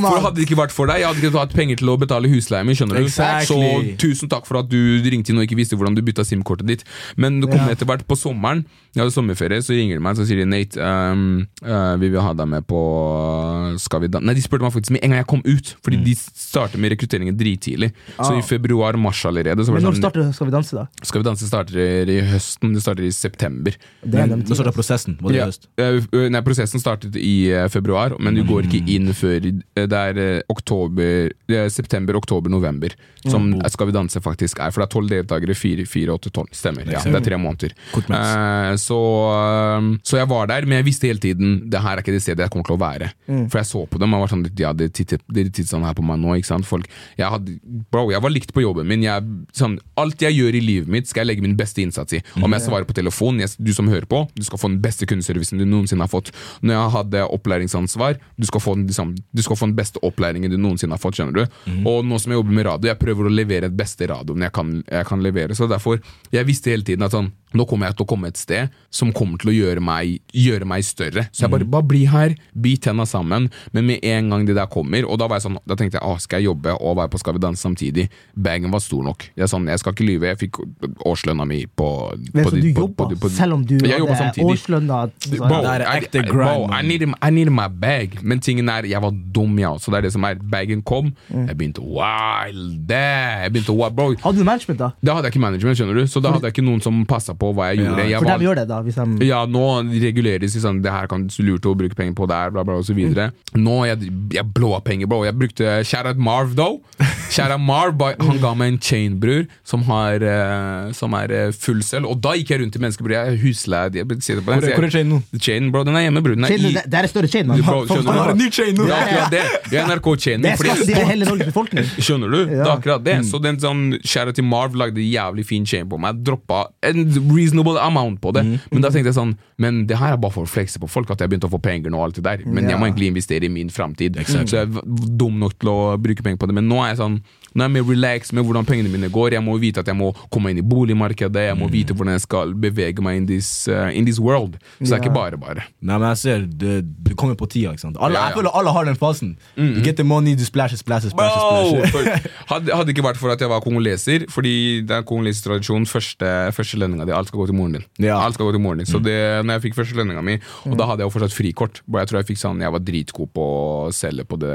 [0.00, 0.10] mann.
[0.10, 2.29] for hadde det ikke vært for deg, jeg hadde ikke hatt penger til å betale
[2.34, 2.74] husleia mi.
[2.74, 3.04] skjønner du?
[3.08, 3.46] Exactly.
[3.46, 6.66] Så tusen takk for at du ringte inn og ikke visste hvordan du bytta SIM-kortet
[6.66, 6.84] ditt.
[7.16, 7.74] Men det kom Ja.
[7.74, 10.76] etter hvert på sommeren, jeg hadde sommerferie, så ringer de meg så sier de Nate,
[10.82, 14.64] um, uh, vi vil ha deg med på uh, Skal vi danse Nei, de spurte
[14.66, 16.04] meg faktisk med en gang jeg kom ut, fordi Mm.
[16.06, 17.90] de starter med rekrutteringen drittidlig.
[18.18, 19.62] Så i februar-mars allerede.
[19.64, 19.74] Så Ah.
[19.74, 20.86] Men når sånn, starter Skal vi danse, da?
[21.02, 23.76] Skal vi danse starter i høsten, det starter i september.
[24.02, 25.18] Det er nå starter prosessen.
[25.20, 25.46] Var det i Ja.
[25.46, 25.66] høst?
[25.78, 29.44] Eh, Nei, Prosessen startet i eh, februar, men du går ikke inn før
[29.76, 32.90] eh, det er eh, oktober, det er september, oktober, november.
[33.28, 33.68] Som Mm.
[33.70, 34.70] Skal vi danse faktisk er.
[34.70, 36.48] For det er tolv deltakere, fire, fire, åtte, tolv.
[36.52, 36.84] Stemmer.
[36.90, 37.72] Ja, det er tre måneder.
[37.92, 38.26] Kort mens.
[38.26, 38.98] Eh, så,
[39.34, 42.22] eh, så jeg var der, men jeg visste hele tiden det her er ikke det
[42.24, 43.10] stedet jeg kommer til å være.
[43.52, 45.94] For jeg så på dem og var sånn Ja, de tittet, de tittet sånn her
[45.96, 46.66] på meg nå, ikke sant.
[46.68, 46.88] Folk,
[47.18, 47.56] jeg, hadde,
[47.92, 49.04] bro, jeg var likt på jobben min.
[49.06, 49.24] Jeg,
[49.56, 52.22] sånn, alt jeg gjør i livet mitt, skal jeg legge min beste innsats i.
[52.40, 55.08] Om jeg svarer på telefon, jeg, du som hører på, du skal få den beste
[55.10, 56.32] kundeservicen du noensinne har fått.
[56.64, 60.52] Når jeg hadde opplæringsansvar, du skal få den, liksom, du skal få den beste opplæringen
[60.52, 61.20] du noensinne har fått.
[61.20, 61.60] skjønner du?
[61.90, 64.54] Og nå som jeg jobber med radio, jeg prøver å levere det beste radioen jeg
[64.56, 65.56] kan, jeg kan levere.
[65.58, 66.00] Så derfor,
[66.32, 69.10] jeg visste hele tiden at sånn, nå kommer jeg til å komme et sted som
[69.14, 71.26] kommer til å gjøre meg, gjøre meg større.
[71.34, 73.48] Så jeg bare, bare bli her, bit tenna sammen.
[73.74, 76.06] Men med en gang det der kommer, og da var jeg sånn, da tenkte jeg
[76.06, 78.06] ah, skal jeg jobbe og være på Skal vi danse samtidig?
[78.34, 79.26] Bagen var stor nok.
[79.36, 80.60] Jeg, sånn, jeg skal ikke lyve, jeg fikk
[81.06, 81.88] årslønna mi på,
[82.32, 87.12] på så du jobba, selv om du hadde årslønna Det er ekte grind, I needed,
[87.18, 88.20] I needed my bag.
[88.22, 89.92] Men tingen er, jeg var dum, jeg også.
[89.92, 90.38] Det er det som er.
[90.50, 92.90] Bagen kom, jeg begynte wild.
[92.90, 94.14] Jeg begynte wow, bro.
[94.22, 94.90] Hadde du management, da?
[95.04, 96.06] Da hadde jeg ikke management, skjønner du.
[96.10, 98.04] Så da hadde jeg ikke noen som passa på hva jeg gjorde.
[98.10, 98.80] Jeg For var- de gjør det, da.
[98.84, 99.64] Hvis de ja, nå
[100.04, 102.78] reguleres det sånn Det her kan du lurt å bruke penger på der, bla, bla,
[102.84, 103.30] så videre.
[103.56, 105.22] Nå jeg, jeg blåa penger, bro.
[105.24, 105.64] Jeg brukte
[106.10, 106.80] out Marv, though.
[107.34, 108.04] Kjære out Marv.
[108.20, 112.06] Han ga meg en chain, bror, som, har, eh, som er eh, full selv.
[112.10, 113.14] Og da gikk jeg rundt til menneskebror.
[113.16, 113.94] Jeg er husleid.
[113.98, 114.60] Jeg sitter på den.
[114.60, 115.20] Hvor er- hvor er chain nå?
[115.40, 115.84] Chain, bro.
[115.84, 116.34] Den er hjemme, bror.
[116.36, 117.62] Den er Chain, i det, det er en større chain, man.
[117.62, 118.86] Bro, Han har en ny chain nå!
[118.86, 119.44] Det er akkurat det.
[119.70, 120.42] Det er NRK-chainen.
[120.42, 121.84] Det er skatt i hele Norges befolkning.
[122.00, 122.38] Skjønner du?
[122.50, 123.16] Det er akkurat det.
[123.30, 126.20] Så den sånn Kjære til Marv lagde jævlig fin chain på meg.
[126.26, 128.44] Droppa en reasonable amount på det.
[128.70, 131.10] Men da tenkte jeg sånn Men det her er bare for å flekse på folk
[131.14, 132.44] at jeg begynte å få penger nå og alt det der.
[132.46, 134.18] Men jeg må egentlig investere i min framtid.
[134.26, 134.86] Så jeg var
[135.20, 136.56] dum nok til å bruke penger på det.
[136.60, 137.20] Men nå er jeg sånn
[137.54, 139.34] Nå er jeg mer relax med hvordan pengene mine går.
[139.36, 141.46] Jeg må vite at jeg må komme inn i boligmarkedet.
[141.50, 144.56] Jeg må vite hvordan jeg skal bevege meg in this, uh, in this world.
[144.78, 145.64] Så det er ikke bare bare.
[145.80, 147.72] Nei, men jeg ser Du, du kommer på tida.
[147.74, 147.96] ikke sant?
[148.00, 148.28] Alle, Ja, ja.
[148.30, 149.36] Jeg føler alle har den fasen.
[149.56, 151.40] You get the money, du splasher, splasher, splasher.
[151.40, 151.90] Splasher.
[151.90, 154.54] For, hadde, hadde ikke vært for at jeg var kongoleser, fordi
[154.86, 157.84] det er kongolesisk tradisjon, første, første lønninga di, alt skal gå til moren din.
[158.02, 158.20] Ja.
[158.22, 158.86] Alt skal gå til moren din.
[158.90, 160.38] Så det, når jeg fikk første lønninga mi,
[160.70, 163.30] og da hadde jeg jo fortsatt frikort Jeg tror jeg fikk sånn, jeg var dritgod
[163.34, 164.54] på å selge på det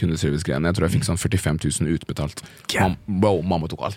[0.00, 0.70] kundeservice-greiene.
[0.70, 2.21] Jeg tror jeg fikk sånn 45 000 utbetalt.
[2.78, 3.96] Mam, bro, mamma tok alt.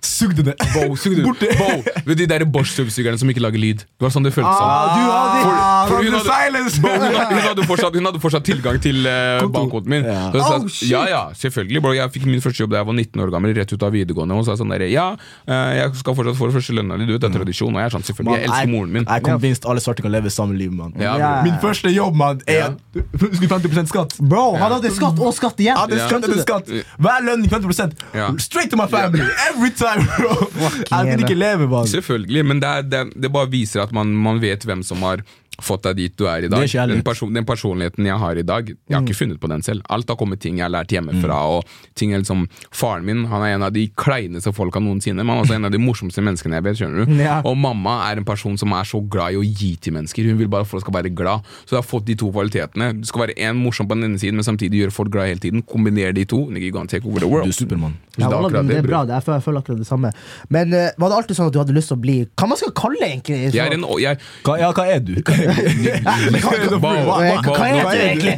[0.00, 0.54] Sugde det.
[0.74, 1.48] Bow, sugde- Borte.
[1.58, 3.80] Bow, vet du de der Bosch-støvsugerne som ikke lager lyd?
[3.82, 4.68] Det var sånn det føltes som.
[4.70, 5.56] Ah, du hadde For,
[5.90, 6.80] for hun, hadde, silence!
[6.82, 9.50] bro, hun, hadde, hun, hadde fortsatt, hun hadde fortsatt tilgang til uh, Konto.
[9.56, 10.06] bankkontoen min.
[10.06, 10.28] Ja.
[10.30, 11.92] Så sa, Oh, ja, ja, selvfølgelig, bro.
[11.98, 14.38] Jeg fikk min første jobb da jeg var 19 år gammel, rett ut av videregående.
[14.38, 15.08] Og sa sånn der, ja,
[15.50, 17.74] eh, jeg skal fortsatt få første lønna di, du vet, det er tradisjon.
[17.74, 19.08] Og jeg er sånn, selvfølgelig, Man, jeg elsker moren min.
[19.08, 20.94] Jeg er convinced alle svarte kan leve samme liv, mann.
[21.02, 21.42] Ja.
[21.42, 22.76] Min første jobb, mann, er
[23.18, 24.14] Husker du 50 skatt?
[24.22, 25.78] Bro, han hadde skatt og skatt igjen.
[25.78, 26.72] Hadde det skatt, skatt.
[27.02, 28.30] Hver lønn 50 Ja.
[28.38, 29.26] Straight to my family!
[29.50, 29.87] Every time!
[29.96, 31.88] Jeg vil ikke leve, mann.
[31.88, 35.24] Selvfølgelig, men det, er, det, det bare viser at man, man vet hvem som har
[35.62, 36.62] fått deg dit du er i dag.
[36.62, 39.64] Er den, person, den personligheten jeg har i dag, jeg har ikke funnet på den
[39.66, 39.82] selv.
[39.90, 41.38] Alt har kommet ting jeg har lært hjemmefra.
[41.56, 41.66] Og
[41.98, 45.56] ting er liksom, Faren min han er en av de kleineste folka noensinne, men også
[45.56, 46.80] en av de morsomste menneskene jeg vet.
[46.80, 47.14] skjønner du?
[47.22, 47.40] Ja.
[47.48, 50.30] Og mamma er en person som er så glad i å gi til mennesker.
[50.30, 51.46] Hun vil bare at folk skal være glad.
[51.64, 52.92] Så du har fått de to kvalitetene.
[53.00, 55.42] Du skal være en morsom på den ene siden, men samtidig gjøre folk glad hele
[55.42, 55.64] tiden.
[55.66, 56.44] Kombiner de to.
[56.52, 57.98] Nigga, you take over the Du er Supermann.
[58.18, 59.04] Ja, det det er bra.
[59.06, 60.12] det Jeg føler, jeg føler akkurat det samme.
[60.48, 62.58] Men uh, var det alltid sånn at du hadde lyst til å bli Hva man
[62.58, 63.38] skal kalle egentlig?
[63.54, 65.14] Jeg er en, jeg, Hva, ja, hva er du?
[66.42, 68.34] Hva- er nå- det egentlig?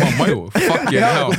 [0.00, 0.40] Mamma, jo.
[0.54, 1.30] Fuck yeah.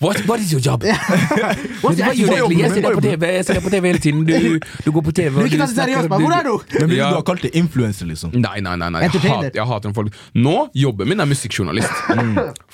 [0.00, 0.84] What, what is your job?
[0.84, 2.60] Hva gjør du egentlig?
[2.64, 4.24] Jeg ser deg på TV jeg ser deg på TV hele tiden.
[4.28, 6.54] Du, du går på TV Du er ikke tatt seriøst, hvor er du?
[6.80, 8.34] Men du ha kalt det influenser, liksom?
[8.38, 9.04] Nei, nei, nei, nei.
[9.06, 12.04] Jeg, hat, jeg hater når folk Nå, jobben min er musikkjournalist.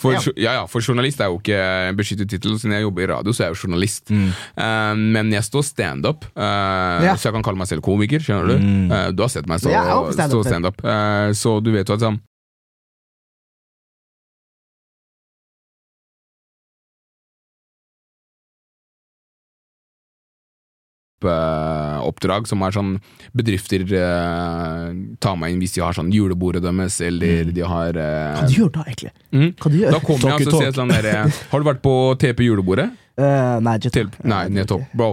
[0.01, 0.21] For, Ja.
[0.61, 1.57] ja, for journalist er jo ikke
[1.91, 2.57] en beskyttet tittel.
[2.61, 4.11] Siden jeg jobber i radio, så er jeg jo journalist.
[4.11, 8.23] Eh, men jeg står standup, uh, så jeg kan kalle meg selv komiker.
[8.25, 8.57] Skjønner du?
[8.95, 10.83] Eh, du har sett meg stå Ja, stand-up standup.
[10.85, 12.21] Uh, så du vet jo at sånn
[21.29, 22.95] eh, oppdrag som er sånn
[23.37, 24.87] bedrifter eh,
[25.23, 28.57] tar meg inn hvis de har sånn julebordet deres, eller de har eh, Hva du
[28.57, 29.13] gjør da, egentlig?
[29.31, 29.51] mm.
[29.61, 29.95] Gjør?
[29.95, 32.91] Da kommer jeg og så sier sånn der eh, Har du vært på TP julebordet?
[33.21, 34.85] Eh, nei, Til, nei, nettopp.
[34.97, 35.11] Bro,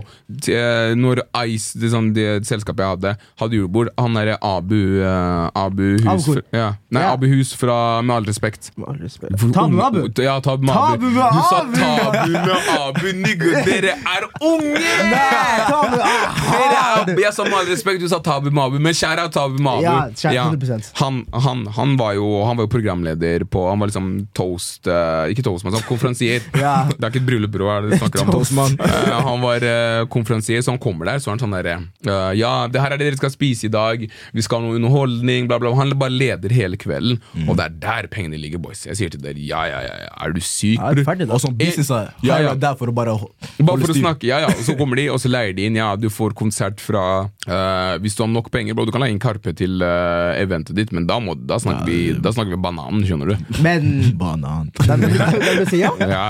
[0.48, 5.50] eh, når Ice, det, sånn, det selskapet jeg hadde, hadde julebord Han derre Abu uh,
[5.58, 6.68] Abu Hus fra, ja.
[6.94, 7.12] Nei, Ja.
[7.18, 8.70] Abu Hus fra Med all respekt.
[8.72, 10.24] Tabu med Abu?
[10.24, 11.10] Ja, Tabu med Tabu Abu.
[11.10, 11.76] Du sa Abu!
[11.76, 13.64] Tabu med Abu, nigga!
[13.68, 14.94] Dere er unge!
[15.12, 16.80] Nei, Tabu ah, Dere
[17.18, 19.82] er, jeg sa med all respekt, du sa Tabu med Abu, men kjære Tabu med
[19.82, 19.84] Abu.
[19.88, 20.92] Ja, kjære, 100%.
[21.02, 24.88] han, han, han, var jo, han var jo programleder på Han var liksom toast
[25.32, 26.46] Ikke toast, men sånn konferansier.
[26.54, 27.68] Det er ikke et bryllup, bro.
[27.96, 28.76] Er snakker om.
[28.88, 31.76] Eh, han var uh, konferansier, så han kommer der, så er han sånn derre
[32.08, 34.78] uh, Ja, det her er det dere skal spise i dag, vi skal ha noe
[34.80, 35.72] underholdning, bla, bla.
[35.78, 37.50] Han bare leder hele kvelden, Mm.
[37.50, 38.82] og det er der pengene ligger, boys.
[38.88, 40.10] Jeg sier til dere, ja, ja, ja, ja.
[40.26, 41.04] er du syk, Ja, bror?
[41.08, 41.36] ferdig, da?
[41.38, 42.54] Og sånn business er Ja, ja.
[42.58, 45.20] der for å bare Bare for å snakke, ja, ja, og så kommer de, og
[45.22, 45.78] så leier de inn.
[45.80, 47.04] Ja, du får konsert fra
[47.48, 50.76] eh, Hvis du har nok penger, bro, du kan leie inn Karpe til eh, eventet
[50.78, 53.62] ditt, men da, må, da, snakker vi, da snakker vi bananen, skjønner du.
[53.64, 53.88] Men
[54.22, 54.72] Banan.
[54.78, 55.92] de vil, de vil si ja?
[56.02, 56.26] Ja,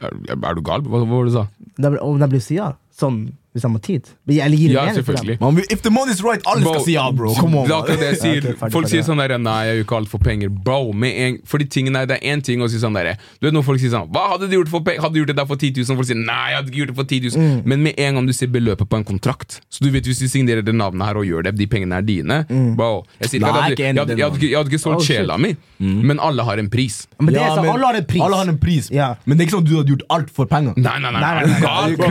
[0.00, 0.82] Er, er du gal?
[0.86, 1.46] Hva, var det du sa?
[1.78, 2.58] De, vil- om det vil si?
[2.98, 3.18] Sånn
[3.56, 4.08] hvis de har tid?
[4.28, 5.38] Eller gir Ja, selvfølgelig.
[5.40, 7.32] Man, if the money's right, alle skal si ja, bro.
[7.34, 7.68] Come on.
[7.68, 8.34] Det det jeg sier.
[8.34, 10.50] Ja, okay, ferdig, folk ferdig, sier sånn der Nei, jeg gjør ikke alt for penger.
[10.52, 13.56] Bro, med en, fordi tingene det er én ting å si sånn der Du vet
[13.56, 15.04] når folk sier sånn Hva hadde du gjort for penger?
[15.06, 15.98] Hadde du gjort det der for 10 000?
[16.00, 17.48] Folk sier nei, jeg hadde ikke gjort det for 10 000.
[17.48, 17.62] Mm.
[17.72, 20.28] Men med en gang du ser beløpet på en kontrakt, så du vet hvis du
[20.28, 22.90] signerer det navnet her og gjør det, de pengene er dine Bro,
[23.22, 25.36] jeg sier Nei, jeg, hadde, jeg, hadde, jeg, hadde, jeg hadde ikke solgt Oh, sjela
[25.38, 27.04] mi, men alle har en pris.
[27.22, 28.22] Men det er sånn, alle har en pris.
[28.24, 28.88] Alle har en pris.
[28.90, 29.12] Ja.
[29.28, 30.74] Men det er ikke sånn at du hadde gjort alt for penger.
[30.80, 32.08] Nei, nei, nei, Nei, nei, du nei,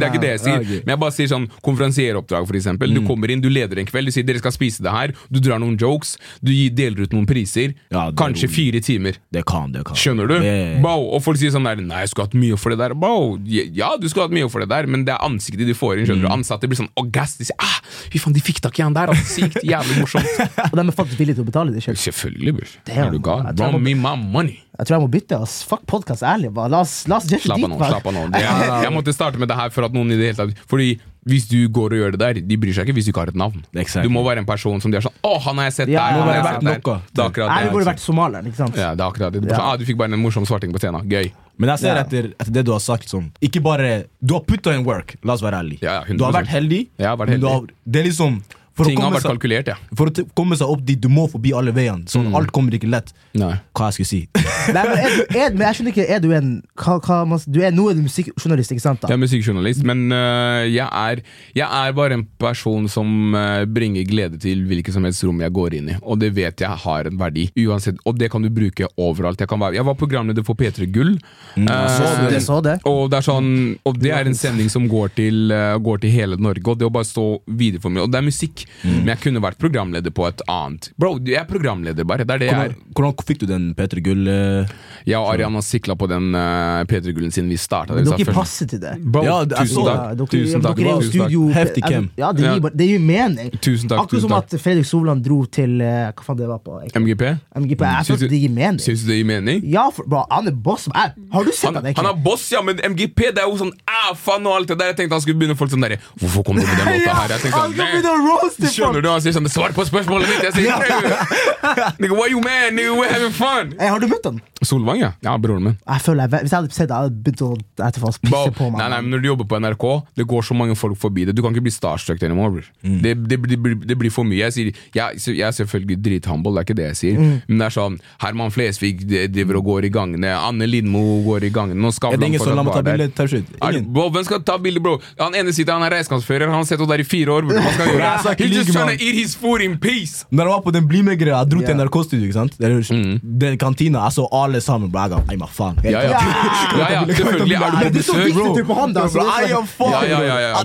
[0.00, 0.63] nei, Nei, ok.
[0.84, 2.92] Men jeg bare sier sånn konferansieroppdrag, for eksempel.
[2.94, 5.40] Du kommer inn, du leder en kveld, du sier dere skal spise det her, du
[5.40, 7.74] drar noen jokes, du deler ut noen priser.
[7.92, 8.54] Ja, Kanskje rolig.
[8.56, 9.18] fire timer.
[9.34, 9.96] Det kan, det kan.
[9.96, 10.38] Skjønner du?
[10.40, 11.08] Det- Bow.
[11.14, 12.94] og folk sier sånn der Nei, jeg skulle hatt mye for det der.
[12.94, 13.38] Bow.
[13.44, 16.06] ja, du skulle hatt mye for det der, men det er ansiktet de får inn.
[16.06, 16.32] skjønner du?
[16.32, 17.36] Ansatte blir sånn gass.
[17.36, 19.08] De sier ah, fy faen, de fikk tak i han der.
[19.12, 20.24] Altså, sykt jævlig morsomt.
[20.72, 21.98] Og de er faktisk villige til å betale det selv.
[22.00, 22.76] Selvfølgelig, bror.
[22.88, 23.42] Er du gal?
[23.74, 24.60] Må- me my money.
[24.78, 25.36] Jeg tror jeg må bytte.
[25.40, 25.62] ass.
[25.62, 26.50] Fuck podkast, ærlig.
[26.54, 26.68] Bare.
[26.72, 27.78] La oss, la oss jette Slapp av nå.
[27.78, 30.16] slapp av nå det, jeg, jeg måtte starte med det her for at noen i
[30.18, 30.88] det hele tatt Fordi
[31.24, 33.30] hvis du går og gjør det der, de bryr seg ikke hvis du ikke har
[33.32, 33.62] et navn.
[33.72, 34.02] Exactly.
[34.04, 36.02] Du må være en person som de er sånn Å, han har jeg sett Ja,
[36.10, 36.18] der!
[36.18, 36.80] Han har jeg sett der.
[36.82, 36.96] noe.
[37.14, 37.70] Det er akkurat Nei, det.
[37.70, 38.76] du burde vært somalieren, ikke sant?
[38.82, 39.44] Ja, det er akkurat det.
[39.48, 39.60] Ja.
[39.62, 41.06] Ah, du fikk bare en morsom svarting på scenen.
[41.08, 41.30] Gøy.
[41.56, 42.02] Men jeg ser Ja.
[42.02, 45.38] etter, etter det du har sagt sånn Ikke bare Du har putta in work, la
[45.38, 45.80] oss være ærlige.
[45.86, 46.82] Ja, ja, du har vært heldig.
[47.00, 47.54] Har vært men du heldig.
[47.54, 48.42] har- det er liksom
[48.74, 49.76] for Ting har vært seg, kalkulert, ja.
[49.94, 52.08] for å t- komme seg opp dit, du må forbi alle veiene.
[52.10, 53.12] Sånn, Alt kommer ikke lett.
[53.38, 53.52] Nei.
[53.76, 54.20] Hva jeg skulle si.
[54.74, 56.48] Nei, men, er er, men jeg skjønner ikke, er du en
[56.80, 59.02] hva, hva, man- Du er nå musikkjournalist, ikke sant?
[59.04, 59.10] da?
[59.12, 61.22] Jeg er musikkjournalist, men uh, jeg, er,
[61.54, 65.54] jeg er bare en person som uh, bringer glede til hvilket som helst rom jeg
[65.54, 65.98] går inn i.
[66.02, 67.46] Og det vet jeg har en verdi.
[67.66, 69.38] Uansett, Og det kan du bruke overalt.
[69.44, 71.14] Jeg, kan være, jeg var programleder for P3 Gull.
[71.54, 72.42] Mm, uh, Så det?
[72.44, 72.76] Så det?
[72.90, 73.50] Og det er sånn
[73.86, 75.54] Og det er en sending som går til,
[75.84, 76.64] går til hele Norge.
[76.74, 78.96] Og det å bare stå videre for meg Og det er musikk, Mm.
[79.04, 80.90] men jeg kunne vært programleder på et annet.
[80.98, 82.24] Bro, jeg er programleder, bare.
[82.24, 82.92] Det er det jeg Hvordan, er.
[82.94, 84.66] hvordan fikk du den P3 Gull Uh,
[85.04, 87.92] Jeg og Arian har sikla på den uh, P3 Gullen siden vi starta.
[87.98, 88.94] Dere passer til det.
[89.04, 90.00] Bro, Ja, det er tusen så- takk.
[90.00, 90.76] Ja, dere, tusen takk.
[90.76, 92.06] dere er jo studio Heftig cam.
[92.16, 93.50] Ja, det gir, det gir mening.
[93.60, 94.54] Tusen takk, Akkurat tusen som takk.
[94.54, 96.78] at Fredrik Solan dro til uh, Hva faen det var på?
[96.94, 97.24] MGP?
[97.64, 97.84] MGP.
[97.84, 98.80] Jeg Syns det gir mening.
[98.80, 99.60] Syns du det gir mening?
[99.74, 100.88] Ja, for, bro, han er boss.
[100.94, 103.58] Jeg, har du sett Han, han, han er boss, ja, men MGP det er jo
[103.60, 104.92] sånn æ, faen og alt det der.
[104.94, 107.36] Jeg tenkte han skulle begynne folk sånn derre Hvorfor kom du med den låta her?
[107.36, 109.08] Jeg tenkte han sånn, positive Skjønner du?
[109.10, 112.72] Han sier sånn 'Svar på spørsmålet mitt!' Jeg sier nigga, nigga, why you mad?
[112.74, 113.74] Nigga, we're having fun!
[113.78, 114.40] Eh, Har du møtt han?
[114.64, 115.12] Solvang, ja.
[115.22, 115.78] Ja, broren min.
[115.86, 118.70] Jeg føler, jeg, Hvis jeg hadde sett det, hadde jeg begynt å Bro, pisse på
[118.70, 118.78] meg.
[118.80, 119.86] nei, nei, men Når du jobber på NRK,
[120.16, 121.34] det går så mange folk forbi det.
[121.36, 122.50] Du kan ikke bli starstruck anymore.
[122.54, 122.64] bror.
[122.84, 123.02] Mm.
[123.02, 124.38] Det, det, blir- blir- det blir for mye.
[124.44, 127.18] Jeg, sier, jeg, jeg er selvfølgelig drithumble, det er ikke det jeg sier.
[127.20, 127.42] Mm.
[127.48, 130.32] Men det er sånn Herman Flesvig driver og går i gangene.
[130.34, 131.80] Anne Lindmo går i gangene.
[131.80, 134.10] Nå Skavlan det ingen som lar la meg ta bilde?
[134.14, 134.98] Hvem skal ta bilde, bro?
[135.20, 137.42] Han ene sitter, han er regnskapsfører, han har sett henne der i fire år.
[137.48, 137.58] Bro.
[137.60, 138.43] Hva skal han gjøre?
[138.44, 140.24] He's just trying to eat his food in peace.
[140.30, 141.74] Når jeg var på den BlimE-greia, jeg dro til.
[141.78, 142.24] NRK-studio.
[142.28, 142.52] ikke sant?
[142.90, 143.20] Mm.
[143.40, 144.90] Den kantina, jeg så alle sammen.
[144.92, 145.78] Bro, jeg ga, «Ei, ma faen.
[145.84, 146.20] Ja, ja.
[146.80, 148.34] ja, ja selvfølgelig er du Men på besøk.
[148.34, 148.54] Bro.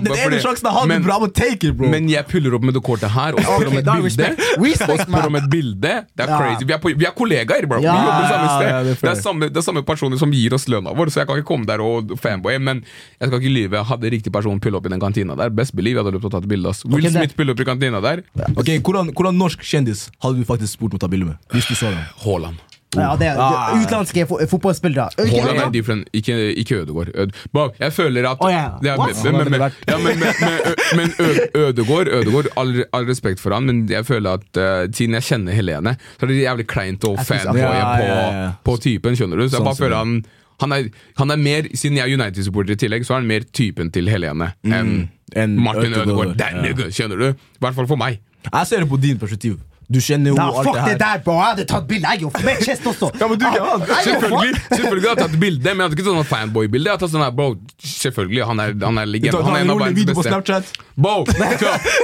[0.00, 1.88] Den ene sjansen jeg Men- bro, I'm gonna take it, bro.
[1.90, 4.30] Men jeg puller opp med det kortet her og spør om et bilde.
[4.58, 6.64] Og spør om et bilde Det er crazy.
[6.66, 7.80] Vi er, på, vi er kollegaer, bro.
[7.80, 8.70] Vi jobber samme sted.
[8.70, 11.30] det er det, samme, det er samme personer som gir oss lønna vår, så jeg
[11.30, 12.82] kan ikke komme der og fanboy, Men
[13.20, 13.84] jeg skal ikke lyve.
[13.90, 16.34] Hadde riktig person pulle opp i den kantina der, best believe jeg hadde løpt og
[16.36, 16.74] tatt bilde.
[16.90, 18.24] Will Smith puller opp i kantina der.
[18.56, 21.38] Ok, hvordan, hvordan norsk kjendis hadde du faktisk spurt om å ta bilde med?
[21.54, 22.02] Hvis du så den?
[22.24, 22.66] Haaland.
[22.98, 23.50] Ja, det er Ah.
[23.70, 25.12] det er utenlandske fo fotballspillere.
[25.14, 27.12] Haaland er different, ikke, ikke Ødegård.
[27.14, 27.30] Ød.
[27.78, 28.72] Jeg føler at oh, yeah.
[28.82, 29.14] Ja, What?
[29.22, 33.38] men, men, men, ja, men, men, men, Ø- men Ø- Ødegaard, Ødegaard all, all respekt
[33.38, 36.66] for han, men jeg føler at uh, siden jeg kjenner Helene, så er det jævlig
[36.66, 38.50] kleint å fanboye Ja, på, ja, ja.
[38.66, 39.46] på typen, skjønner du.
[39.46, 40.18] Så jeg Sånn bare som føler han
[40.60, 43.46] han er, han er mer, Siden jeg er United-supporter i tillegg, så er han mer
[43.56, 45.08] typen til Helene enn
[45.38, 46.50] en Martin Ødegaard, ja.
[46.58, 47.26] nigga, skjønner du?
[47.30, 48.18] I hvert fall for meg.
[48.48, 49.60] Jeg ser det på din perspektiv.
[49.90, 51.34] Du kjenner jo alt fuck det det der, bro.
[51.40, 52.10] Jeg hadde tatt bilde.
[52.14, 53.08] Jeg jo med kjest også.
[53.18, 53.70] Ja, men du er jo
[54.06, 56.86] Selvfølgelig, selvfølgelig har jeg tatt bilde, men jeg hadde ikke tatt sånn fanboy-bilde.
[56.86, 57.48] Jeg hadde tatt sånn her, bro,
[57.90, 59.42] Selvfølgelig, han er, han er Du legende.
[59.48, 60.60] Han er en av verdens beste.
[61.00, 61.24] Bro, Bo,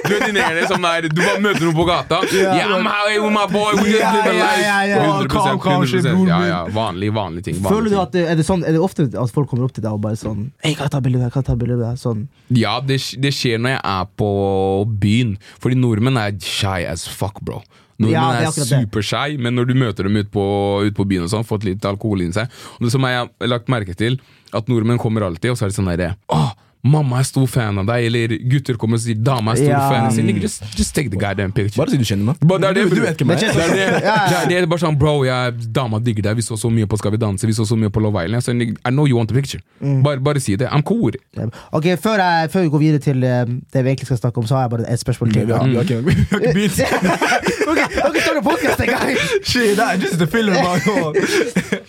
[0.08, 2.20] du er din ene som er Du bare møter noen på gata.
[2.32, 3.76] Yeah, I'm how with my boy.
[3.82, 4.64] We just Ja, live a ja, life.
[4.64, 5.00] ja, ja.
[5.22, 6.26] 100%, Calm, calm, 100%.
[6.30, 7.60] Ja, ja, vanlig, vanlig ting.
[7.60, 9.76] vanlig Føler du at det, er, det sånn, er det ofte at folk kommer opp
[9.76, 11.34] til deg og bare sånn Hei, kan jeg ta bilde der, deg?
[11.36, 12.00] Kan jeg ta bilde deg?
[12.00, 12.26] Sånn.
[12.56, 14.30] Ja, det, det skjer når jeg er på
[15.06, 15.36] byen.
[15.62, 17.60] Fordi nordmenn er shy as fuck, bro.
[17.96, 18.72] Nordmenn Ja, er er, akkurat
[19.40, 20.44] men når du møter dem ute på,
[20.84, 22.52] ut på byen og sånn, fått litt alkohol inni seg.
[22.76, 24.18] Og det som jeg har lagt merke til,
[24.52, 26.14] at nordmenn kommer alltid, og så er det sånn derre
[26.84, 29.80] mamma er stor fan av deg, eller gutter kommer og sier dama er stor Ja.
[29.90, 30.10] fan.
[30.14, 31.76] Sier, Nigga, just, just take the goddamn picture.
[31.80, 32.36] Bare si du kjenner meg.
[32.46, 33.54] Bare det er det, du, du vet hvem meg jeg er.
[34.48, 34.68] Det er det.
[34.68, 36.36] Bare sånn, bro, jeg, dama digger deg.
[36.36, 38.42] Vi så så mye på Skal vi danse, vi så så mye på Love Island.
[38.44, 39.60] Så I know you want a picture.
[39.80, 40.02] Mm.
[40.02, 40.68] Bare, bare si det.
[40.70, 41.12] I'm cool.
[41.72, 44.46] Ok, før, jeg, før vi går videre til eh, det vi egentlig skal snakke om,
[44.46, 45.46] så har jeg bare et spørsmål til.
[45.46, 46.80] Vi har vi har ikke ikke begynt.
[47.70, 49.16] ok, dere starter podcast en gang!
[49.42, 49.86] Shit, det er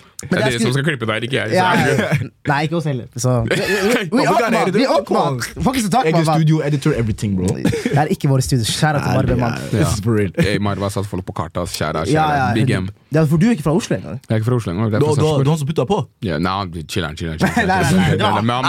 [0.18, 0.30] man.
[0.32, 1.50] Det er dere som skal klippe der, ikke jeg.
[1.50, 2.28] Så Ja, ja.
[2.48, 3.06] Nei, ikke oss heller.
[3.16, 4.56] Så We kan mann!
[4.64, 4.90] edite Vi det.
[4.90, 5.34] opp, Come on.
[5.38, 5.64] mann!
[5.64, 6.36] Får ikke så tak Jeg på er meg.
[6.42, 7.46] studio editor, everything, bro.
[7.58, 8.66] Det er ikke vår studio.
[8.66, 9.60] Kjære til Marve, mann.
[9.70, 10.32] This is for real.
[10.40, 11.70] Hey, Marva satt folk på kartet.
[11.78, 12.14] Kjære, kjære.
[12.18, 12.90] Ja, ja, Big M.
[13.14, 14.18] Ja, for du er ikke fra Oslo engang?
[14.28, 14.90] Jeg er ikke fra Oslo engang.
[14.92, 16.00] Du er Du du- du han som putta på?
[16.26, 17.40] Ja, Nei, chiller'n, chiller'n.
[17.40, 18.68] Han har-.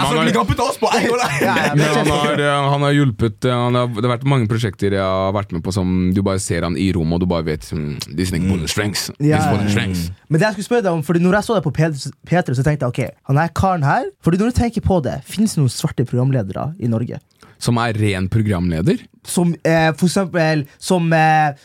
[1.41, 4.95] Ja, ja, har, eh, han har hjulpet eh, han har, Det har vært mange prosjekter
[4.95, 7.45] jeg har vært med på som du bare ser han i rommet, og du bare
[7.47, 9.09] vet This is pulling strengths.
[9.19, 9.39] Ja.
[9.57, 10.09] This strengths.
[10.29, 12.55] Men det jeg skulle spørre deg om, fordi når jeg så det på P3, P3,
[12.57, 14.07] så tenkte jeg ok, han er karen her.
[14.25, 17.19] Fordi når du tenker på det, Fins det noen svarte programledere i Norge?
[17.59, 19.01] Som er ren programleder.
[19.27, 21.57] Som eh, for eksempel Som eh,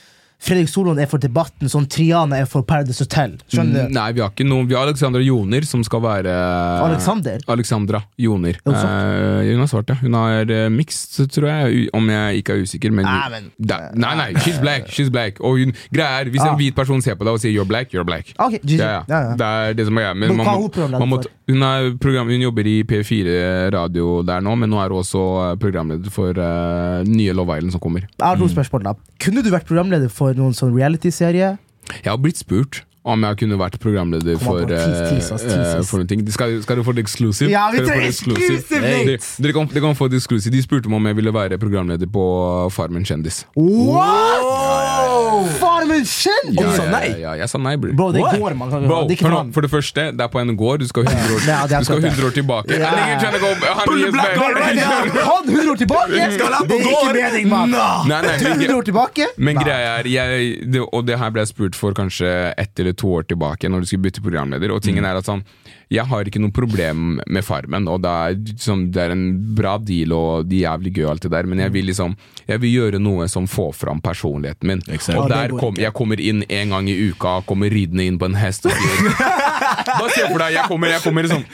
[0.44, 3.38] Fredrik Solon er for Debatten, sånn Triana er for Paradise Hotel.
[3.48, 3.94] Skjønner du?
[3.96, 6.34] Nei, vi har ikke noen Vi har Alexandra Joner, som skal være
[6.84, 7.40] Alexander?
[7.48, 8.58] Alexandra Joner.
[8.66, 8.74] Er hun?
[8.84, 9.96] Eh, hun har svart, ja.
[10.02, 12.92] Hun er uh, mixed, tror jeg, om jeg ikke er usikker.
[12.92, 14.90] Men, Nei, men- da, nei, nei, she's black.
[14.92, 15.40] She's black.
[15.40, 16.52] Og hun, greia er, Hvis Ah.
[16.52, 18.34] en hvit person ser på deg og sier 'you're black', you're black.
[18.38, 18.78] Okay, GG.
[18.80, 19.34] Ja, ja.
[19.36, 20.14] Det er det som er greia.
[20.14, 24.22] Men Men man hun programleder man må- Hun, er program, hun jobber i P4 radio
[24.22, 27.80] der nå, men nå er hun også eh, programleder for uh, nye Love Island som
[27.80, 28.00] kommer.
[28.00, 31.54] Jeg har to spørsmål da Kunne du vært programleder for noen sånn reality-serie?
[31.92, 36.22] Jeg har blitt spurt om jeg kunne vært programleder for, ass, eh, for noen ting.
[36.32, 37.50] Skal, skal du få det exclusive?
[37.52, 38.56] Ja, vi Skal trenger exclusive?
[38.56, 38.80] exclusive,
[39.44, 40.48] Dere, kan, dere kan få det exclusive.
[40.54, 42.24] De spurte meg om jeg ville være programleder på
[42.72, 43.42] Farmen kjendis.
[43.56, 44.40] What?!
[45.60, 46.56] Farmen kjendis!
[46.56, 46.84] Ja, ja.
[47.04, 47.92] Ja, ja, jeg sa nei, bror.
[47.98, 48.70] Bro, det går, man.
[48.72, 50.80] Kan, Bro, det for, no, for det første, det er på en gård.
[50.80, 52.72] Du skal 100 år, Ja, du skal 100 år tilbake.
[52.80, 55.04] Trying to go 100 Pull the black card right now.
[55.28, 56.16] Han 100 år tilbake!
[56.38, 57.12] Skal han Det på ikke gård?
[57.20, 57.68] mening, mann!
[57.74, 59.28] Nei, nei, men, 100 år tilbake?
[59.36, 62.28] Men greia er, jeg, det, og det her ble jeg spurt for kanskje
[62.60, 64.72] ett eller to år tilbake, når du skulle bytte programleder.
[64.74, 65.42] Og tingen er at sånn,
[65.92, 69.24] jeg har ikke noe problem med Farmen, og det er, sånn, det er en
[69.56, 72.16] bra deal, og de er jævlig gøy og alt det der, men jeg vil liksom
[72.44, 74.82] Jeg vil gjøre noe som får fram personligheten min.
[74.88, 75.16] Exactly.
[75.22, 78.36] Og der kom, jeg kommer inn en gang i uka, kommer ridende inn på en
[78.36, 79.14] hest og sier
[79.98, 81.44] Bare se for deg, jeg kommer, jeg kommer sånn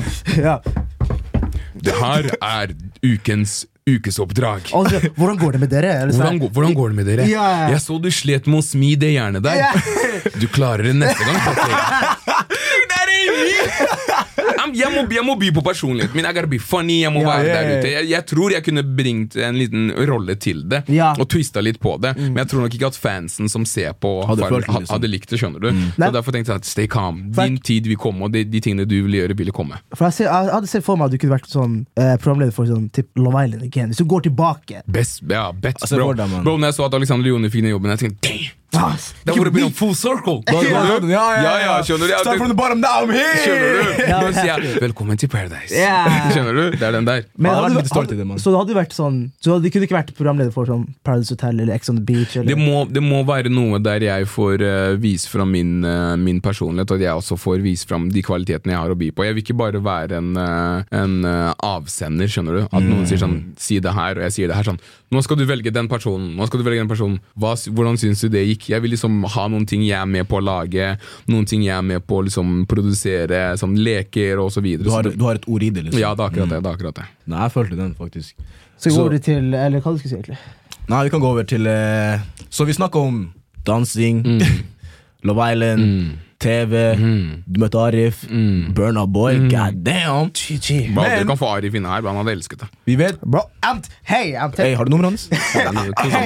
[1.81, 2.75] Det her er
[3.07, 3.61] ukens
[3.97, 4.71] ukesoppdrag.
[4.77, 5.91] Altså, hvordan går det med dere?
[6.03, 7.27] Er det sånn- Hvordan, går- hvordan går det med dere?
[7.31, 7.49] Ja.
[7.73, 9.65] Jeg så du slet med å smi det jernet der.
[10.39, 11.41] Du klarer det neste gang.
[11.49, 11.79] Patrick.
[12.91, 13.55] That ain't me!
[14.60, 16.27] I'm jeg, må, jeg må by på personligheten min.
[16.29, 17.01] Jeg gotta be funny.
[17.03, 17.79] Jeg må være der ja.
[17.79, 17.93] ute.
[17.95, 20.83] Jeg, jeg tror jeg kunne bringt en liten rolle til det.
[20.93, 21.13] Ja.
[21.17, 21.25] Mm.
[21.25, 22.15] Og twista litt på det.
[22.21, 24.89] Men jeg tror nok ikke at fansen som ser på, Hadde følt liksom.
[24.93, 25.41] hadde likt det.
[25.41, 25.87] skjønner du mm.
[25.97, 27.23] Så Derfor tenkte jeg at stay calm.
[27.37, 29.81] Din tid vil komme, og de, de tingene du vil gjøre, vil komme.
[29.95, 32.55] For jeg, ser, jeg hadde sett for meg at du kunne vært sånn eh, programleder
[32.57, 33.93] for sånn typ Love Island again.
[33.93, 34.85] Hvis du går tilbake.
[34.91, 36.13] Best, ja, best, Altså, bro.
[36.15, 36.57] for bro.
[36.57, 38.60] Når jeg så at Alexander Leone fikk den jobben, jeg tenkte damn!
[38.71, 40.43] Da var det begynt full circle.
[40.51, 42.13] Da- ja, ja, ja, ja, skjønner du?
[42.13, 43.39] Ja, Start from the bottom now, I'm here!
[43.43, 44.03] Skjønner du?
[44.07, 45.73] Ja, Nå men- jeg 'velkommen til Paradise'.
[45.75, 46.31] Yeah.
[46.35, 46.77] Skjønner du?
[46.77, 47.25] Det er den der.
[47.37, 49.87] Men hadde, det hadde hadde, du- det, så det hadde vært sånn Så det kunne
[49.89, 52.37] ikke vært programleder for sånn Paradise Hotel eller Ex on the Beach?
[52.37, 52.47] Eller?
[52.55, 56.41] Det må, det må være noe der jeg får uh, vise fram min, uh, min
[56.41, 59.27] personlighet, og at jeg også får vise fram de kvalitetene jeg har å by på.
[59.27, 61.19] Jeg vil ikke bare være en, uh, en
[61.59, 62.63] avsender, skjønner du.
[62.71, 65.37] At noen sier sånn 'si det her', og jeg sier det her sånn 'nå skal
[65.37, 67.19] du velge den personen', nå skal du velge den personen.
[67.39, 68.60] Hva, hvordan syns du det gikk?
[68.69, 70.93] Jeg vil liksom ha noen ting jeg er med på å lage,
[71.31, 74.89] noen ting jeg er med på å liksom produsere, som leker og så videre.
[74.89, 76.01] Du har, du har et ord i det, liksom.
[76.03, 76.61] ja, det er akkurat det.
[76.61, 77.07] det, er akkurat det.
[77.31, 78.49] Nei, jeg følte den, faktisk.
[78.81, 80.39] Så går det til Eller hva du skulle si, egentlig?
[80.89, 83.19] Nei, vi kan gå over til eh, Så vi snakker om
[83.69, 84.23] dansing,
[85.29, 86.73] Love Island, TV,
[87.47, 88.23] du møtte Arif,
[88.75, 90.31] Burna Boy, god damn!
[90.33, 90.95] GG.
[90.95, 92.69] Bro, Men- dere kan få Arif inne her, han hadde elsket det.
[92.89, 95.29] Vi vet Bro, I'm hey, I'm Hey, har du nummeret hans?
[95.55, 95.77] I'm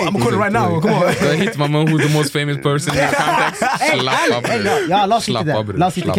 [0.09, 1.39] I'm calling right now, come on.
[1.41, 3.63] Hit meg med who's the most famous person in the context.
[3.91, 4.89] Slapp av, Hey, bror.
[4.89, 5.55] ja, la oss Slapp det.
[5.59, 5.75] av.
[5.79, 6.11] La oss Hvem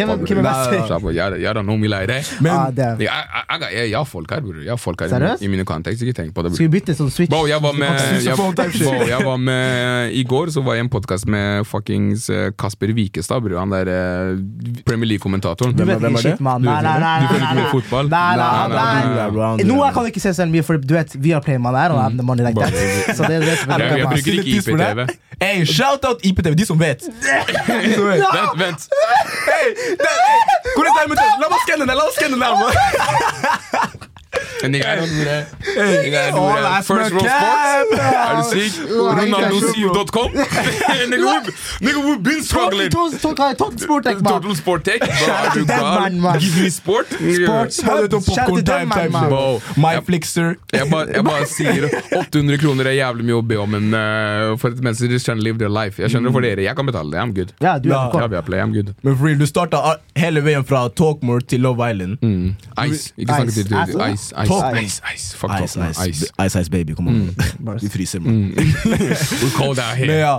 [0.44, 1.08] er- Slapp.
[1.16, 2.20] Jeg har noen leire.
[2.50, 2.70] ah.
[3.00, 4.60] Jeg, har folk her, bror.
[4.62, 6.02] Jeg har folk her i, mine kontekst.
[6.04, 6.52] Ikke tenk på det.
[6.56, 7.30] Skal vi bytte sånn switch?
[7.32, 10.86] Bro, jeg var med jeg, bro, jeg var med I går så var jeg i
[10.86, 13.58] en podkast med fuckings eh, Kasper Wikestad, bror.
[13.62, 15.74] Han der eh, Premier League-kommentatoren.
[15.76, 16.40] Du vet ikke shit, det?
[16.46, 16.62] mann.
[16.62, 17.14] Du Nei, nei, nei.
[17.22, 17.72] Du følger nei, ikke med nei.
[17.74, 18.08] fotball?
[18.12, 19.68] Nei, nei, Nei, nei, nei.
[19.70, 21.94] Nå jeg kan ikke se selv mye, for du vet, vi har play man der
[21.94, 22.72] og I'm the money like that.
[23.16, 24.90] Så det det er Jeg, jeg bruker ikke det.
[24.96, 25.18] IPTV.
[25.40, 27.00] Hey, shout out IPTV, de som vet.
[27.04, 28.24] De som vet.
[28.24, 28.88] Vent, vent.
[29.46, 29.68] Hey,
[30.00, 30.40] det- hey,
[30.76, 31.30] Hvor er til?
[31.42, 31.96] La meg skanne den!
[31.96, 32.36] La meg skanne
[34.00, 34.06] den!
[34.62, 34.74] man.
[34.74, 34.96] jeg er.
[34.96, 36.84] Er det.
[36.86, 37.98] First World Sports.
[38.00, 38.72] Er du syk?
[38.90, 40.30] Ronaldosiv.com.
[41.80, 42.90] Nigga, we've been struggling.
[42.90, 44.32] Total Sport Tech, man.
[44.32, 45.00] Total Sport Tech.
[45.02, 46.00] Shout out du to them, gal?
[46.00, 46.38] man, man.
[46.40, 47.06] Give me sport.
[47.06, 49.22] Sports det til Shout out to them, time, man, time man.
[49.22, 49.28] shit.
[49.30, 49.60] Bro.
[49.76, 50.54] My Jeg- Flixer.
[50.72, 54.80] Jeg bare, sier 800 kroner er jævlig mye å be om en, uh, for et
[54.82, 56.00] menneske just trying to live their life.
[56.02, 56.62] Jeg skjønner for dere.
[56.64, 57.20] Jeg kan betale det.
[57.22, 57.52] I'm good.
[57.60, 58.20] Ja, du er Ja, på.
[58.20, 58.94] Ja, vi har play, I'm good.
[59.02, 59.82] Men for real, du starta
[60.16, 62.18] hele veien fra Talkmore til Love Island.
[62.86, 63.12] Ice.
[63.16, 63.76] Ikke snakke til.
[64.12, 64.25] Ice.
[64.32, 65.36] Ice, ice, ice, ice.
[65.36, 66.30] Fuck Ice, ice, Ice.
[66.38, 67.34] ice, ice baby, kom an.
[67.80, 68.50] Vi fryser, man.
[68.56, 70.36] We're cold out Men ja,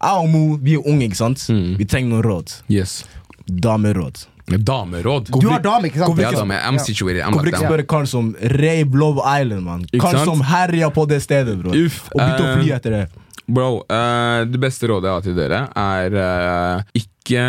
[0.00, 1.46] jeg og Mo, vi er unge, ikke sant?
[1.50, 2.54] Vi trenger noen råd.
[2.72, 3.02] Yes.
[3.46, 4.24] Dameråd.
[4.58, 5.30] Dameråd.
[5.40, 6.18] Du har dame, ikke sant?
[6.18, 6.56] Ja, dame.
[6.58, 7.22] I'm situated.
[7.22, 9.84] I'm Hvorfor ikke spørre karen som rave Love Island, mann?
[9.92, 11.74] Karl Karen som herja på det stedet, bro.
[11.76, 13.04] Uff, Og begynte å eh, fly etter det.
[13.50, 17.46] Bro, uh, det beste rådet jeg har til dere, er uh, ikke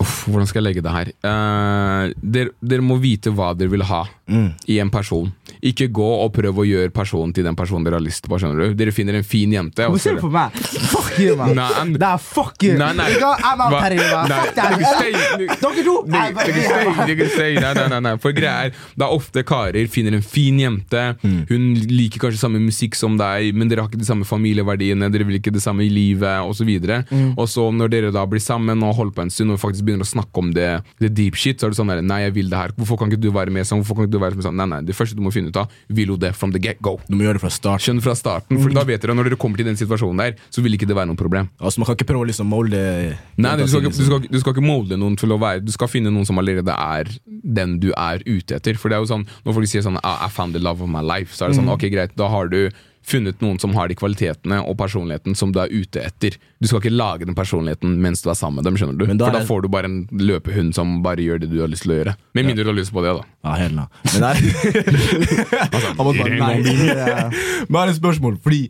[0.00, 1.10] Uff, hvordan skal jeg legge det her?
[1.20, 4.04] Uh, dere, dere må vite hva dere vil ha
[4.66, 5.28] i en person.
[5.62, 8.38] Ikke gå og prøve å gjøre personen til den personen dere har lyst på.
[8.40, 8.78] skjønner du?
[8.78, 9.86] Dere finner en fin jente.
[9.86, 10.56] Hvorfor ser du på meg?
[10.90, 11.54] Fuck you, man.
[11.54, 12.74] Nei, Nei, fuck you.
[12.80, 13.10] Nei, nei.
[13.14, 13.78] Ikke I'm out Hva?
[13.78, 13.78] man.
[13.78, 14.22] Fuck nigga.
[15.62, 15.94] Dere to.
[16.10, 16.24] Nei.
[17.62, 18.14] Nei, nei, nei.
[18.22, 21.04] For greia er, det er ofte karer finner en fin jente.
[21.22, 25.26] Hun liker kanskje samme musikk som deg, men dere har ikke de samme familieverdiene, dere
[25.28, 26.70] vil ikke det samme i livet, osv.
[27.12, 27.34] Mm.
[27.36, 30.06] og så når dere da blir sammen og holder på en stund og faktisk begynner
[30.06, 30.70] å snakke om det,
[31.02, 32.72] det deep shit, så er det sånn der, Nei, jeg vil det her.
[32.76, 33.82] Hvorfor kan ikke du være med sånn?
[33.82, 34.58] Hvorfor kan ikke du være med sånn?
[34.58, 34.80] Nei, nei.
[34.88, 36.96] Det første du må finne ut av, vil hun det from the get go?
[37.08, 37.84] Du må gjøre det fra start.
[37.84, 40.64] Skjønn fra starten, for da vet dere når dere kommer til den situasjonen der, så
[40.64, 41.50] vil ikke det være noe problem.
[41.60, 42.82] Altså, Man kan ikke prøve å liksom molde
[43.36, 45.72] Nei, du skal, ikke, du, skal, du skal ikke molde noen til å være Du
[45.74, 48.78] skal finne noen som allerede er den du er ute etter.
[48.78, 50.90] For det er jo sånn, Når folk sier sånn ah, I found the love of
[50.90, 52.64] my life, så er det sånn Ok, greit, da har du
[53.06, 56.36] funnet noen som har de kvalitetene og personligheten som du er ute etter.
[56.62, 58.76] Du skal ikke lage den personligheten mens du er sammen med dem.
[58.78, 61.58] skjønner du da For da får du bare en løpehund som bare gjør det du
[61.62, 62.16] har lyst til å gjøre.
[62.38, 63.22] Med mindre du har lyst på det, da.
[63.48, 63.84] Ja, helt nå.
[64.06, 64.38] Men det er
[67.92, 68.62] et spørsmål, fordi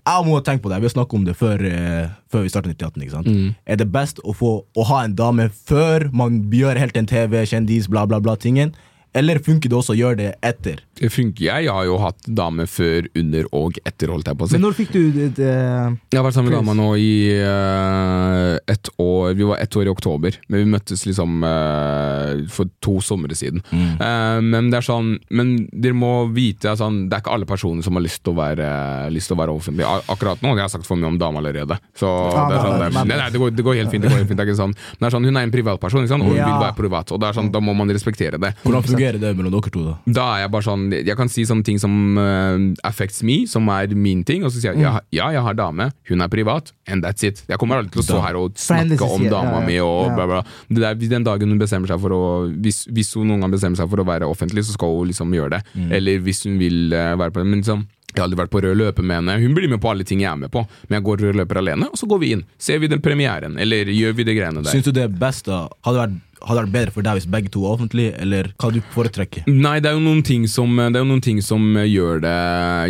[0.00, 0.80] jeg må tenke på det.
[0.80, 3.02] Vi har snakket om det før, uh, før vi startet 98.
[3.04, 3.28] ikke sant?
[3.28, 3.50] Mm.
[3.66, 7.42] Er det best å, få, å ha en dame før man gjør helt en TV,
[7.46, 8.72] kjendis, bla, bla, bla tingen?
[9.16, 10.84] Eller funker det også å gjøre det etter?
[11.00, 11.42] Det funker.
[11.46, 14.54] Jeg har jo hatt dame før, under og etter, holdt jeg på å si.
[14.54, 18.58] Men når fikk du det, det Jeg har vært sammen med dama nå i uh,
[18.70, 22.98] ett år Vi var ett år i oktober, men vi møttes liksom uh, for to
[23.04, 23.62] somre siden.
[23.72, 27.48] Eh, men det er sånn Men dere må vite at sånn, det er ikke alle
[27.48, 28.68] personer som har lyst til å være,
[29.14, 29.86] lyst til å være offentlig.
[30.12, 31.78] Akkurat nå jeg har sagt for mye om dama allerede.
[31.98, 34.04] Så det er sånn, det, er, nei, nei, det, går, det går helt fint.
[34.04, 34.74] Det går helt fint det er ikke sånn.
[34.76, 36.26] Men det er sånn, Hun er en privatperson, ikke sant?
[36.26, 36.48] og hun Ja.
[36.50, 37.12] vil være privat.
[37.14, 38.54] Og det er sånn, Da må man respektere det.
[38.62, 39.94] Hvordan fungerer det mellom dere to, da?
[40.06, 43.68] Da er jeg bare sånn Jeg kan si sånne ting som uh, affects me, som
[43.72, 46.72] er min ting, og så sier jeg ja, ja, jeg har dame, hun er privat,
[46.88, 47.44] and that's it.
[47.48, 49.66] Jeg kommer aldri til å stå her og snakke om dama ja, ja.
[49.68, 50.42] mi og bla, bla.
[50.68, 53.80] Det der, Den dagen hun bestemmer seg for å hvis, hvis hun noen gang bestemmer
[53.80, 55.88] seg for å være offentlig, så skal hun liksom gjøre det.
[55.96, 57.48] Eller hvis hun vil uh, være på det.
[57.50, 59.36] Men liksom jeg har aldri vært på rød løper med henne.
[59.38, 60.64] Hun blir med på alle ting jeg er med på.
[60.88, 62.42] Men jeg går rød løper alene, og så går vi inn.
[62.58, 64.72] Ser vi den premieren, eller gjør vi det greiene der.
[64.74, 65.60] Syns du det er best da?
[65.86, 66.16] Hadde det vært,
[66.46, 69.46] hadde vært bedre for deg hvis begge to var offentlige, eller hva du foretrekker?
[69.50, 72.36] Nei, det er jo noen ting som, det er noen ting som gjør, det,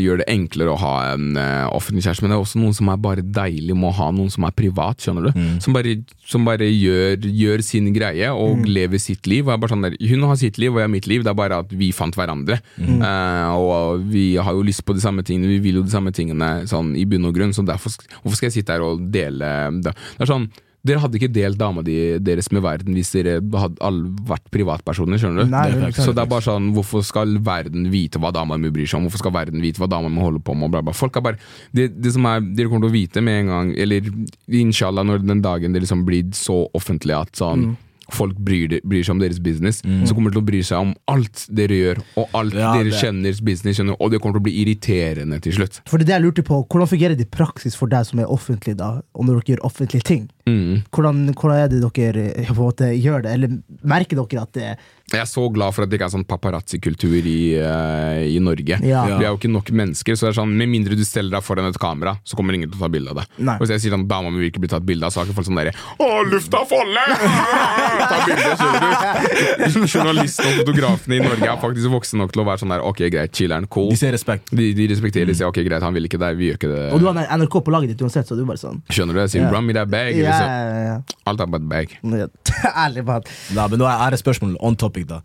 [0.05, 2.91] gjør det enklere å ha en uh, offentlig kjæreste, men det er også noen som
[2.93, 5.43] er bare deilig med å ha noen som er privat, skjønner du?
[5.63, 5.97] Som bare,
[6.31, 9.51] som bare gjør, gjør sin greie og lever sitt liv.
[9.71, 11.25] Sånn der, hun har sitt liv, og jeg har mitt liv.
[11.27, 12.61] Det er bare at vi fant hverandre.
[12.81, 16.15] Eh, og vi har jo lyst på de samme tingene, vi vil jo de samme
[16.17, 19.55] tingene sånn, i bunn og grunn, så derfor hvorfor skal jeg sitte her og dele
[19.83, 19.95] det?
[19.95, 20.51] Det er sånn
[20.87, 25.21] dere hadde ikke delt dama di, deres med verden hvis dere hadde alle vært privatpersoner.
[25.21, 25.53] skjønner du?
[25.53, 28.71] Nei, Det er Så det er bare sånn, Hvorfor skal verden vite hva dama mi
[28.73, 29.09] bryr seg om?
[29.09, 30.73] Hvorfor skal verden vite hva dama mi holder på med?
[30.73, 30.97] Bla, bla.
[30.97, 31.41] Folk er bare,
[31.77, 34.09] det, det som er, Dere kommer til å vite med en gang, eller
[34.49, 37.75] inshallah når den dagen det liksom blir så offentlig at sånn
[38.13, 40.79] Folk bryr, de- bryr seg om deres business, så kommer de til å bry seg
[40.79, 44.35] om alt dere gjør, og alt Ja, dere det- kjenner business, kjenner, og det kommer
[44.39, 45.81] til å bli irriterende til slutt.
[45.87, 48.19] For det er det jeg lurte på, Hvordan fungerer det i praksis for deg som
[48.21, 50.29] er offentlig, da, og når dere gjør offentlige ting?
[50.47, 50.83] Mm.
[50.91, 53.33] Hvordan, hvordan er det dere eh, på en måte gjør det?
[53.33, 53.49] Eller
[53.85, 54.79] merker dere at det
[55.11, 58.79] Jeg er så glad for at det ikke er sånn paparazzi-kultur i, uh, i Norge.
[58.87, 59.03] Ja.
[59.09, 61.47] Vi er jo ikke nok mennesker, så det er sånn, med mindre du steller deg
[61.47, 63.33] foran et kamera, så kommer ingen til å ta bilde av deg.
[63.43, 63.57] Nei.
[63.59, 65.29] Og hvis jeg sier sånn, dama mi vil ikke bli tatt bilde av, så har
[65.29, 67.15] ikke folk sånn derre Å, lufta folder!
[68.11, 69.89] Ta bilde, skjønner du?
[69.95, 73.03] Journalistene og fotografene i Norge er faktisk voksne nok til å være sånn der, ok,
[73.13, 73.91] greit, chiller'n, cool.
[73.93, 74.55] De ser respekt.
[74.55, 76.83] De, de respekterer, de sier ok, greit, han vil ikke det, vi gjør ikke det.
[76.95, 79.23] Og du har NRK på laget ditt uansett, så du bare sånn Skjønner du?
[79.25, 79.55] Jeg sier yeah.
[79.55, 80.15] run me that bag.
[80.19, 81.19] Yeah, yeah, ja.
[81.31, 81.99] Alt er bare et bag.
[82.23, 82.31] ja.
[82.85, 83.31] Ærlig talt.
[83.57, 85.21] Men nå er det spørsmål on topic, da.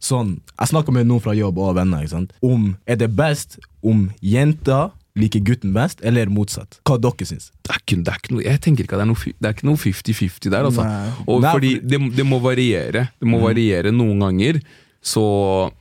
[0.00, 2.32] Sånn, Jeg snakker med noen fra jobb og venner ikke sant?
[2.42, 6.78] om er det best om jenta liker gutten best, eller motsatt.
[6.86, 7.50] Hva dere syns.
[7.66, 9.34] det er ikke, det er ikke noe, jeg tenker ikke at det er noe, fi-
[9.40, 10.64] det er ikke noe 50-50 der.
[10.64, 10.84] Altså.
[11.26, 13.08] Og Nei, fordi det, det må variere.
[13.18, 14.60] Det må variere noen ganger.
[15.02, 15.22] Så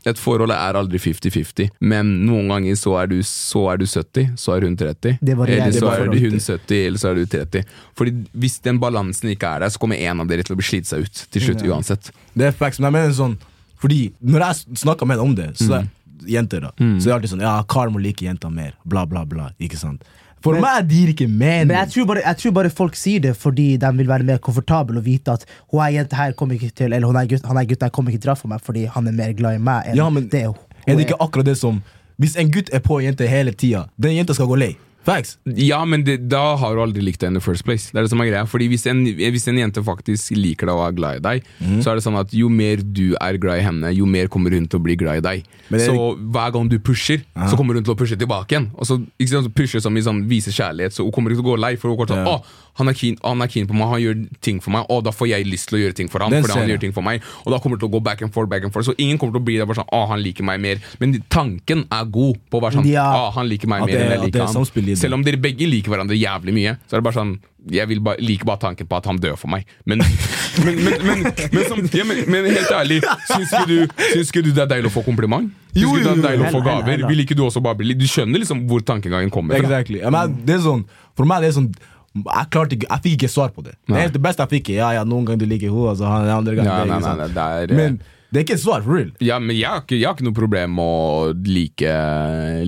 [0.07, 4.29] et forhold er aldri 50-50, men noen ganger så er, du, så er du 70,
[4.39, 5.17] så er hun 30.
[5.19, 7.65] Det varierer Eller så er hun 70, eller så er du 30.
[7.99, 10.63] Fordi Hvis den balansen ikke er der, så kommer en av dere til å bli
[10.69, 12.11] slitt seg ut til slutt uansett.
[12.39, 13.37] Det er facts, men jeg mener sånn
[13.79, 15.89] Fordi når jeg snakker med dem om det, så er,
[16.27, 18.73] jenter da Så er det alltid sånn Ja, Karl må like jenter mer.
[18.87, 19.51] Bla, bla, bla.
[19.59, 20.03] Ikke sant?
[20.39, 21.67] For Men- meg det gir ikke mening.
[21.67, 24.37] Men jeg tror, bare, jeg tror bare folk sier det fordi de vil være mer
[24.39, 27.45] komfortable og vite at hun er jente her kommer ikke til Eller hun er gutt,
[27.45, 29.33] han er gutt her kommer ikke til å dra for meg fordi han er mer
[29.35, 30.55] glad i meg enn Ja, men det hun
[30.87, 31.81] Er det ikke akkurat det som
[32.19, 34.73] Hvis en gutt er på en jente hele tida, den jenta skal gå lei.
[35.07, 35.37] Facts.
[35.55, 37.89] Ja, men det, da har du aldri likt deg in the first place.
[37.91, 38.45] Det er det som er greia.
[38.49, 41.79] Fordi hvis en, hvis en jente faktisk liker deg og er glad i deg, mm.
[41.83, 44.53] så er det sånn at jo mer du er glad i henne, jo mer kommer
[44.55, 45.49] hun til å bli glad i deg.
[45.69, 48.69] Det Så hver gang du pusher, så kommer hun til å pushe tilbake igjen.
[48.75, 51.47] Og så sant, så pusher som i sånn viser kjærlighet, så hun kommer ikke til
[51.47, 51.73] å gå lei.
[51.79, 52.37] For hun kommer til å sånn, Ja.
[52.39, 55.03] å, han er, keen, han er keen på meg, han gjør ting for meg, og
[55.05, 56.33] da får jeg lyst til å gjøre ting for ham.
[56.39, 58.33] Fordi han gjør ting for meg Og da kommer det til å gå back and
[58.35, 58.87] forth, back and forth.
[58.89, 60.81] Så ingen kommer til å bli der bare sånn, å, han liker meg mer.
[61.01, 63.05] Men tanken er god på å være sånn, Ja.
[63.19, 64.67] å, han liker meg mer det- enn jeg er liker han.
[64.89, 64.97] det.
[64.97, 67.99] Selv om dere begge liker hverandre jævlig mye, så er det bare sånn jeg vil
[67.99, 69.67] ba, liker bare tanken på at han dør for meg.
[69.89, 69.99] Men,
[70.65, 74.71] men, men, men, som, ja, helt ærlig, syns ikke, du, syns ikke du det er
[74.77, 75.51] deilig å få kompliment?
[75.73, 76.03] Syns Jo, jo.
[76.05, 77.05] det er deilig å få gaver?
[77.11, 79.67] Vil ikke du også bare bli Du skjønner liksom hvor tankegangen kommer fra?
[79.67, 79.99] Exactly.
[80.01, 80.85] Ja, men det er sånn,
[81.17, 81.71] for meg det er sånn
[82.15, 83.75] jeg, klarte jeg fikk ikke svar på det.
[83.91, 84.07] Nei.
[84.13, 86.71] det beste jeg fikk, er ja, ja, noen ganger du liker henne, altså, andre ganger
[86.71, 87.19] Ja, det, nei, ikke sant?
[87.19, 87.99] nei, det er, Men
[88.29, 89.09] det er ikke et svar, for real.
[89.25, 91.93] Ja, men jeg har, ikke, jeg har ikke noe problem med å like,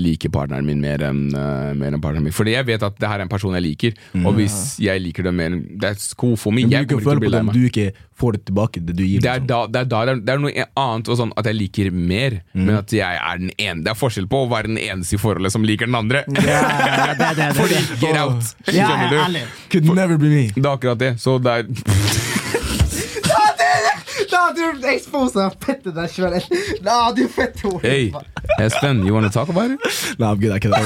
[0.01, 2.34] like partneren min mer enn uh, mer enn partneren min.
[2.34, 5.30] Fordi jeg vet at det her er en person jeg liker, og hvis jeg liker
[5.30, 6.66] dem mer That's cool for me.
[6.66, 7.59] Jeg kommer ikke til å bli lei det meg.
[7.59, 9.22] du ikke får det tilbake, det du gir.
[9.22, 9.51] Det er, liksom.
[9.53, 12.39] da, det, er da, det, er, det er noe annet sånn at jeg liker mer,
[12.57, 13.86] men at jeg er den ene.
[13.86, 16.26] Det er forskjell på å være den eneste i forholdet som liker den andre.
[16.26, 18.53] Det, det, det, Fordi get out!
[18.66, 19.41] Skjønner du?
[19.74, 20.45] Could never be me.
[20.57, 21.16] Det er akkurat det.
[21.22, 21.70] Så det er
[24.30, 26.38] Da du exposa Fette deg sjøl.
[26.84, 27.82] Da du fette hore.
[27.82, 28.11] Hey,
[28.59, 29.80] Espen, you wanna talk about it?
[30.19, 30.78] Nah, I'm good, jeg kødder.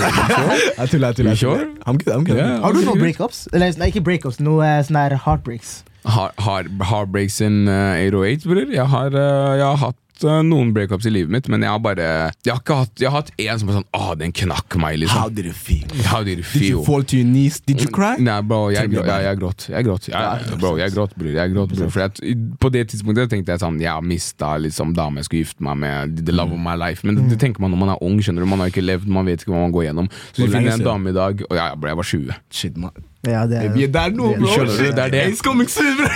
[0.78, 1.32] Jeg tuller, jeg tuller.
[1.32, 1.68] You sure?
[1.86, 2.38] I'm good, I'm good.
[2.38, 2.62] Yeah.
[2.62, 3.48] Har du noen breakups?
[3.54, 5.84] Eller nei, ikke breakups, noe sånne her heartbreaks.
[6.06, 8.74] Har, har, heartbreaks in uh, 808, bror.
[8.74, 11.82] Jeg har, uh, jeg har hatt uh, noen breakups i livet mitt, men jeg har
[11.84, 12.08] bare
[12.46, 15.00] Jeg har ikke hatt Jeg har hatt en som er sånn Åh, den knakk meg,
[15.02, 15.20] liksom.
[15.20, 15.90] How did it feel?
[16.08, 17.60] How did it Did you fall to your knees?
[17.66, 18.16] Did you cry?
[18.22, 19.12] Nei, bro, jeg, jeg, it.
[19.26, 19.68] jeg gråt.
[19.72, 20.24] Jeg gråt, ja,
[20.62, 21.32] bro, jeg gråt, bror.
[21.36, 21.92] Jeg gråt, bror.
[21.94, 25.44] For jeg, på det tidspunktet tenkte jeg sånn Jeg har mista liksom, dame jeg skulle
[25.48, 26.22] gifte meg med.
[26.28, 27.08] The love of my life.
[27.08, 28.22] Men det, det tenker man når man er ung.
[28.24, 30.12] skjønner du Man har ikke levd, man vet ikke hva man går gjennom.
[30.32, 32.40] Så vi finner en dame i dag, og ja, bro, jeg var 20.
[32.62, 33.06] Shit, man.
[33.26, 34.48] Ja, det, Vi er der nå, det- bro!
[34.54, 35.24] Skjønner du, det er det.
[35.34, 36.08] It's coming soon, bro!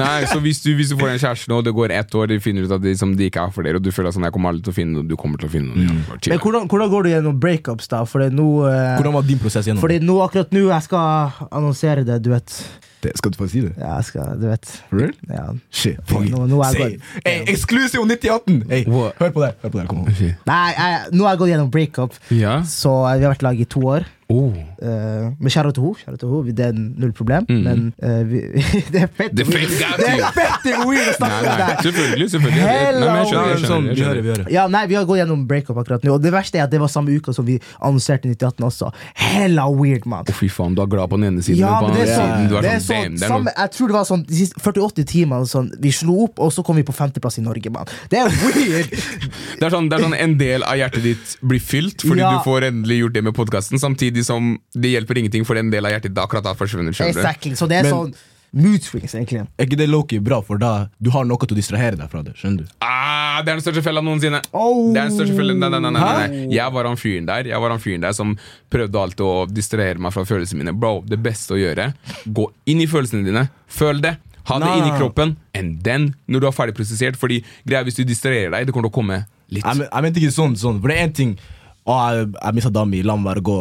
[0.00, 2.28] Nei, så hvis du, hvis du får en kjæreste nå, og det går ett år,
[2.32, 4.18] de finner ut at de, som de ikke er for dere, og du føler at
[4.18, 5.84] sånn, jeg kommer aldri til å finne noe, du kommer til å finne noe.
[5.84, 6.34] Ja.
[6.34, 8.04] Men hvordan, hvordan går du gjennom breakups, da?
[8.08, 11.46] Fordi er nå eh, Hvordan var din prosess gjennom Fordi nå, akkurat nå, jeg skal
[11.50, 12.56] annonsere det, du vet.
[13.04, 13.12] det?
[13.20, 13.74] Skal du få si det?
[13.78, 14.70] Ja, jeg skal, du vet.
[14.88, 15.12] For real?
[15.28, 15.46] Ja.
[15.70, 15.98] Shit.
[16.08, 18.62] Fuck, nå- nå er jeg gått- Hey, Exclusive 9018!
[18.70, 19.50] Hey, hør på det.
[19.62, 19.86] Hør på det.
[19.90, 20.04] Kom.
[20.48, 22.60] Nei, jeg, nå har jeg gått gjennom breakup, Ja?
[22.64, 24.06] så eh, vi har vært i lag i to år.
[24.32, 24.54] Oh.
[24.80, 27.44] Uh, men kjære til henne, det er null problem.
[27.48, 28.40] Men uh, vi,
[28.94, 31.74] det er fett Det er fett weird å snakke om det der.
[31.84, 32.28] selvfølgelig.
[32.32, 35.04] selvfølgelig Nei, men jeg skjønner, jeg Sånn, skjønner, vi hører, vi Ja, nei, Vi har
[35.08, 37.44] gått gjennom breakup akkurat nå, og det verste er at det var samme uka som
[37.44, 38.90] vi annonserte 98 også.
[39.20, 40.24] Hella weird, mann.
[40.30, 42.14] Oh, fy faen, du er glad på den ene siden, Ja, men på den andre
[42.14, 44.40] sånn, siden du det er sånn, sånn damn, samme, Jeg tror det var sånn de
[44.40, 47.72] siste 48 timene sånn, Vi slo opp, og så kom vi på femteplass i Norge,
[47.74, 47.90] mann.
[48.12, 48.94] Det er weird!
[49.58, 52.32] Det er, sånn, det er sånn en del av hjertet ditt blir fylt fordi Ja.
[52.34, 55.84] du får endelig gjort det med podkasten, samtidig som det hjelper ingenting for en del
[55.84, 56.94] av hjertet ditt akkurat har forsvunnet.
[57.00, 57.56] exactly.
[57.56, 58.14] Så det er Men- sånn
[58.54, 59.46] mood swings, egentlig.
[59.58, 62.22] Er ikke det Loki bra, for da du har noe til å distrahere deg fra
[62.22, 62.36] det?
[62.38, 62.66] Skjønner du?
[62.80, 64.40] Ah, det er den største fella noensinne!
[64.52, 64.92] Oh.
[64.94, 66.46] Det er den største fella nei, nei, nei, nei, nei.
[66.54, 68.36] Jeg var han fyren der Jeg var han fyren der som
[68.70, 70.76] prøvde alltid å distrahere meg fra følelsene mine.
[70.78, 71.94] Bro, det beste å gjøre,
[72.30, 74.16] gå inn i følelsene dine, føl det.
[74.44, 78.04] Ha det inni kroppen, and then, når du har ferdig prosessert Fordi greia hvis du
[78.04, 79.16] distraherer deg, det kommer til å komme
[79.48, 79.64] litt.
[79.64, 81.38] Jeg, jeg mente ikke sånn, sånn, for det er en ting
[81.84, 83.54] å, jeg, jeg mista dama mi, la meg bare gå,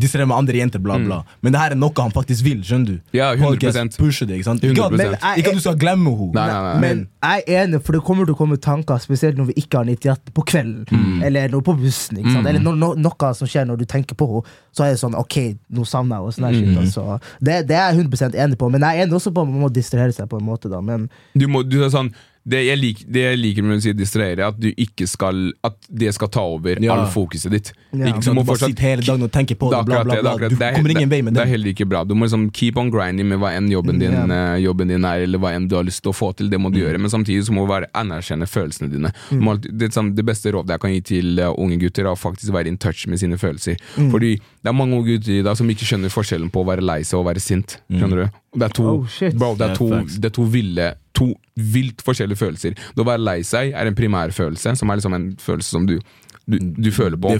[0.00, 1.20] distrahere med andre jenter, bla, bla.
[1.44, 2.96] Men det her er noe han faktisk vil, skjønner du?
[3.14, 3.44] Ja, 100%.
[3.44, 4.64] Podcast pusher det, ikke sant?
[4.66, 4.98] Ikke at, 100%.
[4.98, 6.34] men, ikke at du skal glemme henne.
[6.34, 6.80] Nei, nei, nei.
[6.82, 9.78] Men jeg er enig, for det kommer til å komme tanker, spesielt når vi ikke
[9.84, 11.22] har 98 på kvelden, Mm.
[11.26, 12.46] eller når på bussen, ikke sant?
[12.50, 14.42] eller no, no, noe som skjer når du tenker på henne,
[14.74, 15.36] så er det sånn ok,
[15.70, 16.26] nå savner jeg henne.
[16.26, 16.74] og Sånn her Mm.
[16.74, 17.20] shit, altså.
[17.40, 19.60] det, det er jeg 100 enig på, men jeg er enig også på at man
[19.62, 20.68] må distrahere seg på en måte.
[20.70, 22.10] da, men Du må, du er sånn
[22.46, 25.52] det jeg, lik, det jeg liker med å si distrahere, er at du ikke skal
[25.64, 26.92] At det skal ta over Ja.
[26.92, 27.72] all fokuset ditt.
[27.92, 28.10] Ja.
[28.10, 30.22] Ikke, Du må fortsatt sitte hele dagen og tenke på Det det, bla, bla, det.
[30.22, 30.48] det, bla.
[30.48, 31.40] Du er- kommer ingen vei med det.
[31.42, 32.04] er heller ikke bra.
[32.04, 34.26] Du må liksom keep on grinding med hva enn jobben din, Ja.
[34.26, 36.50] eh, jobben din er, eller hva enn du har lyst til å få til.
[36.50, 39.12] Det må du gjøre, men samtidig så må du være anerkjenne følelsene dine.
[39.30, 39.60] Mm.
[39.78, 42.66] Det, det beste rådet jeg kan gi til eh, unge gutter, er å faktisk være
[42.68, 43.76] in touch med sine følelser.
[43.96, 46.82] Fordi det er mange unge gutter i dag som ikke skjønner forskjellen på å være
[46.84, 47.78] lei seg og være sint.
[47.90, 48.30] Skjønner du?
[48.58, 49.88] Det er to, Oh, bro, det er to,
[50.20, 52.74] det er to ville To vilt forskjellige følelser.
[52.74, 55.98] Det å være lei seg er en primærfølelse, som er liksom en følelse som du
[56.46, 57.30] du, du føler på.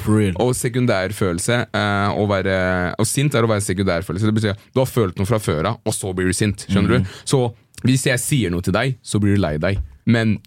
[0.40, 4.30] Og sekundærfølelse eh, å være, Og sint er å være sekundærfølelse.
[4.30, 6.64] Det betyr at du har følt noe fra før av, og så blir du sint.
[6.70, 7.04] Skjønner Mm.
[7.04, 7.10] du?
[7.28, 7.42] Så
[7.84, 9.76] hvis jeg sier noe til deg, så blir du lei deg.
[10.04, 10.38] Men,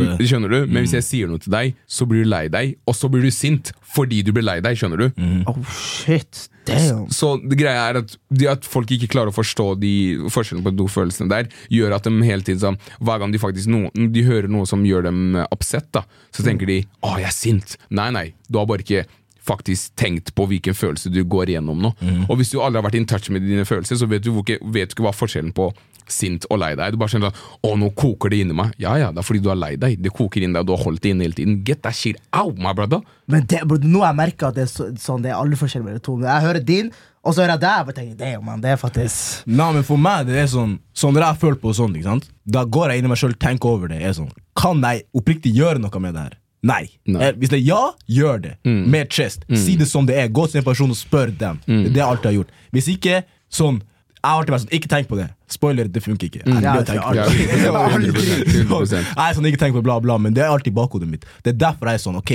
[0.00, 0.16] det.
[0.16, 0.24] Mm.
[0.30, 0.58] Skjønner du?
[0.66, 3.22] Men hvis jeg sier noe til deg, så blir du lei deg, og så blir
[3.26, 4.78] du sint fordi du blir lei deg.
[4.78, 5.06] Skjønner du?
[5.20, 5.44] Mm.
[5.50, 7.04] oh shit, damn.
[7.14, 9.94] Så det greia er at, det at folk ikke klarer å forstå de
[10.32, 13.70] forskjellene på de følelsene der, gjør at de hele tiden sånn, hver gang de faktisk
[13.70, 17.28] no, de hører noe som gjør dem oppsett, upset, da, så tenker de 'Å, jeg
[17.28, 17.76] er sint'.
[17.90, 19.06] Nei, nei, du har bare ikke
[19.44, 21.92] faktisk tenkt på hvilken følelse du går igjennom nå.
[22.28, 24.58] Og hvis du aldri har vært in touch med dine følelser, så vet du ikke,
[24.62, 25.68] vet du ikke hva forskjellen på
[26.12, 26.92] sint og lei deg.
[26.92, 28.72] Du bare skjønner at 'Å, nå koker det inni meg'.
[28.78, 30.00] Ja ja, det er fordi du er lei deg.
[30.02, 31.64] Det koker inni deg, og du har holdt det inne hele tiden.
[31.64, 33.00] Get that shit out, my brother.
[33.26, 35.56] Men det, bro, nå har jeg merka at det er, så, sånn, det er alle
[35.56, 36.18] forskjeller mellom to.
[36.20, 36.90] Jeg hører din,
[37.24, 37.88] og så hører jeg deg.
[37.88, 41.14] og tenker, damn, man, det er faktisk Nei, men for meg det er sånn Sånn
[41.16, 43.88] jeg føler på sånn, ikke sant Da går jeg inn i meg selv, tenker over
[43.88, 46.36] det er sånn, Kan jeg oppriktig gjøre noe med det her?
[46.64, 47.22] Nei, Nei.
[47.28, 50.46] Eh, Hvis det er ja, gjør det Med chest, si det som det er Gå
[50.50, 53.82] til en person og spør dem Det er alt jeg har gjort Hvis ikke, sånn
[54.24, 56.78] Jeg har alltid vært sånn, ikke tenk på det Spoiler, det funker ikke Jeg Ja,
[56.80, 56.94] det.
[56.96, 58.94] 100%, 100%.
[59.18, 61.52] Jeg er sånn, ikke tenk på bla bla Men det er alltid bakhodet mitt Det
[61.52, 62.32] er derfor jeg er sånn, ok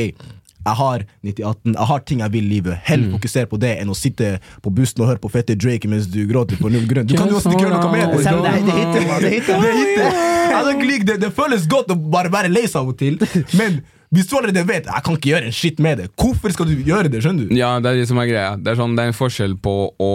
[0.69, 2.79] jeg har 9018, jeg har ting jeg vil i livet.
[2.83, 3.13] Heller Mm.
[3.15, 6.27] fokusere på det enn å sitte på bussen og høre på fette Drake mens du
[6.27, 7.07] gråter på null grunn.
[7.07, 8.23] Du kan jo også gjøre noe med det.
[8.23, 9.21] Selv det, det hitter, man.
[9.23, 9.61] Det hitter.
[9.63, 11.05] Det, hitter.
[11.05, 11.19] Det.
[11.23, 13.17] det føles godt å bare være lei seg av og til,
[13.55, 13.81] men
[14.11, 16.75] hvis du allerede vet jeg kan ikke gjøre en shit med det, hvorfor skal du
[16.83, 17.23] gjøre det?
[17.23, 17.55] skjønner du?
[17.55, 18.55] Ja, det er det som er greia.
[18.57, 20.11] Det er, sånn, det er en forskjell på å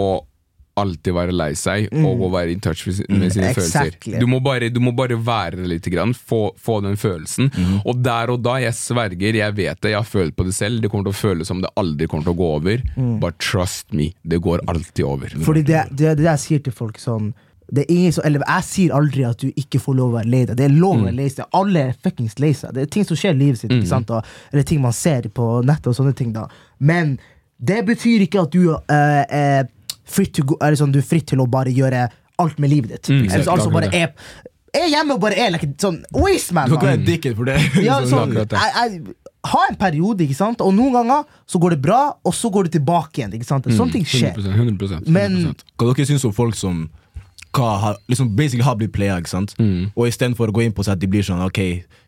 [0.79, 4.15] alltid være lei seg og å være in touch med, sine mm, sine Exactly.
[4.15, 4.19] følelser.
[4.21, 7.51] Du må, bare, du må bare være det litt, grann, få, få den følelsen.
[7.85, 10.83] Og der og da, jeg sverger, jeg vet det, jeg har følt på det selv,
[10.83, 12.85] det kommer til å føles som det aldri kommer til å gå over.
[13.23, 15.35] But trust me, det går alltid over.
[15.47, 17.33] Fordi det, det, det jeg sier til folk sånn
[17.65, 20.29] det er ingen som, eller Jeg sier aldri at du ikke får lov å være
[20.29, 20.57] lei deg.
[20.59, 21.47] Det er lov å være lei seg.
[21.57, 22.75] Alle er fuckings lei seg.
[22.75, 24.11] Det er ting som skjer i livet sitt, ikke sant?
[24.13, 26.33] Og, eller ting man ser på nettet og sånne ting.
[26.35, 26.45] da
[26.77, 27.15] Men
[27.57, 29.74] det betyr ikke at du uh, er, fritt to
[30.45, 32.07] go, er sånn, du er fritt til å bare gjøre
[32.41, 33.09] alt med livet ditt.
[33.09, 33.51] Mm, exactly.
[33.53, 34.11] altså bare er,
[34.75, 36.71] er hjemme og bare er like, sånn wasteman.
[36.71, 36.97] Du kan man.
[36.97, 37.59] være dickhead for det.
[37.85, 40.61] Ja, sånn, jeg, jeg, ha en periode, ikke sant?
[40.65, 43.35] og noen ganger så går det bra, og så går det tilbake igjen.
[43.37, 43.67] ikke sant?
[43.69, 44.33] Sånne ting skjer.
[44.33, 45.11] 100%, 100%, 100%.
[45.13, 45.41] Men
[45.77, 46.85] Hva dere syns om folk som
[47.55, 49.55] hva, har, liksom basically har blitt playa, ikke sant?
[49.95, 51.59] Og istedenfor å gå inn på seg at de blir sånn Ok,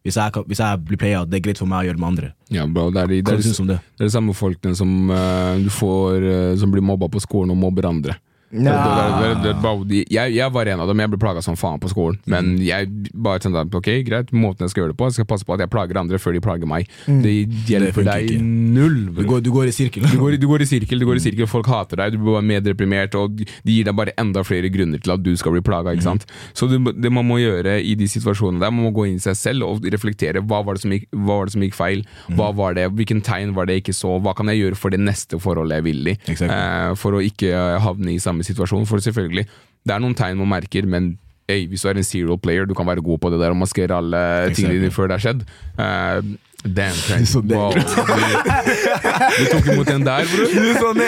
[0.05, 2.31] hvis jeg, hvis jeg blir playa, det er greit for meg å gjøre med andre.
[2.53, 3.79] Ja, bro, det er de, det er, det, er det?
[3.97, 7.55] det er de samme folkene som, uh, du får, uh, som blir mobba på skolen
[7.55, 8.17] og mobber andre.
[8.51, 11.89] Det- det- det- Jeg, jeg var en av dem, jeg ble plaga som faen på
[11.89, 12.17] skolen.
[12.25, 15.43] Men jeg bare tenkte ok, greit, måten jeg skal gjøre det på, jeg skal passe
[15.45, 16.87] på at jeg plager andre før de plager meg.
[17.05, 17.33] Det
[17.67, 18.41] hjelper deg ikke.
[18.41, 19.05] null.
[19.15, 20.03] Du går, du går i sirkel.
[20.09, 22.17] Du går, i- du går i sirkel, du går i sirkel, folk hater deg, du
[22.19, 25.35] blir bare mer deprimert, og de gir deg bare enda flere grunner til at du
[25.35, 25.99] skal bli plaga.
[26.01, 26.25] sant?
[26.53, 29.35] Så det, man må gjøre i de situasjonene der, man må gå inn i seg
[29.35, 30.39] selv og reflektere.
[30.45, 32.05] Hva var det som gikk, hva var det som gikk feil?
[32.29, 34.19] Hva var det, Hvilken tegn var det jeg ikke så?
[34.21, 36.17] Hva kan jeg gjøre for det neste forholdet jeg vil i?
[36.27, 36.49] Exactly.
[36.55, 38.85] Eh, for å ikke havne i samme situasjon.
[38.89, 39.45] For selvfølgelig,
[39.87, 41.15] det er noen tegn man merker, men
[41.47, 43.55] Hey, hvis du er en serial player, du kan være god på det der og
[43.55, 44.19] maskere alle
[44.51, 45.45] tingene dine før det har skjedd.
[45.79, 46.35] Uh,
[46.75, 47.23] damn, Frank.
[47.47, 47.71] Wow.
[47.71, 50.99] Du, du tok imot en der, bror.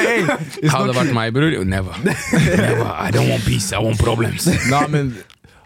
[0.71, 1.99] Hadde det vært meg, bror Never.
[2.07, 2.87] Never.
[2.87, 4.47] I don't want peace, I want problems.
[4.71, 5.11] Nei, men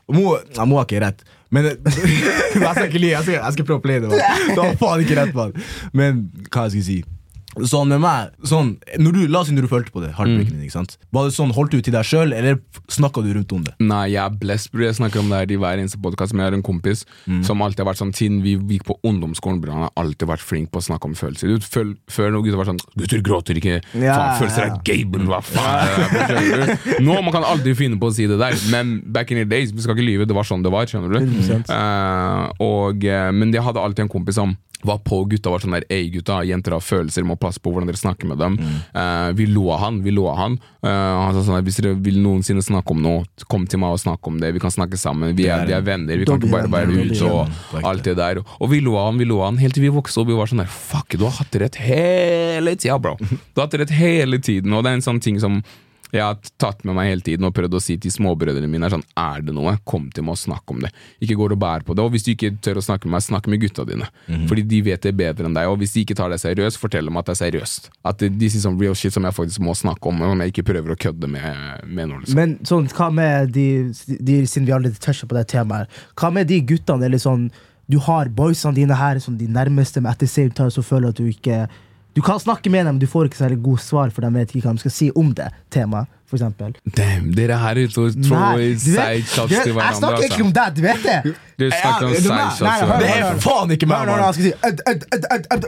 [0.09, 1.22] Mo, Mo har ikke rett.
[1.53, 4.09] Men Jeg skal ikke le, jeg, skal- jeg skal prøve å play det.
[4.09, 5.53] Du har faen ikke rett, mann.
[5.93, 6.97] Men hva skal jeg si
[7.69, 10.13] Sånn med meg sånn, når du, La oss si når du følte på det.
[10.17, 10.97] heartbreaken din, ikke sant?
[11.13, 12.57] Var det sånn, Holdt du til deg sjøl, eller
[12.91, 13.75] snakka du rundt om det?
[13.83, 14.87] Nei, jeg er blessed, bror.
[14.87, 16.33] Jeg snakker om det her i hver eneste podkast.
[16.33, 17.03] Men jeg har en kompis
[17.45, 20.43] som alltid har vært sånn Siden vi gikk på ungdomsskolen, bror, han har alltid vært
[20.45, 21.53] flink på å snakke om følelser.
[21.53, 23.79] Du, føl, før noen gutter var sånn Gutter gråter ikke.
[23.97, 25.25] Ja, faen, følelser er gay, bror.
[25.31, 26.77] Hva faen Ja.
[27.05, 29.71] Nå man kan aldri finne på å si det der, men back in the days,
[29.73, 30.85] vi skal ikke lyve, det var sånn det var.
[30.89, 31.19] skjønner du?
[31.23, 31.71] 100%.
[31.73, 35.75] Eh, og, eh, men jeg hadde alltid en kompis som var på gutta var sånn
[35.77, 38.57] der Ei gutta, jenter har følelser, må passe på hvordan dere snakker med dem.
[38.95, 40.57] Eh, vi lo av han, vi lå han.
[40.83, 43.95] Uh, han sa sånn at Hvis dere vil noensinne snakke om noe, kom til meg
[43.95, 44.51] og snakk om det.
[44.55, 45.35] Vi kan snakke sammen.
[45.37, 46.19] Vi er, vi er venner.
[46.19, 48.41] Vi kan ikke bare være ute og alt det der.
[48.59, 50.31] Og vi av han, vi av han helt til vi vokste opp.
[50.31, 53.15] Vi var sånn der Fuck, du har hatt rett hele tida, bro.
[53.53, 54.73] Du har hatt rett hele tiden.
[54.73, 55.61] Og det er en sånn ting som
[56.14, 59.01] jeg har tatt med meg hele tiden og prøvd å si til småbrødrene mine sånn,
[59.18, 60.91] er det noe, kom til meg og snakk om det.
[61.26, 62.03] Ikke gå og bær på det.
[62.05, 64.09] Og hvis du ikke tør å snakke med meg, snakk med gutta dine.
[64.49, 65.72] Fordi de vet det bedre enn deg.
[65.72, 67.89] Og hvis de ikke tar deg seriøst, fortell dem at det er seriøst.
[68.14, 70.68] At de sier sånn real shit som jeg faktisk må snakke om, om jeg ikke
[70.70, 72.22] prøver å kødde med, med noe.
[72.22, 72.38] Liksom.
[72.38, 73.68] Men sånn, hva med de,
[74.14, 77.49] de siden vi allerede toucher på det temaet, hva med de guttene, eller sånn
[77.91, 81.18] Du har boysene dine her, som de nærmeste, men etter same time så føler at
[81.20, 81.66] du ikke
[82.14, 84.51] Du kan snakke med dem, men du får ikke særlig god svar, for de vet
[84.55, 86.76] ikke hva de skal si om det temaet, for eksempel.
[86.95, 89.97] Damn, dere her er ute og throw du vet- side shots du vet, Jeg hverandre.
[89.97, 90.45] snakker ikke Altså.
[90.45, 91.36] om deg, du vet det!
[91.57, 94.07] Du snakker om sideshots til Det er faen ikke meg,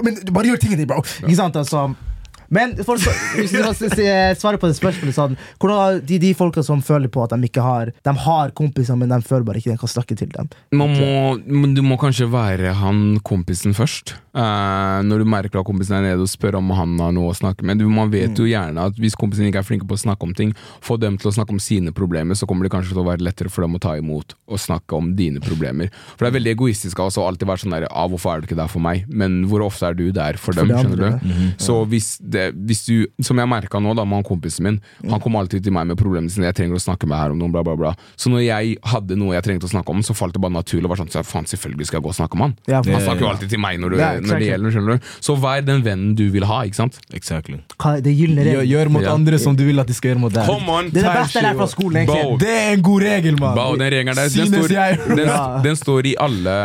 [0.04, 1.02] Men bare gjør tingene dine, bro.
[1.26, 1.96] Ikke sant, altså
[2.48, 7.10] men for, å- s- svare på det spørsmålet sånn, Hvordan de, de folka som føler
[7.10, 9.89] på at de ikke har De har kompiser, men de føler bare ikke de kan
[9.89, 10.48] snakke til dem.
[10.72, 14.14] Man må, du må kanskje være han kompisen først.
[14.36, 17.36] Eh, når du merker at kompisen er nede, og spør om han har noe å
[17.38, 17.79] snakke med.
[17.79, 20.33] Du, man vet jo gjerne at hvis kompisen ikke er flinke på å snakke om
[20.36, 20.51] ting,
[20.83, 23.23] få dem til å snakke om sine problemer, så kommer det kanskje til å være
[23.23, 25.88] lettere for dem å ta imot og snakke om dine problemer.
[26.17, 28.41] For det er veldig egoistisk av oss å alltid være sånn der ah, 'Hvorfor er
[28.41, 30.67] du ikke der for meg?' Men hvor ofte er du der for, dem?
[30.67, 31.51] de skjønner Mm -hmm.
[31.57, 35.19] Så hvis, det, hvis du, som jeg merka nå, da med han kompisen min, han
[35.19, 36.45] kom alltid til meg med problemene sine.
[36.45, 37.95] 'Jeg trenger å snakke med her om noe', bla, bla, bla.
[38.17, 40.83] Så når jeg hadde noe jeg trengte å snakke om, så falt det bare naturlig.
[40.86, 42.55] og var sånn, så faen, selvfølgelig skal jeg gå og snakke med han.
[42.67, 43.97] Ja, for- Han snakker jo alltid til meg når, du,
[44.30, 45.09] når det gjelder, skjønner du.
[45.28, 46.99] Så vær den vennen du vil ha, ikke sant?
[47.13, 47.59] Exactly.
[47.82, 50.34] Hva, det gylne Gjør, gjør mot andre som du vil at de skal gjøre mot
[50.36, 50.45] deg.
[50.49, 50.89] Come on!
[50.93, 52.39] Det er det beste lærte fra skolen, egentlig.
[52.45, 53.61] Det er en god regel, mann!
[53.80, 54.76] Den regelen der, den står,
[55.15, 55.34] den,
[55.65, 56.55] den står i alle,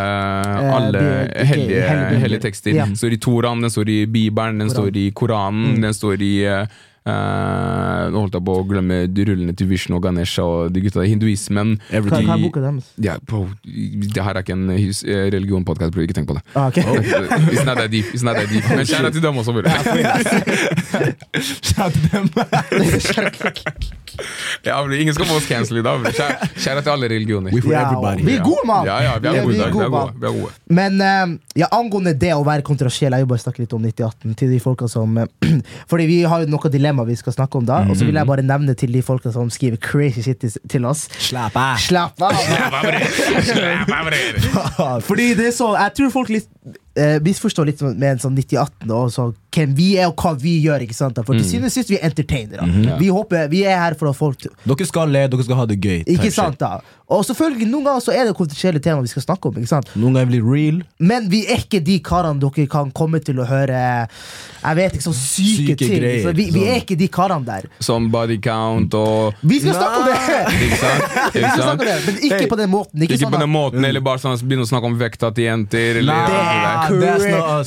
[0.77, 2.73] alle de- de- hellige, tekster.
[2.77, 6.35] Den står i Toraen, den står i Bibelen, den står i Koranen, den står i
[7.07, 10.83] eh, Nå holdt jeg på å glemme de rullene til Vishnu og Ganesha og de
[10.85, 11.77] gutta i hinduismen.
[11.91, 12.91] Hva, hva er boka deres?
[13.03, 14.91] Ja, bro, det her er ikke en eh,
[15.35, 15.97] religionpodkast.
[16.05, 16.45] Ikke tenk på det.
[16.55, 16.81] Ah, ok.
[17.53, 18.11] It's not that deep.
[18.15, 18.65] It's not that deep.
[18.71, 19.65] Men kjære til dem også, bror.
[21.41, 22.27] Shout til dem.
[24.67, 26.03] Ja, bror, ingen skal få oss cancel i dag.
[26.13, 27.55] Kjære kjære til alle religioner.
[27.55, 28.25] We for Ja, everybody.
[28.27, 28.85] vi er gode, mann!
[28.89, 29.73] Ja, ja, vi er Ja, gode vi er dag.
[29.73, 30.13] Vi er gode.
[30.21, 30.51] Vi er gode.
[30.81, 31.27] Men eh,
[31.63, 34.59] ja, angående det å være kontroversiell, jeg vil bare snakke litt om 9018 til de
[34.61, 35.15] folka som
[35.91, 38.27] Fordi vi har jo noe dilemma vi skal snakke om da, og så vil jeg
[38.27, 41.09] bare nevne til de folka som skriver crazy shit til, oss.
[41.19, 41.79] Slapp av.
[41.81, 42.35] Slapp av!
[45.09, 46.49] Fordi det er så Jeg tror folk litt
[46.97, 50.53] eh, misforstå litt med en sånn 9018 og så hvem vi er og hva vi
[50.63, 50.85] gjør.
[50.87, 51.17] ikke sant?
[51.27, 52.67] For til syvende og sist vi er entertainere.
[53.01, 55.81] Vi håper, vi er her for at folk Dere skal le, dere skal ha det
[55.83, 56.05] gøy.
[56.07, 56.77] Ikke sant da?
[57.11, 59.57] Og selvfølgelig, noen ganger så er det kontroversielle temaer vi skal snakke om.
[59.59, 59.89] ikke sant?
[59.99, 60.77] Noen ganger blir real.
[61.03, 63.81] Men vi er ikke de karene dere kan komme til å høre
[64.61, 65.95] Jeg vet ikke, sånn syke, Syke ting.
[65.99, 66.85] greier, Så vi, vi er sånn.
[66.85, 67.67] ikke de karene der.
[67.83, 70.21] Som body count og Vi skal snakke om det!
[70.69, 71.19] Ikke sant?
[71.35, 71.81] Vi Ikke skal snakke sant?
[71.81, 73.03] om det Men ikke på den måten.
[73.03, 75.49] Ikke, Ikke sånn på den måten, eller bare sånn begynne å snakke om vekta til
[75.51, 75.99] jenter.
[76.05, 76.60] Eller Nei.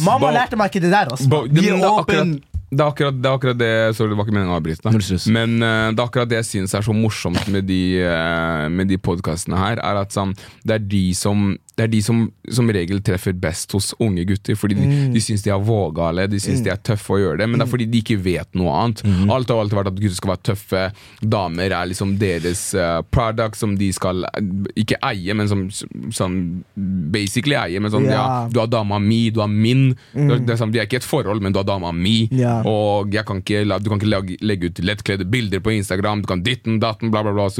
[0.08, 1.14] Mamma lærte meg ikke det der.
[1.14, 1.30] Altså.
[1.30, 2.34] Bo- det, er men det, akkurat,
[2.74, 4.94] det, er akkurat, det er akkurat det Sorry, det var ikke meningen å avbryte.
[5.34, 8.90] Men uh, det er akkurat det jeg syns er så morsomt med de, uh, med
[8.90, 10.34] de podkastene her, er at sånn,
[10.66, 14.58] det er de som det er de som som regel treffer best hos unge gutter.
[14.60, 17.48] Fordi de, de syns de er vågale, de syns de er tøffe å gjøre det.
[17.50, 19.04] Men det er fordi de ikke vet noe annet.
[19.32, 20.84] Alt har alltid vært at gutter skal være tøffe.
[21.36, 24.52] Damer er liksom deres uh, product som de skal eh,
[24.84, 25.66] ikke eie, men som,
[26.14, 26.38] som
[27.16, 27.82] basically eie.
[27.84, 28.22] Men sånn, yeah.
[28.24, 28.52] Ja.
[28.54, 29.94] du har dama mi, du har min.
[30.14, 32.28] Det er, det er sånn, de er ikke et forhold, men du har dama mi.
[32.32, 32.68] Yeah.
[32.70, 36.44] Og kan ikke, du kan ikke legge, legge ut lettkledde bilder på Instagram, du kan
[36.46, 37.56] ditten datten, bla, bla, bla, og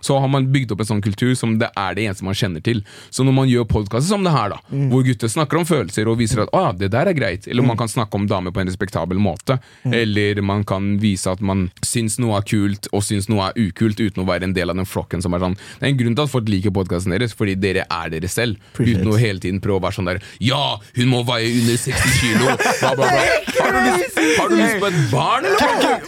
[0.00, 2.64] så har man bygd opp en sånn kultur som det er det eneste man kjenner
[2.64, 2.82] til.
[3.10, 4.60] Så når man gjør podkaster som det her, da,
[4.92, 7.78] hvor gutter snakker om følelser og viser at ah, det der er greit, eller man
[7.80, 12.18] kan snakke om damer på en respektabel måte, eller man kan vise at man syns
[12.22, 14.88] noe er kult og syns noe er ukult uten å være en del av den
[14.88, 17.56] flokken som er sånn Det er en grunn til at folk liker podkasten deres, fordi
[17.58, 19.02] dere er dere selv, Appreciate.
[19.02, 22.18] uten å hele tiden prøve å være sånn der Ja, hun må veie under 60
[22.20, 23.26] kilo, bla, bla, bla.
[23.58, 26.06] Har du lyst, har du lyst på et barn, eller?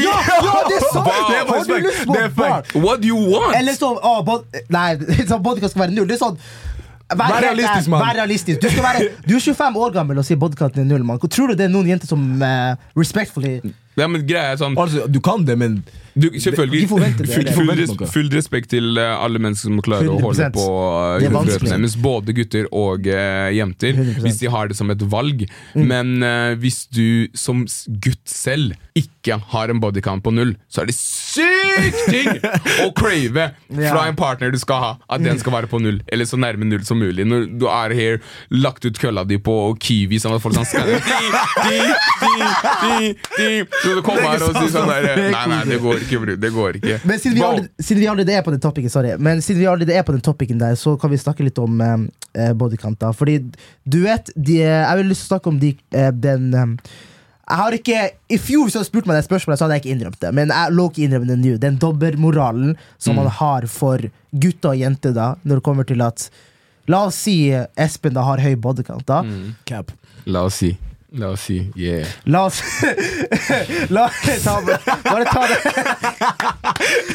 [0.00, 1.08] Ja, ja, det er sant!
[1.50, 2.64] Har du lyst på er barn?
[2.84, 3.56] What do you want?
[3.58, 4.90] Eller sånn å, bod, Nei,
[5.30, 6.08] sånn podcast skal være null.
[6.10, 6.40] Det er sånn
[7.10, 8.04] Vær, Vær realistisk, mann.
[8.04, 8.60] Vær realistisk.
[8.62, 11.02] Du, skal være, du er 25 år gammel og sier bodycounten er null.
[11.02, 11.18] Man.
[11.26, 13.56] Tror du det er noen jenter som uh, respectfully
[13.98, 15.80] Ja, men greia er sånn Altså, du kan det, men
[16.14, 20.08] du, Selvfølgelig, De det, full, full, res, full respekt til eh, alle mennesker som klarer
[20.10, 20.22] å 100%.
[20.26, 21.46] holde på vanskelig.
[21.46, 24.20] grøten deres, både gutter og uh, jenter, 100%.
[24.24, 25.38] hvis de har det som et valg.
[25.76, 25.84] Mm.
[25.86, 27.62] Men uh, hvis du som
[28.02, 32.28] gutt selv ikke har en bodycount på null, så er det sykt ting
[32.82, 36.24] å crave fra en partner du skal ha, at den skal være på null, eller
[36.28, 37.24] så nærme null som mulig.
[37.28, 38.18] Når du er her,
[38.50, 40.98] lagt ut kølla di på Kiwi, sånn at folk kan skanne
[43.82, 46.36] Så du kommer her og sier sånn der Nei, nei, det går ikke, bror.
[46.42, 46.96] Det går ikke.
[47.08, 49.60] Men siden vi, aldri allerede, siden vi allerede er på den topicen, sorry Men siden
[49.62, 51.94] vi allerede er på den topicen der, så kan vi snakke litt om eh,
[52.34, 53.06] eh, bodycount.
[53.16, 53.38] Fordi
[53.84, 56.74] du vet, de, jeg vil lyst til å snakke om de, eh, den eh,
[57.50, 59.82] jeg har ikke, I fjor hvis du hadde spurt meg det spørsmålet, så hadde jeg
[59.82, 60.28] ikke innrømt det.
[60.38, 61.56] Men jeg lå ikke innrømme det nå.
[61.58, 63.24] Den dobbeltmoralen som Mm.
[63.24, 63.98] man har for
[64.30, 66.28] gutter og jenter da når det kommer til at
[66.90, 69.04] La oss si eh, Espen da har høy bodycount.
[69.06, 69.54] da Mm.
[70.26, 70.76] La oss si.
[71.12, 72.06] La oss si yeah.
[72.24, 72.62] La oss
[73.90, 74.08] La
[74.44, 74.60] ta,
[75.02, 75.58] Bare ta det.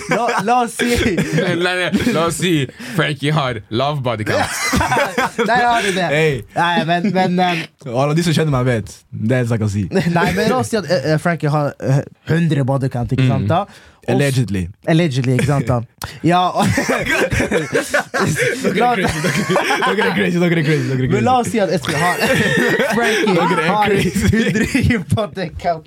[0.09, 4.51] La, la oss si Nei, nei, La oss si Frankie har love body count.
[5.47, 6.09] Der har du det.
[6.11, 6.43] Hey.
[6.55, 7.63] Nei, men, men um,
[7.95, 8.91] alle de som kjenner meg, vet.
[9.09, 9.85] Det er det jeg kan si.
[10.17, 13.47] Nei, men la oss si at uh, Frankie har uh, 100 bodycount, ikke sant?
[13.51, 13.63] da?
[14.07, 14.67] Allegedly.
[14.87, 15.67] Allegedly, ikke sant?
[15.67, 15.81] da?
[16.23, 16.51] Ja
[18.75, 21.07] Dere er crazy, dere er crazy.
[21.09, 22.15] Men la oss si at Espen har
[22.93, 24.29] Frankie har crazy.
[24.85, 25.85] 100 bodycount.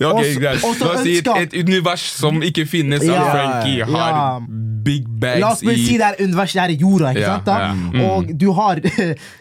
[0.00, 0.62] Ja, ok, greit.
[0.64, 4.22] også La oss si et, et univers som ikke finnes, Ja, Frankie har ja.
[4.86, 5.04] big
[5.42, 7.44] La oss bags bare si det er universet her i jorda, ikke Ja, sant?
[7.50, 7.58] da?
[7.60, 8.00] ja, mm.
[8.06, 8.80] Og du har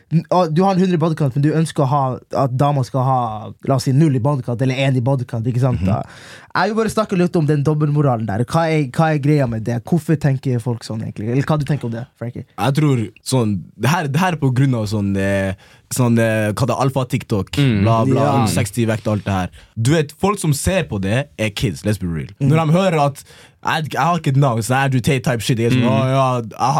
[0.09, 2.01] Du har en 100 bodycount, men du ønsker å ha
[2.43, 3.17] at dama skal ha
[3.69, 5.47] La oss si null i bodycount, eller én i bodycount.
[5.47, 5.83] ikke sant?
[5.85, 6.01] da?
[6.49, 8.41] Jeg vil bare snakke litt om den dobbeltmoralen der.
[8.49, 9.77] Hva er, hva er greia med det?
[9.87, 11.29] Hvorfor tenker folk sånn, egentlig?
[11.35, 12.47] Eller hva du tenker om det, Frankie?
[12.57, 15.53] Jeg tror sånn Det her, det her er på grunn av sånn, eh,
[15.95, 17.51] sånn eh, Hva det er alfa-TikTok,
[17.83, 18.47] bla, bla, Ja.
[18.47, 19.49] 60 vekt, og alt det her.
[19.75, 21.81] Du vet, Folk som ser på det, er kids.
[21.87, 22.29] Let's be real.
[22.39, 23.23] Når de hører at
[23.59, 25.59] jeg, jeg har ikke et navn, så du Tate type shit.
[25.59, 26.13] Jeg, er sånn, mm.
[26.13, 26.27] ja,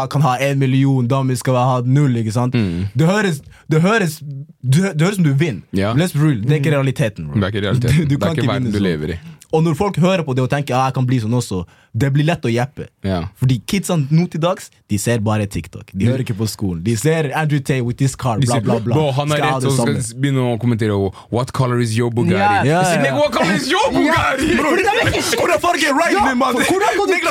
[0.00, 2.16] jeg kan ha en million, damer skal ha null.
[2.22, 2.54] ikke sant?
[2.54, 4.20] Det høres Det høres
[4.62, 5.62] du, hø- det høres som du vinner.
[5.72, 5.94] Yeah.
[5.96, 7.28] Let's be real, Det er ikke realiteten.
[7.28, 7.40] bro.
[7.40, 7.96] Det er ikke realiteten.
[7.96, 9.18] Du, du Det er ikke verden du lever i.
[9.52, 12.10] Og når folk hører på det og tenker ja, jeg kan bli sånn også, det
[12.14, 12.86] blir lett å jeppe.
[13.02, 13.24] Ja.
[13.40, 15.90] Fordi kidsene nå til dags De ser bare TikTok.
[15.90, 16.82] De hører ikke på skolen.
[16.86, 18.94] De ser Andrew Tate with this car, bla, bla, bla.
[18.94, 20.94] Bro, han har rett, og skal begynne å kommentere
[21.34, 22.68] What color is your Bugatti?
[22.70, 22.82] Ja.
[22.84, 23.14] Ja, ja.
[23.18, 24.54] What color is your Bugatti?
[24.60, 25.18] Bror, er!
[25.40, 26.54] Hvordan farge er Riding, mann?
[26.54, 27.30] for hvordan kan du- Negla!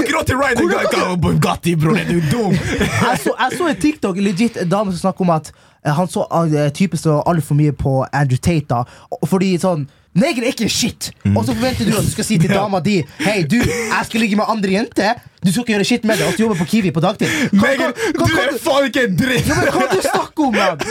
[0.60, 2.54] Hvordan kan Bugatti, bror, er du dum?
[2.54, 5.52] jeg, så, en TikTok, legit en dame som snakker om at
[5.86, 8.68] eh, han så uh, typen så altfor mye på Andrew Tate.
[8.68, 8.84] da
[9.28, 11.12] Fordi sånn Neger er ikke shit!
[11.36, 14.24] Og så forventer du at du skal si til dama di Hei, du, jeg skal
[14.26, 15.20] ligge med andre jenter.
[15.44, 16.26] Du skal ikke gjøre shit med det.
[16.28, 17.28] Og så jobber på Kiwi på dagtid.
[17.56, 17.76] Hva-
[18.20, 19.48] du er faen ikke en dritt!
[19.48, 20.82] Ja, men Hva du snakker om, mann?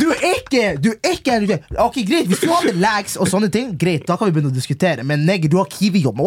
[0.00, 1.58] Du er ikke Du er ikke.
[1.82, 4.54] Ok, Greit, hvis du hadde lags og sånne ting, greit, da kan vi begynne å
[4.54, 5.02] diskutere.
[5.06, 6.20] Men neger, du har Kiwi-jobb.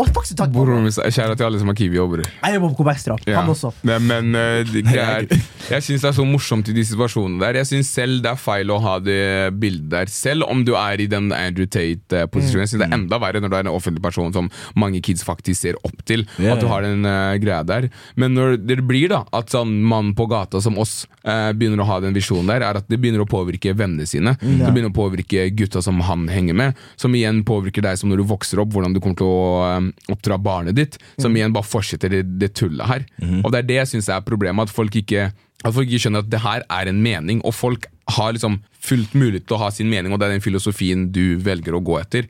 [0.53, 2.25] Broren min er Kjære til alle som har Kiwi-jobber.
[2.27, 3.17] Jeg jobber på Kobekstra.
[3.30, 3.39] Ja.
[3.39, 3.71] Han også.
[3.88, 5.27] Nei, men uh, greier,
[5.69, 7.59] jeg syns det er så morsomt i de situasjonene der.
[7.61, 9.19] Jeg syns selv det er feil å ha det
[9.59, 12.65] bildet der, selv om du er i den Andrew Tate-posisjonen.
[12.65, 14.49] Jeg synes det er enda verre når du er en offentlig person som
[14.80, 16.25] mange kids faktisk ser opp til.
[16.43, 17.89] At du har den uh, greia der.
[18.20, 21.89] Men når det blir da at sånn mann på gata som oss eh, begynner å
[21.89, 24.36] ha den visjonen der, er at det begynner å påvirke vennene sine.
[24.41, 28.24] Det begynner å påvirke gutta som han henger med, som igjen påvirker deg som når
[28.24, 30.99] du vokser opp, hvordan du kommer til å eh, oppdra barnet ditt.
[31.22, 33.05] Som igjen bare fortsetter det, det tullet her.
[33.43, 36.24] Og det er det jeg syns er problemet, at folk ikke at folk ikke skjønner
[36.24, 39.67] at det her er en mening, og folk har liksom fullt mulighet til å ha
[39.76, 42.30] sin mening, og det er den filosofien du velger å gå etter.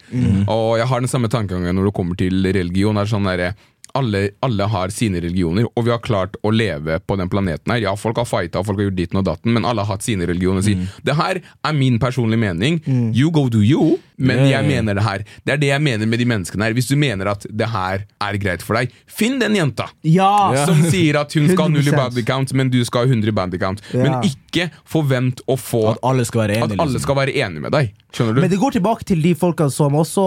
[0.50, 2.98] Og jeg har den samme tankegangen når det kommer til religion.
[2.98, 3.52] Det er sånn derre
[3.98, 7.82] alle, alle har sine religioner, og vi har klart å leve på den planeten her.
[7.82, 10.28] Ja, folk har fighta, folk har gjort ditten og datten, men alle har hatt sine
[10.30, 10.62] religioner.
[10.66, 12.82] Sier det her er min personlige mening.
[13.16, 14.50] You go do you, men Yeah.
[14.52, 15.24] jeg mener det her.
[15.46, 16.74] Det er det jeg mener med de menneskene her.
[16.76, 19.90] Hvis du mener at det her er greit for deg, finn den jenta!
[20.04, 20.30] Ja!
[20.70, 21.98] Som sier at hun skal ha null i 100%.
[21.98, 23.82] bandy count, men du skal ha 100 i bandy count.
[23.94, 24.04] Ja.
[24.06, 26.78] Men ikke forvent å få At alle skal være enige.
[26.78, 27.02] liksom.
[27.08, 27.94] skal være enige med deg.
[28.14, 28.42] Skjønner du?
[28.42, 30.26] Men det går tilbake til de folka som også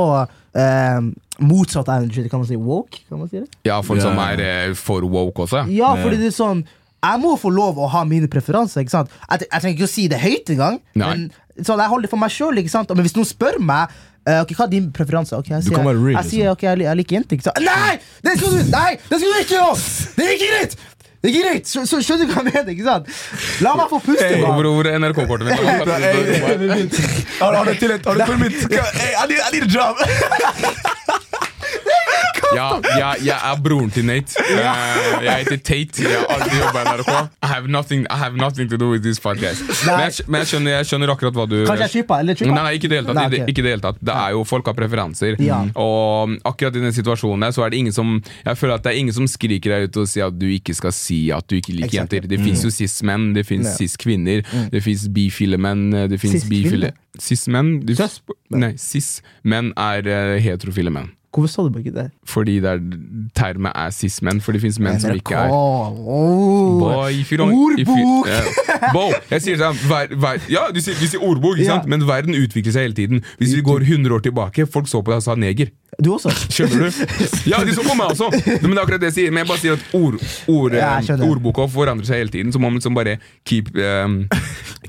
[0.55, 1.01] eh,
[1.43, 3.03] motsatt energy, kan man si woke?
[3.09, 3.49] Kan man si det?
[3.69, 4.09] Ja, folk yeah.
[4.09, 5.67] som er eh, for woke også.
[5.73, 6.65] Ja, fordi det er sånn
[7.03, 8.85] Jeg må få lov å ha mine preferanser.
[8.85, 9.11] ikke sant?
[9.27, 10.77] Jeg, jeg trenger ikke å si det høyt engang.
[10.95, 11.25] Men
[11.59, 12.61] sånn, jeg holder det for meg sjøl.
[12.63, 13.91] Men hvis noen spør meg
[14.29, 17.01] uh, ok, hva er din preferanse, Ok, jeg sier, real, jeg, sier ok, jeg, jeg
[17.01, 17.39] liker jenter.
[17.39, 17.63] ikke sant?
[17.67, 17.99] Nei!
[18.23, 18.91] Det skal du Nei!
[19.09, 19.77] Det skal du ikke gjøre!
[20.17, 20.77] Det er ikke greit!
[21.23, 21.69] Det er greit!
[21.71, 22.71] Så, så skjønner du hva jeg mener?
[22.73, 23.07] ikke sant?
[23.63, 24.27] La meg få puste.
[24.27, 24.41] Hey.
[24.43, 25.59] Hvor, hvor er NRK-kortet mitt?
[27.39, 28.59] Har har du til et- har du permit?
[28.99, 29.95] Hey, I need- I need a job!
[32.55, 34.37] Ja, ja, jeg er broren til Nate.
[34.43, 36.03] Uh, jeg heter Tate.
[36.05, 37.11] Jeg har aldri jobba i NRK.
[37.43, 39.63] I have, nothing, I have nothing to do with this podcast.
[39.87, 42.53] Men jeg, men jeg, skjønner, jeg skjønner akkurat hva du Kanskje jeg kjipa, Eller kjipa?
[42.55, 43.31] Nei, nei, ikke i det hele tatt.
[43.33, 44.01] Det- Ikke det hele tatt.
[44.05, 45.37] Det er jo Folk har preferanser.
[45.43, 45.61] Ja.
[45.81, 48.93] Og akkurat i den situasjonen der, så er det ingen som Jeg føler at det
[48.93, 51.57] er ingen som skriker deg ut og sier at du ikke skal si at du
[51.57, 52.21] ikke liker exactly.
[52.21, 52.29] jenter.
[52.29, 53.77] Det fins jo cis-menn, det fins Ja.
[53.81, 54.43] cis-kvinner,
[54.73, 57.81] det fins bifile menn, det fins bifile Cis-menn?
[57.85, 58.23] Du- Cis-
[58.81, 61.11] cis-menn er uh, heterofile menn.
[61.33, 62.11] Hvorfor sa du ikke det?
[62.29, 62.81] Fordi det er,
[63.35, 66.81] termet er cis-menn, for det fins menn som ikke er Oh.
[66.83, 69.31] Boy, Ordbok!
[69.31, 71.83] Jeg sier sånn ver, ver, Ja, du sier, du sier ordbok, ikke Ja.
[71.89, 73.25] men verden utvikler seg hele tiden.
[73.41, 75.73] Hvis vi går 100 år tilbake, folk så på deg og sa neger.
[76.01, 76.31] Du også?
[76.55, 77.03] Skjønner du?
[77.51, 78.31] Ja, de så på meg også!
[78.33, 79.33] Men det er akkurat det jeg sier.
[79.35, 80.17] Men jeg bare sier at ord,
[80.49, 84.23] ord, Ja, eh, ordboka forandrer seg hele tiden, så må man liksom bare keep, um,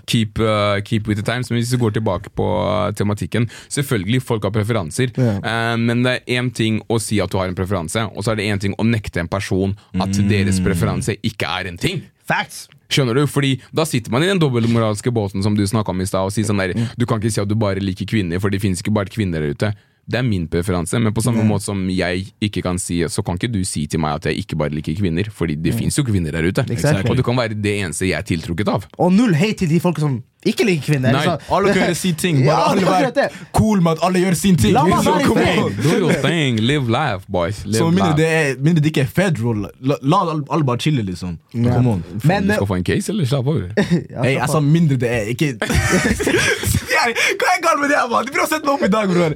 [0.07, 1.51] keep, uh, keep with the times.
[1.51, 5.11] Men hvis vi går tilbake på uh, tematikken Selvfølgelig, folk har preferanser.
[5.19, 5.35] Ja.
[5.43, 8.33] Uh, men det er én ting å si at du har en preferanse, og så
[8.33, 12.05] er det én ting å nekte en person at deres preferanse ikke er en ting.
[12.29, 12.69] Facts!
[12.93, 13.23] Skjønner du?
[13.27, 16.35] Fordi Da sitter man i den dobbeltmoralske båten som du snakka om i stad, og
[16.35, 18.83] sier sånn der Du kan ikke si at du bare liker kvinner, for det finnes
[18.83, 19.73] ikke bare kvinner der ute.
[20.09, 23.37] Det er min preferanse, men på samme måte som jeg ikke kan si Så kan
[23.39, 26.03] ikke du si til meg at jeg ikke bare liker kvinner, Fordi det finnes jo
[26.03, 26.65] kvinner der ute.
[26.69, 27.09] Exactly.
[27.09, 28.83] Og du kan være det eneste jeg er tiltrukket av.
[28.99, 31.13] Og null hate til de folk som ikke liker kvinner.
[31.15, 32.41] Nei, Så- Alle kan gjøre sin ting.
[32.43, 34.73] Ja, Bare alle det er akkurat være cool med at alle gjør sin ting.
[34.75, 35.79] La meg være i fred.
[35.85, 37.63] Do your thing, live life, boys.
[37.65, 40.77] Live Så mindre det, er, mindre det ikke er federal, la, la alle, alle bare
[40.83, 41.37] chille, liksom.
[41.55, 41.71] Yeah.
[41.77, 42.03] Come on.
[42.27, 43.25] Men Du skal få en case, eller?
[43.25, 43.61] Slapp av.
[44.11, 45.53] Ja, Hey, jeg sa mindre det er, ikke
[47.11, 48.25] Hva er galt med det her, mann?
[48.27, 49.31] De prøver å sette meg opp i dag, bror.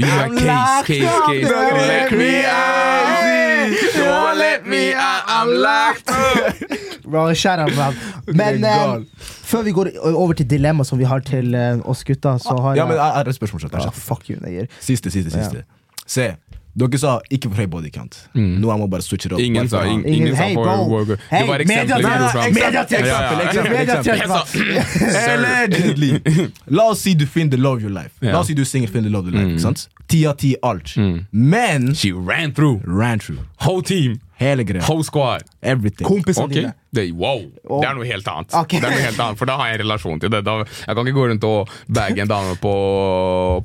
[0.00, 1.48] You like case, case, up, case.
[1.48, 3.40] don't let me out.
[3.96, 7.04] Don't let me out, I'm locked up.
[7.04, 7.96] Bro, shout out, man.
[8.40, 9.02] Men eh,
[9.50, 12.76] før vi går over til dilemma som vi har til eh, oss gutta, så har
[12.78, 13.60] Ja, men jeg jeg har et spørsmål.
[13.64, 13.90] Chat, Ah.
[13.90, 14.66] Fuck you, nigger.
[14.80, 15.64] Siste, siste, siste.
[16.06, 16.28] Se,
[16.74, 18.16] dere sa ikke for høy body count.
[18.34, 19.42] Nå jeg må bare switche det opp.
[19.42, 22.10] Ingen sa ingen, ingen sa Hey, for for- Det Hey, var eksempler.
[26.66, 28.14] La oss si du finner the love of your life.
[28.20, 29.52] La oss si du er singel, finner the love of your life.
[29.56, 29.88] ikke sant?
[30.10, 30.96] Ti av ti alt.
[31.32, 32.80] Men She ran through.
[32.86, 33.40] ran through.
[33.60, 34.20] Whole team.
[34.40, 34.82] Hele greia.
[34.82, 35.42] Whole squad.
[35.62, 36.06] Everything.
[36.06, 36.60] Kompisene okay.
[36.62, 36.72] dine.
[36.90, 37.44] Det, wow,
[37.80, 38.54] det er noe helt annet.
[38.64, 38.80] Okay.
[38.82, 40.40] Det er noe helt annet, For da har jeg en relasjon til det.
[40.46, 42.72] Da, jeg kan ikke gå rundt og bagge en dame på,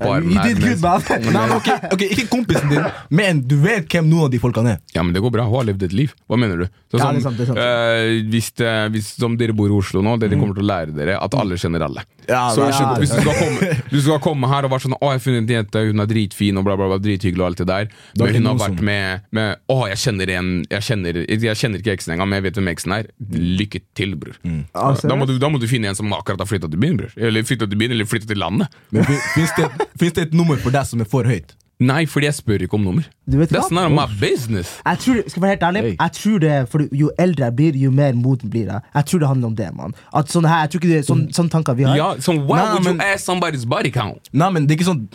[0.02, 0.77] på armen Her, men,
[1.26, 4.76] Nei, men okay, ok, Ikke kompisen din, men du vet hvem noen av de folkene
[4.76, 4.81] er.
[4.93, 5.47] Ja, men det går bra.
[5.49, 6.14] Hun har levd et liv.
[6.30, 6.68] Hva mener du?
[6.93, 7.61] Så, Ja, det er sant, det er sant.
[7.65, 10.95] eh, hvis, det, hvis som dere bor i Oslo nå, dere kommer til å lære
[10.95, 12.06] dere at alle kjenner alle.
[12.30, 15.11] Ja, så ja, hvis, du, skal komme, du skal komme her og være sånn 'Å,
[15.14, 17.61] jeg har funnet en jente, hun er dritfin', og bla, bla, bla, drithyggelig og alt
[17.61, 21.19] det der, er men hun har vært med, med 'Å, jeg kjenner en Jeg kjenner,
[21.30, 23.11] jeg kjenner ikke eksen engang, men jeg vet hvem eksen er'.
[23.31, 24.35] Lykke til, bror.
[24.75, 26.97] Ah, da, må du, da må du finne en som akkurat har flytta til byen,
[26.99, 27.13] bror.
[27.15, 28.67] Eller flytta til byen, eller flytta til landet.
[28.91, 29.69] Men Fins det,
[30.01, 31.55] det et nummer for deg som er for høyt?
[31.79, 33.03] Nei, fordi jeg spør ikke om nummer.
[33.27, 33.83] Du vet That's hva?
[33.89, 34.77] not my business.
[34.85, 35.95] Jeg tror, skal jeg være helt ærlig, Hey.
[35.99, 38.79] jeg tror det, for Jo eldre jeg blir, jo mer moden blir jeg.
[38.95, 39.69] Jeg tror det handler om det.
[39.75, 41.97] man At sånne her, jeg tror ikke det er sånn, sånne tanker vi har.
[41.99, 44.29] Ja, so why Nei, would men- you ask somebody's body count?
[44.31, 45.07] Nei, men det er ikke sånn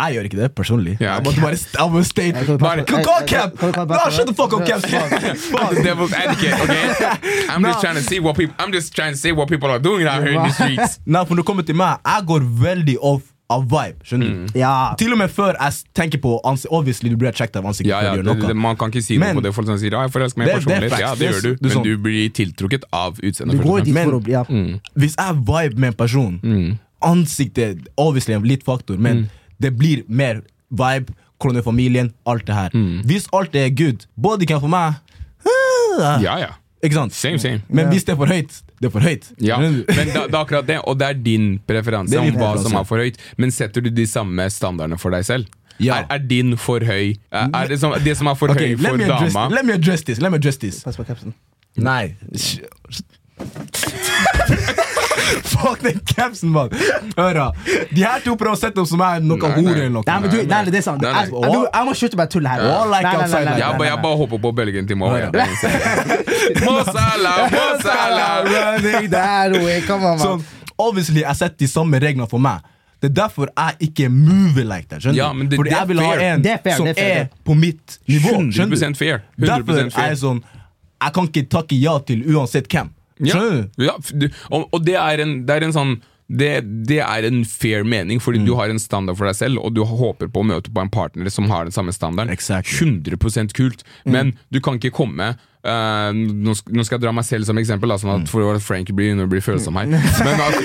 [0.00, 0.96] Jeg gjør ikke det personlig.
[1.00, 3.56] Ja, Jeg måtte bare jeg må state Bare, jeg- Cap!
[3.60, 4.80] bare No, shut the fuck up, Cap!
[4.80, 6.86] Fuck the devil's advocate, okay?
[7.52, 8.54] I'm just trying to see what people.
[8.58, 10.98] I'm just trying to see what people are doing out here in the streets.
[11.06, 13.98] Nei, for når det kommer til meg, jeg går veldig off av vibe.
[14.06, 14.58] Skjønner du?
[14.60, 14.72] Ja.
[14.98, 17.98] Til og med før jeg tenker på ansikt Obviously, du blir sjekket av ansiktet Ja,
[18.06, 19.50] ja, det, det, man kan ikke si noe Men- på det.
[19.56, 20.92] Folk som sier ja, jeg forelsker meg personlig.
[20.92, 21.02] Er.
[21.02, 21.88] Ja, det gjør du, er men sånn.
[21.88, 23.58] du blir tiltrukket av utseendet.
[23.90, 24.44] Men å bli ja.
[24.94, 26.38] Hvis jeg vibe med en person
[27.02, 29.24] Ansiktet obviously en litt faktor, men
[29.60, 32.74] det blir mer vibe, hvordan er familien, alt det her.
[33.08, 35.00] Hvis alt er good, body kan for meg
[35.46, 36.56] ah, Ja, ja.
[36.80, 37.12] Ikke sant?
[37.12, 37.60] Same, same.
[37.68, 39.26] Men hvis det er for høyt, det er for høyt.
[39.44, 42.54] Ja, men da, det er akkurat det, og det er din preferanse er om hva
[42.62, 43.20] som er for høyt.
[43.36, 45.50] Men setter du de samme standardene for deg selv?
[45.80, 46.00] Ja.
[46.00, 47.14] Er, er din for høy?
[47.32, 49.76] Er, er det, som, det som er for Okay, høy for me dama let me
[49.76, 50.20] address this.
[50.24, 50.80] Let me address this.
[50.84, 51.36] Pass på kapsen.
[51.76, 52.14] Nei.
[55.50, 56.70] Fuck den capsen, mann!
[57.16, 57.48] Høra.
[57.90, 59.64] De her to prøver å sette opp som er noe Nei, nei.
[59.66, 60.04] hore eller noe.
[60.06, 61.02] Nei, men du, nei, det er sant.
[61.02, 61.24] Nei, nei.
[61.26, 62.64] Jeg, jeg, jeg må slutte med tullet her.
[62.70, 63.44] All like Nei, nei, nei, nei.
[63.44, 65.30] Jeg, nei, bare- nei, jeg bare hopper på bølgen til Mawaya.
[66.64, 69.80] Mo Salah, Running that way.
[69.86, 70.24] Come on, man.
[70.24, 70.44] Sånn,
[70.80, 72.62] obviously, jeg setter de samme reglene for meg.
[73.00, 75.00] Det er derfor jeg ikke mover like that.
[75.02, 77.28] Skjønner Ja, men det- Fordi det jeg vil ha en er fair, som er er
[77.44, 78.34] på mitt nivå.
[78.52, 78.98] skjønner 100% du?
[78.98, 79.22] fair.
[79.38, 80.42] Derfor 100% er jeg sånn
[81.00, 82.90] Jeg kan ikke takke ja til uansett hvem.
[83.20, 83.84] Ja, Skjønner du?
[83.84, 87.40] ja, du, og, og det er en, det er en sånn det, det er en
[87.44, 88.44] fair mening, fordi Mm.
[88.46, 90.88] du har en standard for deg selv, og du håper på å møte på en
[90.88, 92.30] partner som har den samme standarden.
[92.30, 92.86] Exactly.
[92.86, 93.82] 100% kult.
[94.06, 94.12] Mm.
[94.14, 95.32] Men du kan ikke komme
[95.64, 98.28] eh, nå, skal jeg dra meg selv som eksempel, da, sånn at Mm.
[98.28, 99.86] for at Frank blir, blir følsom her.
[99.86, 100.56] Men at,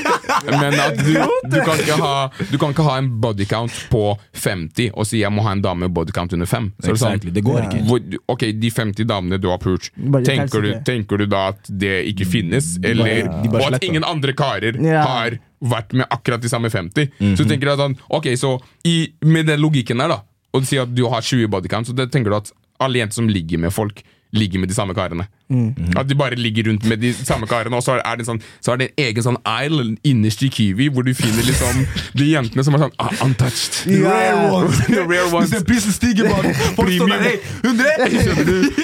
[0.45, 1.13] men at du,
[1.49, 4.03] du, kan ha, du kan ikke ha en bodycount på
[4.33, 6.71] 50 og si jeg må ha en dame med bodycount under 5.
[6.83, 7.31] Så exactly.
[7.31, 7.81] det sånn, det går ikke.
[7.89, 9.89] hvor, ok, de 50 damene du har pult,
[10.27, 12.75] tenker du, tenker du da at det ikke finnes?
[12.83, 17.09] Eller og at ingen andre karer har vært med akkurat de samme 50?
[17.19, 17.35] Mhm.
[17.37, 20.21] Så du tenker at han, ok, så i, med den logikken der, da,
[20.53, 22.51] og du sier at du har 20 bodycount, så det tenker du at
[22.83, 24.01] alle jenter som ligger med folk,
[24.37, 25.27] ligger med de samme karene.
[25.47, 25.93] Mhm.
[25.97, 28.71] At de bare ligger rundt med de samme karene, og så er det, sånn, så
[28.73, 31.83] er det en egen sånn isle innerst i Kiwi hvor du finner liksom
[32.17, 33.83] de jentene som er sånn ah, untouched.
[33.85, 34.79] The rare ones.
[34.89, 35.51] The rare ones.
[35.53, 36.49] Hvis prisen stiger, mann!
[36.75, 38.25] 100!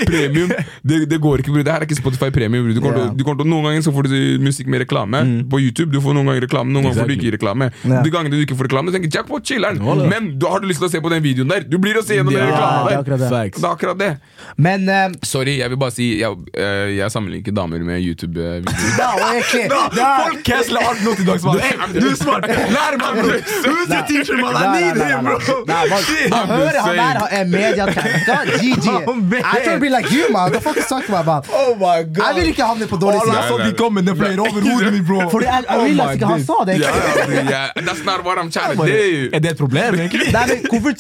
[0.05, 0.49] Premium.
[0.83, 1.63] Det, det går ikke, bror.
[1.65, 2.67] Det her er ikke Spotify premium.
[2.73, 3.09] Du kommer, yeah.
[3.09, 4.13] til- du kommer til, noen ganger så får du
[4.45, 5.17] musikk med reklame
[5.51, 5.89] på YouTube.
[5.93, 7.65] Du får noen ganger reklame, noen ganger får du ikke reklame.
[7.85, 8.03] Yeah.
[8.05, 9.77] De gangene du ikke får reklame, du tenker jackpot, chiller'n.
[9.81, 10.03] Voilà.
[10.11, 11.61] Men da har du lyst til å se på den videoen der.
[11.67, 13.01] Du blir å se gjennom den Ja, reklamen det er der.
[13.01, 13.27] akkurat det.
[13.57, 14.11] Det er akkurat det.
[14.57, 16.31] Men eh, Sorry, jeg vil bare si Jeg,
[16.97, 18.65] jeg sammenligner ikke damer med YouTube-videoer.
[20.23, 21.43] Folk canceler alt nå til dags.
[21.43, 22.47] Du er smart!
[22.47, 23.35] Lær meg, bro!
[23.65, 24.57] Who's teacher, man?
[24.59, 25.37] I need him, bro!
[25.67, 28.51] man, hører han der er mediatrenker.
[28.59, 28.87] GG.
[29.39, 30.51] I try be like you, man.
[30.51, 31.47] What the fuck is talking about?
[31.49, 32.23] Oh my god!
[32.25, 33.41] Jeg vil ikke havne på dårlig Alle side.
[33.41, 35.19] jeg så de kom med, den fløy over hodet mitt, bro.
[35.29, 36.79] Fordi jeg, jeg Oh vil at ikke han sa det.
[37.87, 39.29] That's not what I'm trying to do.
[39.33, 40.31] Er det et problem, egentlig?
[40.35, 40.91] Nei, men hvorfor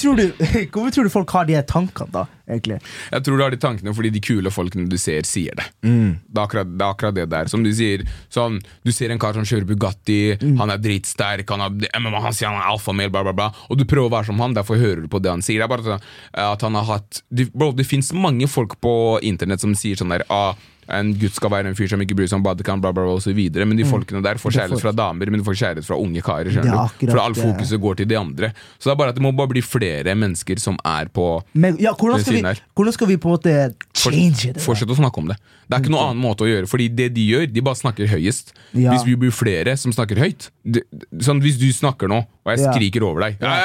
[0.91, 2.25] tror du folk har de tankene, da?
[2.51, 2.77] Egentlig?
[3.11, 5.65] Jeg tror du har de tankene fordi de kule folkene du ser, sier det.
[5.87, 6.19] Mm.
[6.27, 7.51] Det, er akkurat, det er akkurat det der.
[7.51, 8.03] Som du sier,
[8.33, 10.57] sånn, du ser en kar som kjører Bugatti, Mm.
[10.59, 13.49] han er dritsterk, han, er, MMA, han sier han er alfamel, bla, bla, bla.
[13.69, 15.61] Og du prøver å være som han, derfor hører du på det han sier.
[15.61, 17.21] Det er bare sånn, eh, at han har hatt
[17.53, 20.53] bro, det fins mange folk på internett som sier sånn der ah,
[20.97, 23.33] en gutt skal være en fyr som ikke bryr seg om badekant, bla, bla, bla,
[23.35, 23.67] videre.
[23.69, 26.51] Men de folkene der får kjærlighet fra damer, men de får kjærlighet fra unge karer.
[26.51, 26.71] Mm.
[26.71, 27.11] Er?
[27.11, 28.51] For all fokuset går til de andre.
[28.77, 31.79] Så det er bare at det må bare bli flere mennesker som er på Men
[31.81, 33.55] ja, hvordan, skal vi, hvordan skal vi på en måte
[33.97, 34.63] change det?
[34.63, 35.39] Fortsett å snakke om det.
[35.67, 38.09] Det er ikke noen annen måte å gjøre, Fordi det de gjør, de bare snakker
[38.11, 38.51] høyest.
[38.75, 38.91] Ja.
[38.91, 40.83] Hvis vi blir flere som snakker høyt det,
[41.23, 43.55] Sånn Hvis du snakker nå, og jeg skriker over deg Ja,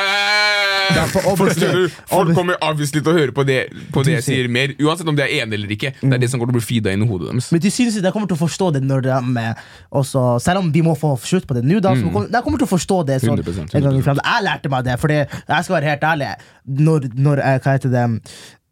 [1.37, 1.89] Forstår du?
[2.11, 3.59] Folk kommer obviously til å høre på det,
[3.95, 5.93] på det jeg sier- mer, uansett om de er enige eller ikke.
[6.01, 7.51] Det er det som kommer til å bli feeda inn i hodet deres.
[7.53, 9.47] Men de synes de kommer til å forstå det når de
[9.93, 12.59] også, Selv om vi må få slutt på det nå, da, så kommer, de kommer
[12.63, 14.27] til å forstå det sånn 100%, en gang i fremtiden.
[14.27, 16.31] Jeg lærte meg det, Fordi jeg skal være helt ærlig.
[16.67, 18.07] Når, når eh, hva heter det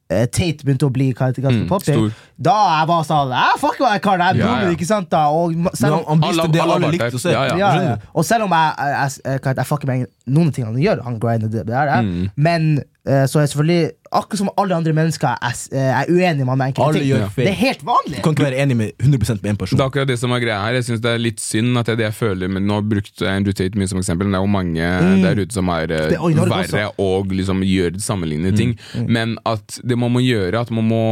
[0.09, 4.19] Tate begynte å bli ganske Mm, da jeg var sånn Jeg fuck hva jeg kan,
[4.21, 4.71] jeg Ja, broren, ja.
[4.77, 7.33] ikke sant da Og selv om, han viste det alle alle likte å se.
[7.33, 7.57] Ja, ja.
[7.57, 7.97] ja, ja.
[8.13, 11.19] Og selv om jeg, jeg, jeg, jeg, jeg fucker med noen ting han gjør, han
[11.23, 12.31] grinder det der, Mm.
[12.37, 12.85] men eh,
[13.29, 17.01] så er selvfølgelig Akkurat som alle andre mennesker er, s- eh, er uenig med enkelte
[17.01, 17.09] ting.
[17.35, 18.17] Det er helt vanlig.
[18.21, 19.77] Du kan ikke være enig med 100 med en person.
[19.77, 20.77] Det er akkurat det som er greia her.
[20.79, 23.27] Jeg synes det er litt synd at det er det jeg føler Men Nå brukte
[23.27, 24.29] jeg Andrew Tate mye som eksempel.
[24.31, 27.65] Men det er jo mange der ute som er eh, Det- og verre og liksom
[27.67, 28.79] gjør sammenlignende ting.
[29.09, 31.03] Men at det man må gjøre, at man må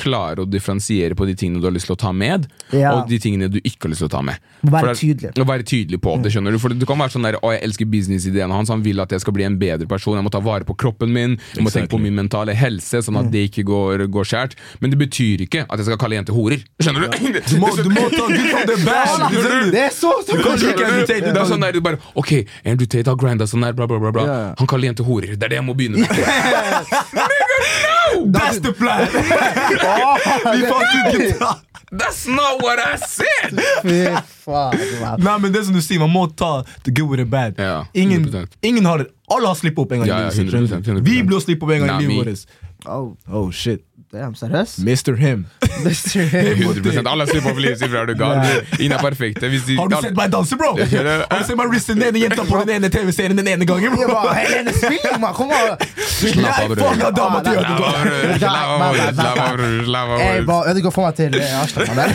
[0.00, 2.92] klare å differensiere på de tingene du har lyst til å ta med, Ja.
[2.96, 4.38] og de tingene du ikke har lyst til å ta med.
[4.64, 5.32] Være det- tydelig.
[5.36, 6.58] Å være tydelig på det, skjønner du.
[6.58, 9.20] For du kan være sånn der Å, jeg elsker businessideen hans, han vil at jeg
[9.20, 11.88] skal bli en bedre person, jeg må ta vare på kroppen min, jeg må tenke
[11.88, 14.52] på min mentale helse, sånn at det ikke går, går skjært.
[14.80, 16.60] Men det betyr ikke at jeg skal kalle jenter horer.
[16.80, 17.08] Skjønner du?
[17.50, 19.70] Du må, du må ta good from the bad!
[19.72, 23.62] Det er så Det er sånn der du bare Ok, Andrew Tate har grinda sånn
[23.64, 24.10] der, bla, bla, bla.
[24.12, 24.24] bla.
[24.26, 24.54] Ja.
[24.58, 25.34] Han kaller jenter horer.
[25.36, 26.08] Det er det jeg må begynne med.
[28.32, 29.08] That's the plan!
[30.54, 31.50] Vi fant ut gutta!
[31.90, 33.60] That's not what I said!
[33.82, 34.04] Fy
[34.44, 34.78] faen.
[35.18, 37.58] Nei, men det som du sier, man må ta the good with the bad.
[37.58, 38.28] Ja, ingen,
[38.62, 40.50] ingen har Alle har slippet opp en gang i livet sitt.
[40.54, 41.06] 100%, skjønner du?
[41.06, 41.08] 100%.
[41.10, 42.58] Vi blir å slippe opp en gang i livet vårt.
[42.86, 43.12] Oh.
[43.28, 43.84] Oh shit.
[44.10, 44.80] Damn, seriøst?
[44.82, 45.14] Mr.
[45.14, 45.44] Him.
[45.80, 48.40] 100 Alle slipper opp livet sitt fra du gal.
[48.82, 49.46] Ingen er perfekte.
[49.78, 50.72] Har du sett meg danse, bro?
[50.74, 53.94] Har du sett meg riste den ene jenta på den ene TV-serien den ene gangen,
[53.94, 54.18] Jeg bro?
[54.34, 55.30] Helene spilling, man!
[55.38, 55.78] Kom an!
[56.10, 56.90] Slapp av, bror.
[56.98, 58.98] Slapp av, bror.
[59.14, 60.66] Slapp av, bror.
[60.66, 62.10] Ødelegger for meg til eh, Du man.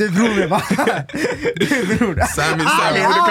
[0.00, 0.64] Er bror min, man.
[1.60, 2.24] Det er bror.
[2.32, 3.28] Sammy, Sammy, hvor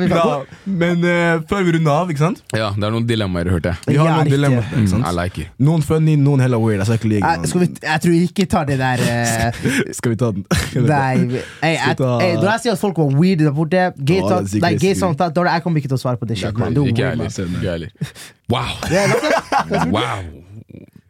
[0.00, 0.48] du kan.
[0.64, 2.40] Men eh, før vi runder av, ikke sant?
[2.56, 3.92] Ja, det er noen dilemmaer, hørte jeg.
[3.92, 4.64] Vi har noen dilemmaer.
[4.72, 5.04] Ikke Mm, sant?
[5.06, 5.52] I like it.
[5.64, 6.84] Noen funny, noen heller weird.
[6.84, 9.64] Jeg ikke like skal vi, jeg tror vi ikke tar det der uh,
[9.98, 10.44] Skal vi ta den?
[10.84, 11.10] Nei,
[11.40, 14.28] jeg, jeg, ta- jeg, Når jeg sier at folk var weird der borte gay Ja,
[14.28, 16.74] talk, nei, gay song, da, Jeg kommer ikke til å svare på det shit, man.
[16.76, 17.60] Det er Ikke weird, man.
[17.64, 17.92] jeg.
[18.52, 18.74] Wow.
[19.94, 20.43] Wow.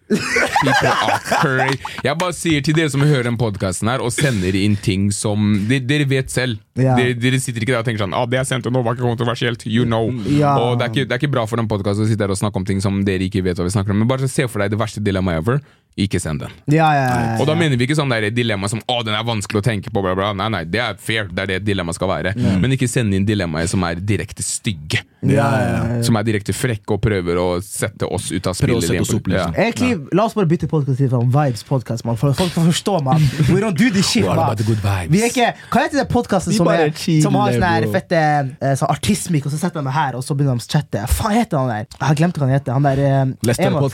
[0.08, 1.78] People are crazy.
[2.04, 5.54] Jeg bare sier til dere som hører den podkasten her og sender inn ting som
[5.70, 6.60] de, Dere vet selv.
[6.76, 6.96] Ja.
[6.98, 9.06] Dere, dere sitter ikke der og tenker sånn ah, 'Det jeg sendte nå, var ikke
[9.06, 9.64] kontroversielt'.
[9.70, 10.10] You know.
[10.28, 10.56] Ja.
[10.60, 12.40] Og det er, ikke, det er ikke bra for den podkasten å sitte der og
[12.40, 14.02] snakke om ting som dere ikke vet hva vi snakker om.
[14.04, 15.62] Men bare se for deg det verste dilemmaet ever.
[15.96, 16.50] Ikke send den.
[16.66, 19.22] Ja, ja, ja, Og da mener vi ikke sånn der dilemma som 'Å, den er
[19.22, 20.32] vanskelig å tenke på', bla, bla.
[20.32, 21.28] Nei, nei, det er fair.
[21.30, 22.34] Det er det dilemmaet dilemma skal være.
[22.60, 25.02] Men ikke send inn dilemmaer som er direkte stygge.
[25.22, 26.02] Ja, ja, ja.
[26.02, 28.82] Som er direkte frekke og prøver å sette oss ut av spillet.
[28.84, 29.46] sette oss opp, Ja.
[29.46, 29.54] liksom.
[29.56, 32.16] Egentlig, La oss bare bytte podkast til sånn Vibes podcast, man.
[32.16, 33.20] For folk kan forstå, meg
[33.54, 34.44] We don't do this shit, What man.
[34.44, 35.10] about the good vibes?
[35.10, 36.90] Vi er ikke, hva heter det podkasten som, er-
[37.22, 38.12] som har sånn fette
[38.60, 40.98] eh, sånn artistmikk, og så setter de meg her, og så begynner de å chatte?
[41.06, 41.86] Hva faen heter han der?
[41.98, 42.72] Jeg har glemt hva han heter.
[42.72, 43.92] Han der eh, Lester Emad.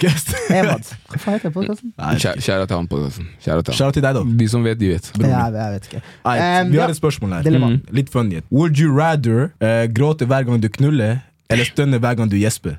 [0.51, 0.83] Emad.
[1.11, 1.90] Hva faen heter podkasten?
[1.99, 3.29] Kjære, til han på podkasten.
[3.45, 4.23] Kjære til til deg, da.
[4.43, 5.13] De som vet, de vet.
[5.21, 6.03] Ja, jeg vet ikke.
[6.25, 6.81] Um, vi ja.
[6.81, 7.59] har et spørsmål her.
[7.59, 7.81] Mm.
[7.91, 8.41] Litt funny.
[8.51, 11.17] Would you rather uh, gråte hver gang du knuller,
[11.51, 12.75] eller stønne hver gang du gjesper?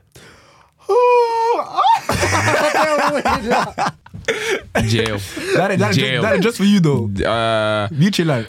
[4.87, 5.17] Jail.
[5.55, 6.23] That, that, Jail.
[6.25, 7.09] er just for you, though.
[7.27, 8.45] Uh, Vi chiller.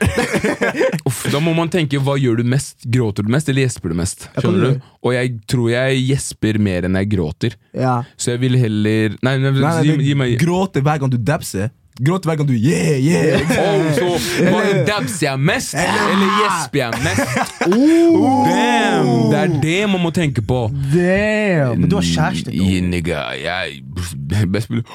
[1.09, 2.77] uff, da må man tenke hva gjør du mest?
[2.87, 4.29] Gråter du mest, eller gjesper du mest?
[4.39, 4.89] Skjønner du- du?
[5.03, 7.57] Og jeg tror jeg gjesper mer enn jeg gråter.
[7.75, 7.97] Ja.
[8.17, 11.19] Så jeg vil heller Nei, nei, Nei, nei, gi, gi meg Gråte hver gang du
[11.19, 11.73] dabser.
[12.01, 13.41] Gråte hver gang du yeah, yeah.
[13.61, 17.21] Oh, så hva dabs jeg mest, eller gjesper jeg mest?
[18.49, 19.11] Damn!
[19.29, 20.71] Det er det man må tenke på.
[20.95, 21.83] Damn!
[21.83, 23.83] Men du har kjæreste, Yeah, nigga, jeg
[24.49, 24.83] best spiller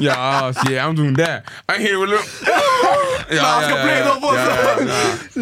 [0.00, 1.46] Ja, yeah, I'm doing that.
[1.68, 2.26] I hear you look.
[3.30, 4.22] Ja, Han skal play det opp!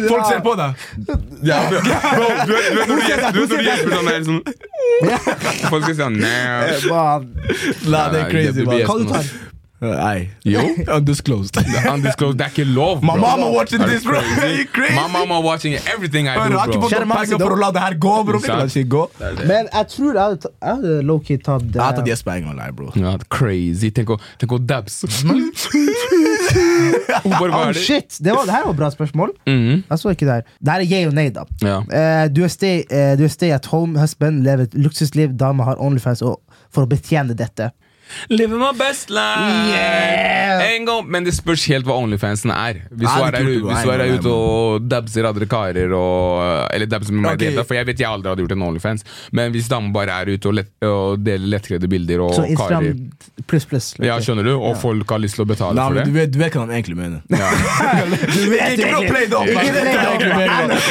[0.09, 0.71] Folk ser på deg.
[1.49, 4.41] Ja, bro, du vet når du gjesper sånn der sånn
[5.69, 6.73] Folk skal si sånn nah.
[6.89, 7.29] Man.
[7.89, 8.75] Nei, det er crazy, det man.
[8.75, 8.89] best.
[8.89, 9.31] Hva du tar?
[9.79, 10.29] Nei.
[10.43, 10.61] Jo.
[10.97, 11.57] Undisclosed.
[11.93, 13.15] Undisclosed, det er ikke lov, bro.
[13.15, 14.19] My mama watching this, bro.
[14.19, 14.95] You crazy?
[14.95, 16.89] My mama watching everything I do, bro.
[16.91, 18.41] Kjære mamma, for å la det her gå, bro.
[18.89, 19.03] Gå.
[19.47, 22.91] Men jeg tror jeg hadde, low-key tatt Jeg hadde tatt Jesper en gang, nei, bro.
[22.99, 23.91] Ja, crazy.
[23.95, 25.01] Tenk å, tenk å dabs.
[27.29, 27.79] Oh det?
[27.79, 28.17] shit!
[28.19, 29.35] Det, var, det her var bra spørsmål.
[29.47, 29.83] Mhm.
[29.89, 30.47] Jeg så ikke det her.
[30.59, 31.45] Det her er yeah og nei, da.
[31.63, 31.79] Ja.
[31.87, 35.67] Uh, du, er stay, uh, du er stay at home husband, lever et luksusliv, dama
[35.69, 36.41] har Onlyfans og,
[36.73, 37.71] for å betjene dette.
[38.29, 40.75] Living my best life Yeah!
[40.75, 42.81] En gang, Men det spørs helt hva Onlyfansen er.
[42.89, 47.13] Hvis du er det der, ut- er ute og dabser andre karer og, Eller dabser
[47.13, 47.55] med meg, okay.
[47.57, 49.05] det for jeg vet jeg aldri hadde gjort en Onlyfans.
[49.35, 52.87] Men hvis damer bare er ute og, lett, og deler lettkledde bilder og Så Instagram
[52.89, 53.87] karer pluss, pluss.
[54.03, 54.53] Ja, skjønner du?
[54.57, 56.05] Og folk har lyst til å betale Nei, for det.
[56.09, 57.21] du vet, du vet hva han egentlig mener.
[57.29, 57.49] Ja.
[58.29, 59.39] Du vet Ikke bra play, da.
[60.69, 60.89] NRK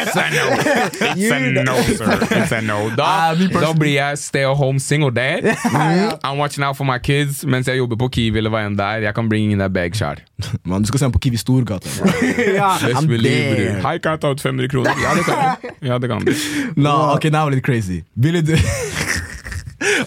[0.00, 1.76] It's a no.
[1.82, 2.18] Sir.
[2.40, 2.78] It's a no.
[2.96, 5.44] Da, Ah, da blir jeg stay at home single dad.
[6.24, 8.86] I'm watching out for my kids mens jeg jobber på Kiwi eller hva enn det
[8.86, 9.06] er.
[9.08, 10.22] Jeg kan bringe in that bag sjæl.
[10.68, 11.88] Man, du skal se ham på Kiwi Storgata.
[12.60, 12.74] Ja.
[12.96, 13.80] I'm there.
[13.84, 14.96] Hei, kan jeg ta ut 500 kroner?
[15.02, 15.86] Ja, det kan du.
[15.86, 16.32] Ja, det kan du.
[16.84, 18.00] no, ok, er litt crazy.
[18.14, 18.56] Ville du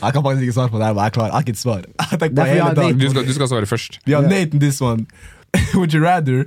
[0.01, 1.25] Jeg kan faktisk ikke svare på det her, men jeg er klar.
[1.25, 1.81] Jeg har ikke et svar.
[2.93, 3.99] Du skal, du skal svare først.
[4.05, 5.05] Vi har Nathan this one.
[5.75, 6.45] Would you rather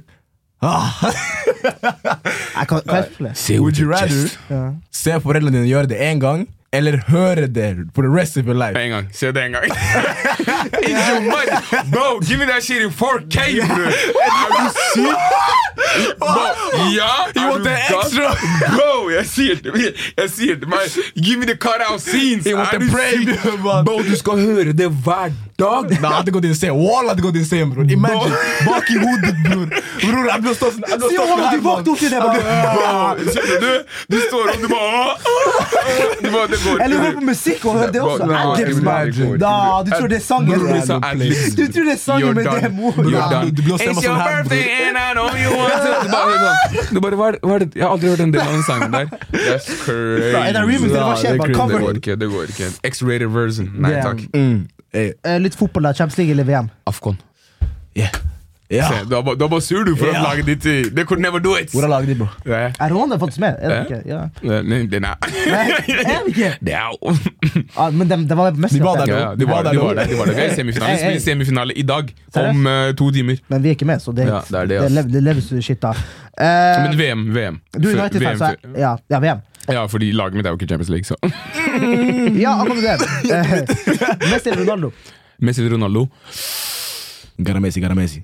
[0.63, 1.05] ah,
[2.59, 3.05] Jeg kan, kan
[3.49, 3.61] jeg?
[3.61, 4.73] Would you rather yeah.
[4.93, 8.55] se foreldrene dine gjøre det én gang, eller høre det for the rest of your
[8.55, 8.77] life?
[8.79, 9.09] En gang.
[9.13, 9.65] Se det en gang.
[10.89, 11.91] It's your money.
[11.93, 13.85] Bro, give me that shit in 4K, bro.
[13.85, 15.17] Er du syk?
[16.19, 16.47] Bro,
[16.93, 18.35] ja, You want the extra?
[18.77, 19.95] Bro, jeg sier det.
[20.17, 20.69] Jeg sier det.
[20.69, 20.79] Man,
[21.23, 22.47] give me the cut out scenes.
[22.47, 23.85] You want the man.
[23.85, 25.91] Bro, du skal høre det hver dag.
[26.01, 26.73] Nei, hadde gått insane.
[26.77, 27.85] Wall hadde gått insane, bror.
[27.91, 28.35] Imagine.
[28.66, 29.66] Bak i hodet, bror.
[30.03, 30.85] Bror, jeg ble stått sånn.
[30.87, 32.20] Jeg Se sånn du her, våkner opp til det!
[32.20, 32.33] Bro,
[33.65, 33.73] du?
[34.12, 35.16] Du står og du bare
[36.85, 38.27] Eller hør på musikk og hør det også.
[38.27, 40.53] Du tror det er sangen?
[40.57, 42.93] Du tror det er sangen med det mor?
[42.97, 43.51] You're Ja, done.
[43.51, 44.87] du- blir å It's your sånn her, birthday bror.
[44.89, 45.73] and I know you want
[46.93, 47.74] Du bare, hva, er- det?
[47.74, 49.07] Jeg har aldri hørt en del av den sangen der.
[49.33, 50.33] That's crazy.
[50.53, 51.39] Det
[51.81, 52.16] går ikke.
[52.19, 53.70] det går ikke X-rated version.
[53.78, 54.20] Nei takk.
[54.93, 55.93] Hey, Eh, Litt fotball, da.
[55.93, 56.71] Champions League eller VM?
[56.87, 57.17] Afkon.
[57.97, 58.09] yeah.
[58.71, 58.89] Ja.
[58.91, 60.13] Se, da, da bare, du sur, du, for Ja.
[60.19, 61.71] at laget ditt eh, They could never do it!
[61.71, 62.27] Hvor er laget ditt, bro?
[62.51, 62.73] Ja.
[62.81, 63.55] Er Ronaldo faktisk med?
[63.61, 64.01] Er det ikke?
[64.11, 64.25] Ja.
[64.63, 66.49] Nei, Den er det ikke?
[66.67, 67.15] Det er jo
[67.79, 70.07] Ah, men de, de var mest De var der, ja, de var, de var der.
[70.11, 70.35] De var der.
[70.35, 70.93] Vi er semifinale.
[70.93, 71.19] Vi Hey, hey.
[71.21, 72.11] spiller semifinale i dag.
[72.43, 73.37] Om uh, to timer.
[73.49, 75.13] Men vi er ikke med, så det, Ja, det er det, det, ass.
[75.15, 75.95] det leves shit da.
[75.95, 77.23] Uh, Men VM.
[77.37, 77.61] VM.
[77.79, 79.41] du er Før- United-fan, VM så jeg- før- ja, ja, VM.
[79.69, 81.17] Ja, fordi laget mitt er jo ikke Champions League, så
[82.45, 82.99] Ja, akkurat det.
[84.33, 84.91] Messi eller Ronaldo?
[85.39, 86.07] Messi eller Ronaldo?
[87.39, 88.23] Garamesi, Garamesi.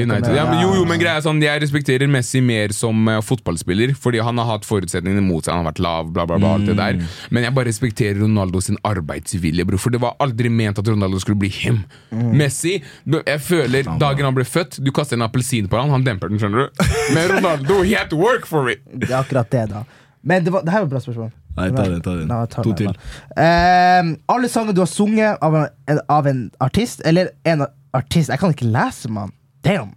[0.00, 0.10] United-fan.
[0.10, 0.34] United.
[0.36, 3.94] Ja, men jo, jo, men greia er sånn Jeg respekterer Messi mer som uh, fotballspiller,
[3.98, 5.54] fordi han har hatt forutsetningene mot seg.
[5.54, 6.98] Han har vært lav, bla, bla, bla, alt det der.
[7.30, 9.78] Men jeg bare respekterer Ronaldo sin arbeidsvilje, bro.
[9.80, 11.82] For det var aldri ment at Ronaldo skulle bli him.
[12.10, 16.30] Messi Jeg føler dagen han ble født Du kaster en appelsin på han, han demper
[16.32, 16.84] den, skjønner du.
[17.14, 18.82] Men Ronaldo, he had to work for it!
[18.90, 19.84] Det er akkurat det, da.
[20.22, 21.30] Men det, var, det her var et bra spørsmål.
[21.56, 22.26] Nei, ta den, ta den.
[22.28, 22.86] Nei, ta To den, til.
[22.92, 23.42] da.
[23.42, 27.64] Eh, alle sanger du har sunget av en, av en artist, eller en
[27.96, 29.32] artist Jeg kan ikke lese, mann.
[29.64, 29.94] Damn!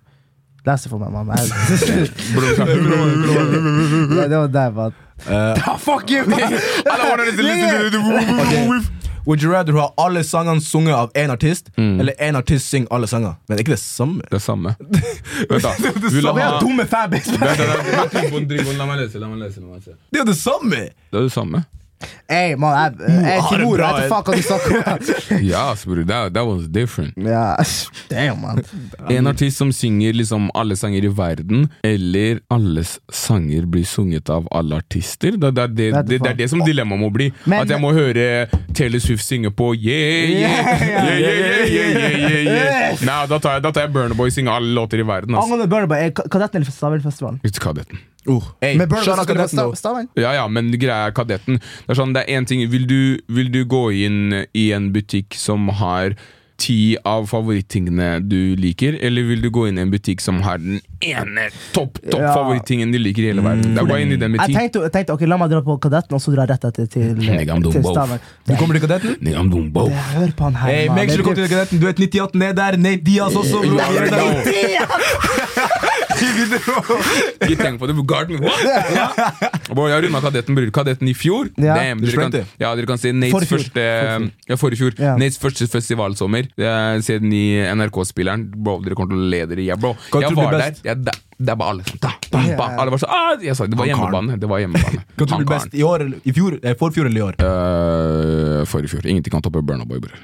[0.65, 1.27] Lese for meg, mann.
[4.29, 4.93] Det var der, mann.
[5.27, 6.23] Uh, fuck you!
[6.23, 6.25] I
[7.09, 8.92] wanted to listen to the
[9.25, 13.07] Would you rather ha alle sangene sunget av én artist, eller én artist synger alle
[13.07, 13.35] sanger?
[13.47, 14.21] Men det er ikke det samme?
[14.31, 14.75] Det samme.
[15.49, 15.71] Vent, da.
[15.79, 17.37] Vil det samme ha dumme fanbase.
[17.39, 19.95] La meg lese, la meg lese.
[20.11, 20.81] Det er jo det samme!
[21.11, 21.63] Det er det samme.
[22.29, 25.43] Ey, man, jeg, jeg er Timur, til Jeg vet faen hva du snakker om.
[25.47, 26.03] Ja, ass, bror.
[26.09, 27.17] That, that was different.
[27.17, 27.55] Ja,
[28.09, 28.61] damn, man.
[29.11, 34.47] En artist som synger liksom alle sanger i verden, eller alles sanger blir sunget av
[34.51, 35.37] alle artister.
[35.37, 37.31] Det, det, det, det, det er det som dilemmaet må bli.
[37.45, 41.67] Men- At jeg må høre Taylor Swift synge på yeah, yeah, Yeah, yeah, yeah, yeah,
[41.67, 42.91] yeah, yeah, yeah.
[42.93, 43.03] Yes.
[43.07, 45.35] Nei, da tar jeg, da tar jeg Burner Boy synge alle låter i verden.
[45.35, 45.45] Altså.
[45.53, 46.73] Angående Burner Boy, er Kadetten eller du
[47.63, 48.01] Kadetten.
[48.23, 49.73] Uh, hey, Men Burner Boy skal spiller på Kadetten, though.
[49.75, 50.07] Sta- Stavern?
[50.15, 51.57] Ja, ja, men greia er kadetten.
[51.93, 54.87] Det er sånn, det er én ting vil du, vil du gå inn i en
[54.95, 56.15] butikk som har
[56.63, 60.57] ti av favorittingene du liker, eller vil du gå inn i en butikk som har
[60.61, 62.31] den ene topp topp Ja.
[62.33, 63.73] favorittingen du liker i hele verden?
[63.75, 64.53] Det er bare inn i den butikken.
[64.53, 66.87] Jeg tenkte, jeg tenkte ok, la meg dra på Kadetten, og så dra rett etter
[66.87, 67.83] til, til.
[67.83, 68.19] Stavern.
[68.47, 69.17] Du kommer til Kadetten?
[70.13, 71.81] Hører på han her, Hey, sure du kommer til Kadetten.
[71.81, 72.77] Du vet 98 ned der.
[72.77, 73.61] Nate Diaz også.
[73.69, 74.27] bro.
[76.23, 78.39] Ikke tenk på det, Garden.
[78.43, 79.69] What?
[79.69, 80.71] Bro, jeg runda kadetten, bror.
[80.75, 81.49] Kadetten i fjor.
[81.57, 81.77] Ja.
[81.79, 83.63] Damn, dere, kan, ja, dere kan se Nates forfjor.
[83.63, 84.29] første fjor.
[84.49, 84.95] Ja, forrige fjor.
[85.01, 85.15] Ja.
[85.19, 86.49] Nates første festivalsommer.
[87.03, 88.47] Se den i NRK-spilleren.
[88.55, 89.95] Bro, dere kommer til å le dere i hjel, bro.
[90.09, 90.81] Hva Jeg tror du var der.
[90.87, 92.67] Jeg, det, det er bare alle sånn da, da, ba.
[92.81, 94.37] Alle var sånn ah, Jeg sa det var hjemmebane.
[94.41, 95.01] Det var hjemmebane.
[95.17, 96.59] Hva tror du blir best i år eller i fjor?
[96.63, 97.35] Eh, forfjor eller i år?
[97.43, 99.05] Øh, forrige fjor.
[99.09, 100.17] Ingenting kan toppe Burna Boy, bror.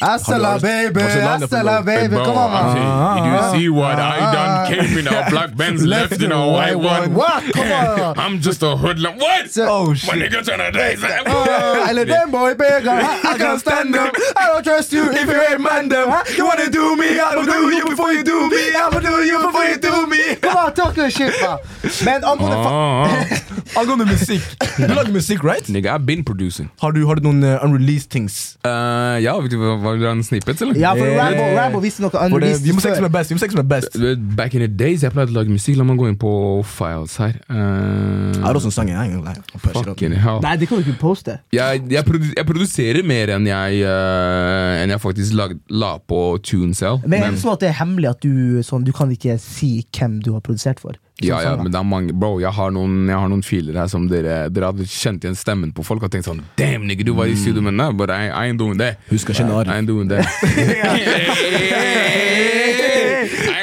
[0.00, 1.00] Hastela, baby!
[1.00, 1.84] Har du landet på Hastela, noe?
[1.86, 2.14] baby!
[2.14, 2.72] Bro, Kom an, I man!
[2.74, 4.54] see- Did you see what I done?
[4.70, 7.14] Came in a black Benz, left in a white one.
[7.14, 7.44] What?
[7.54, 8.18] Come on!
[8.24, 9.18] I'm just a hoodlum.
[9.18, 9.46] What?
[9.58, 10.14] Oh, My shit.
[10.22, 10.96] nigga tryna die.
[11.26, 14.10] Ah, Eller dem boy bigger, I, I can't stand them.
[14.36, 16.08] I don't trust you if you ain't man them.
[16.36, 18.62] You wanna do me, I'ma do you before you do me.
[18.74, 20.22] I'ma do you before you do me.
[20.42, 21.58] Come on, talk your shit, man.
[22.06, 23.80] Men angående fa Ah.
[23.80, 24.42] Angående musikk.
[24.76, 25.68] Du lager musikk, right?
[25.72, 26.68] Nigga, I've been producing.
[26.82, 28.56] Har du, har du noen eh, unreleased things?
[28.66, 30.78] Uh, ja, vet du hva hva vil du ha en snippet, eller?
[30.80, 33.08] Ja, for Eh, Rambo, Rambo visste noe For det, unreleased vi må se hva som
[33.08, 33.30] er best.
[33.32, 33.92] Vi må se hvem som er best.
[33.96, 35.78] Du vet, Back in the days, jeg pleide å lage musikk.
[35.80, 36.32] La meg gå inn på
[36.76, 37.36] files her.
[37.50, 39.36] Uh, Jeg har også en sang jeg egentlig
[39.76, 40.40] fucking hell.
[40.44, 41.38] Nei, det kan du ikke poste.
[41.54, 46.20] Jeg, jeg, produ jeg produserer mer enn jeg, uh, enn jeg faktisk lag, la på
[46.46, 47.04] tune selv.
[47.06, 49.72] Men er det sånn at det er hemmelig at du, sånn, du kan ikke si
[49.96, 50.92] hvem du har produsert for?
[51.24, 53.86] Ja, ja, men det er mange Bro, jeg har noen, jeg har noen filer her
[53.88, 57.14] som dere Dere hadde kjent igjen stemmen på folk og tenkt sånn Damn, nigga, du
[57.16, 59.00] var i studio med den, but I, I ain't doing that.
[59.08, 60.26] Husk å kjenne I ain't doing that.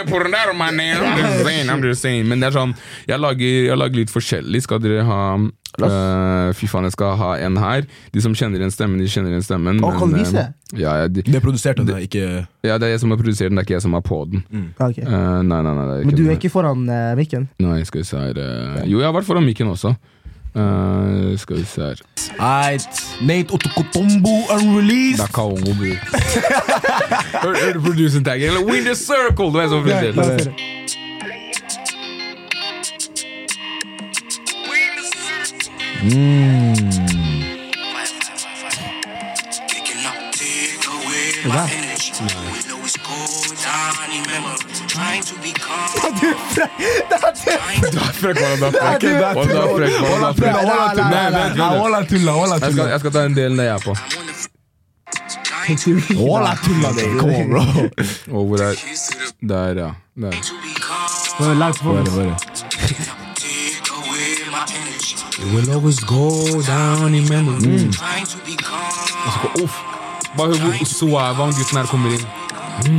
[0.04, 0.98] I ain't putting that on my name.
[0.98, 2.28] I'm just saying, I'm just saying.
[2.28, 2.74] Men det er sånn
[3.08, 4.64] Jeg lager, jeg lager litt forskjellig.
[4.66, 7.88] Skal dere ha uh, Fy faen, jeg skal ha en her.
[8.12, 9.80] De som kjenner igjen stemmen, de kjenner igjen stemmen.
[9.80, 10.44] Å, kan du men, vise?
[10.44, 12.24] eh, ja, ja, de, Det er produsert den ikke
[12.66, 14.20] ja, det er jeg som har produsert den, det er ikke jeg som er på
[14.32, 14.44] den.
[14.50, 14.68] Mm.
[14.90, 15.06] Okay.
[15.08, 17.48] Uh, nei, nei, nei, det er Men du er ikke foran uh, mikken?
[17.64, 18.44] Nei, skal vi se her
[18.84, 19.96] Jo, jeg har vært foran mikken også.
[20.54, 22.02] Uh, skal vi se her
[22.44, 25.24] Eit, Nate Otokotombo unreleased.
[25.26, 26.73] er
[27.32, 28.50] Hörde producern taggen?
[28.50, 30.16] Eller Winter Circle, de är som precis.
[30.16, 30.64] That's
[41.46, 41.70] Va?
[47.94, 48.46] Dafrek, ta
[53.80, 53.96] på.
[55.68, 57.20] Deg.
[57.20, 57.64] Come on, bro.
[58.38, 59.90] Og hvor er kiss to the Der, ja.
[60.22, 60.32] Der.
[60.32, 61.40] to be calm.
[61.40, 62.12] Nå er det live performance.
[62.12, 62.36] Bare, bare.
[63.36, 65.16] Take away my energy.
[65.42, 66.26] It will always go
[66.74, 67.92] down in memory.
[67.92, 69.64] Trying to be calm.
[69.64, 69.76] Uff.
[70.38, 72.26] Bare hør hvor suave han gutten her kommer inn.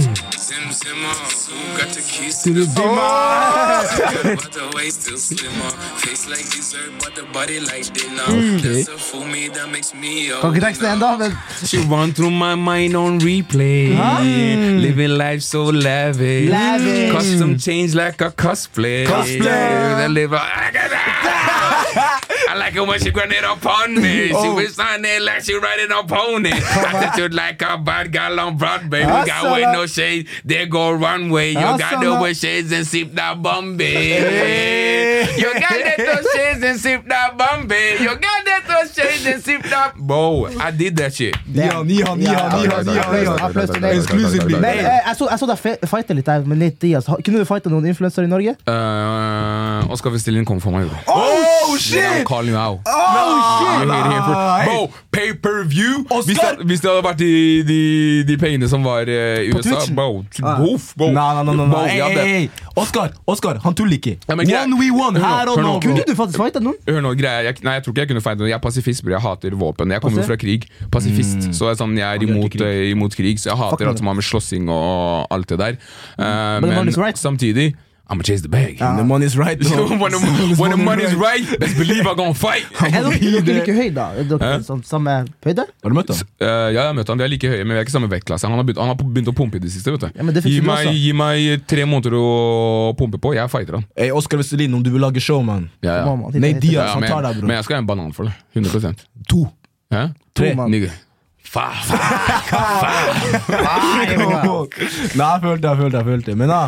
[0.00, 0.33] Zim
[0.74, 1.14] Zimmer,
[1.48, 4.36] who got the keys to the bimmer?
[4.42, 5.70] But the waist still slimmer.
[6.02, 8.26] Face like dessert, but the body like dinner.
[8.28, 11.32] Mm, That's a fool me that makes me a Kan ikke teksten ennå, men
[11.68, 13.94] She run through my mind on replay.
[14.86, 16.50] Living life so lavish.
[16.50, 17.12] Lavish.
[17.12, 19.06] Custom change like a cosplay.
[19.06, 20.04] Cosplay.
[20.04, 20.34] I live
[22.54, 24.28] I like it when she grind it upon me.
[24.28, 26.52] She was on there like she riding a pony.
[26.54, 29.00] Attitude like a bad girl on Broadway.
[29.00, 30.28] We got way no shade.
[30.44, 31.48] They go runway.
[31.48, 35.24] You got the wear shades and sip that Bombay.
[35.34, 37.98] You got that those shades and sip that Bombay.
[37.98, 39.96] You got that those shades and sip that.
[39.96, 41.34] Bro, I did that shit.
[41.46, 43.40] Neon, neon, neon, neon.
[43.40, 43.96] Applaus til deg.
[43.98, 44.60] Exclusive beat.
[44.60, 47.08] Men eh, jeg så, jeg så deg fighte litt der med Nate Diaz.
[47.08, 48.54] Kunne du fighta noen influensere i Norge?
[48.68, 50.92] Uh, Oskar Vestelin kom for meg.
[51.10, 52.22] Oh, shit!
[52.44, 52.80] Calling you out.
[52.86, 56.04] Oh, You hear him for- Bro, pay per view!
[56.10, 56.24] Oscar!
[56.26, 57.78] Hvis det, hvis det hadde vært de, de,
[58.28, 59.94] de pengene som var eh, i USA Twitchen?
[59.96, 60.24] Bro,
[60.60, 61.10] Boff, bro.
[61.12, 61.88] Nei, nei, nei, nei, Bro, nei.
[61.88, 62.70] Hey, hadde- hey, hey.
[62.76, 64.16] Oscar, Oscar, han tuller ikke.
[64.28, 65.72] Ja, men One we Hør nå, her og hør nå.
[65.74, 65.80] nå.
[65.84, 66.76] Kunne du faktisk fighta noen?
[66.88, 69.04] Hør nå, greia, jeg, nei, jeg tror ikke jeg kunne feile noen Jeg er pasifist,
[69.04, 69.14] bror.
[69.16, 69.94] Jeg hater våpen.
[69.94, 70.66] Jeg kommer Pasif- fra krig.
[70.90, 71.48] Pasifist.
[71.54, 72.66] Så jeg er, sånn, jeg er imot, krig.
[72.66, 75.48] eh, imot krig, så jeg Fuck hater med alt som har med slåssing og alt
[75.54, 75.78] det der.
[76.18, 77.16] Eh, men money's right.
[77.20, 77.74] samtidig
[78.06, 78.76] I'm gonna chase the bag.
[78.78, 79.86] The money's right, bro.
[80.02, 80.18] when the,
[80.60, 82.66] when the money's right, best believe I'm gonna fight.
[82.84, 84.10] Er dere, er like høy, da?
[84.20, 85.14] Er dere sånn, samme
[85.46, 85.64] høyde?
[85.64, 86.18] Har du møtt ham?
[86.36, 88.10] Uh, ja, jeg har møtt han, Vi er like høye, men vi er ikke samme
[88.12, 88.44] vektklasse.
[88.44, 89.94] Han har begynt, han har begynt å pumpe i det siste.
[89.94, 90.92] vet du Ja, men det gi, meg, også.
[91.00, 92.28] gi meg tre måneder å
[93.00, 93.88] pumpe på, jeg fighter han.
[93.96, 95.70] Hey, Oscar Vestelin, om du vil lage show, man.
[95.80, 96.14] Ja, ja.
[96.36, 97.48] Nei, Diaz, Ja, han men, tar deg, bro.
[97.48, 98.36] men jeg skal ha en banan for det.
[98.52, 99.46] 100 To.
[99.94, 100.06] Hæ?
[100.36, 100.76] To, mann.
[101.44, 101.84] Nigga.
[101.84, 103.34] Faen!
[105.14, 105.68] Nei, jeg følte
[106.08, 106.60] følte Men da,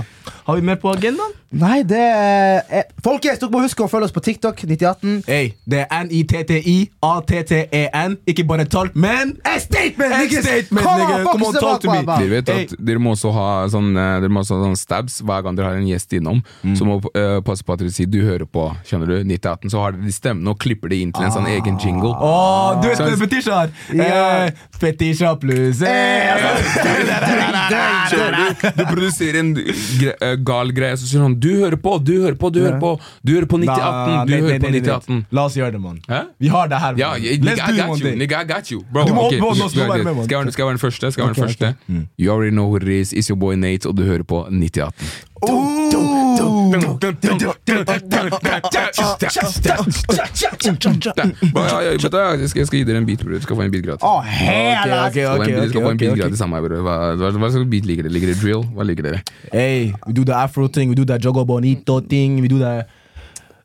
[0.47, 1.33] har vi mer på agendaen?
[1.51, 4.63] Nei, det er Folkens, dere må huske å følge oss på TikTok.
[4.67, 5.23] 9018.
[5.29, 8.17] Hey, det er N-I-T-T-I-A-T-T-E-N.
[8.27, 12.01] Ikke bare tall, men A statement, A statement, Come on, talk to me.
[12.07, 12.63] Dere vet Hey.
[12.67, 15.55] at dere må også ha sånn eh, Dere må også ha sånn stabs hver gang
[15.59, 16.39] dere har en gjest innom.
[16.77, 19.17] Så må uh, passe på at dere sier 'du hører på', skjønner du?
[19.31, 22.13] 9018, så har dere de stemmene og klipper det inn til en sånn egen jingle.
[22.17, 23.69] Åh, du vet hva Fetisha har?
[23.93, 24.47] Eh,
[24.81, 25.87] Fetisha pluss eh.
[28.07, 28.13] Du?
[28.77, 32.35] Du produserer en gre eh, gal greie, så sier han 'du hører på', 'du hører
[32.35, 34.81] på', 'du hører på', du hører på 9018, du hører på nei, nei, nei.
[34.81, 35.27] 9018.
[35.31, 35.99] La oss gjøre det, mann.
[36.41, 36.93] Vi har det her.
[36.93, 37.21] Man.
[37.47, 38.15] Let's do one day.
[38.17, 38.83] Nigga, I got you.
[38.93, 40.25] Bro, Du må okay, oppå skal være med.
[40.25, 41.11] Skal jeg være- skal jeg være den første?
[41.13, 41.75] Skal jeg være den første?
[42.19, 43.13] You already know who it is.
[43.13, 45.07] It's your boy Nate, og du hører på 9018.
[52.37, 53.37] Jeg skal, gi dere en beat, bror.
[53.37, 54.03] Du skal få en beat gratis.
[54.03, 56.19] Ok, Du skal få en- ok.
[56.19, 56.49] gratis av.
[56.51, 58.13] Hva, slags beat liker dere?
[58.13, 58.63] Liker dere drill?
[58.75, 59.23] Hva liker dere?
[59.53, 62.87] Hey, we do the afro thing, we do the jogo bonito thing, we do the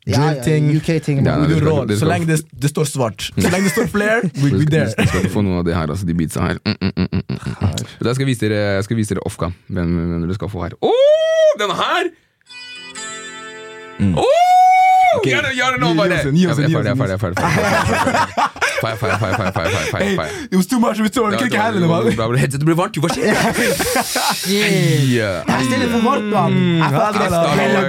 [0.06, 0.70] Ja, drill ja, ting.
[0.76, 1.20] UK-ting.
[1.26, 3.28] Ja, ja, Så lenge det, det står svart.
[3.36, 4.90] Så lenge det står flair, we'll be there.
[4.90, 6.58] du skal ikke få noen av de her, altså, de beatsa her.
[6.66, 7.86] Mm, mm, mm, mm, mm, mm.
[8.00, 10.66] Du, Jeg skal vise dere, jeg skal vise dere off-cam hvem, hvem dere skal få
[10.66, 10.74] her.
[10.82, 12.10] Oh, denne her!
[14.18, 14.71] Oh!
[15.24, 16.08] Gjør det, gjør det nå, Gi- gi bare!
[16.08, 17.12] gi oss en, Jeg gi er oss ferdig, en, jeg er ferdig.
[17.12, 17.18] er
[20.50, 21.80] it was too much, saw, Ja, kan det ikke var- handle
[22.58, 23.30] det blir varmt, jo, hva skjer?
[24.50, 25.44] Yeah.
[25.46, 26.56] Jeg stiller for varmt, mann.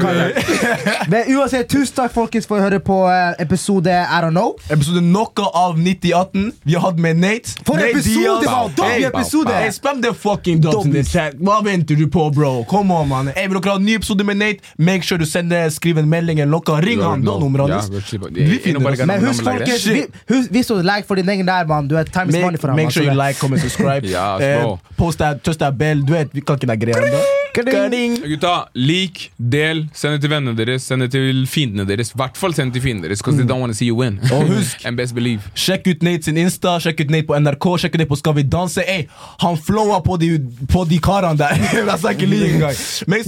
[0.04, 0.26] Kalle.
[1.12, 4.54] Men uansett, tusen takk folkens for å høre på eh, episode I don't know.
[4.74, 6.52] Episode noe av 9018.
[6.68, 7.56] Vi har hatt med Nate.
[7.66, 8.76] For Nate episode, mann!
[8.78, 9.54] Dobbel episode!
[9.54, 11.34] Hey, spam the fucking dots in the chat.
[11.42, 12.54] Hva venter du på, bro?
[12.70, 13.32] Kom on, man.
[13.36, 14.60] Hey, vil dere ha en ny episode med Nate?
[14.78, 16.80] Make sure du sender, skriv en melding eller noe.
[16.84, 17.13] Ring han.
[17.14, 17.90] Hans.
[17.90, 19.06] godt Vi finner oss.
[19.06, 21.88] Men husk, folkens, hvis du like for din egen der, mann.
[21.88, 22.76] Du er time is money for ham.
[22.76, 23.28] make sure you altså.
[23.28, 24.08] like, comment, subscribe.
[24.14, 26.02] Ja, Eh, post that, touch that bell.
[26.06, 27.22] Du vet, vi kan ikke den greia ennå.
[27.54, 32.10] Gutta, lik, del, send det til vennene deres, send det til fiendene deres.
[32.10, 33.98] I hvert fall send det til fiendene deres, because they don't want to see you
[34.00, 34.18] win.
[34.32, 35.42] Og husk- And best believe.
[35.56, 38.36] Sjekk ut Nate sin Insta, sjekk ut Nate på NRK, sjekk ut Nate på Skal
[38.40, 38.82] vi danse.
[38.90, 39.06] Ey,
[39.44, 40.32] han flowa på de,
[40.74, 41.54] på de karene der.
[41.92, 42.74] Jeg sa ikke li engang.
[43.08, 43.22] Nei,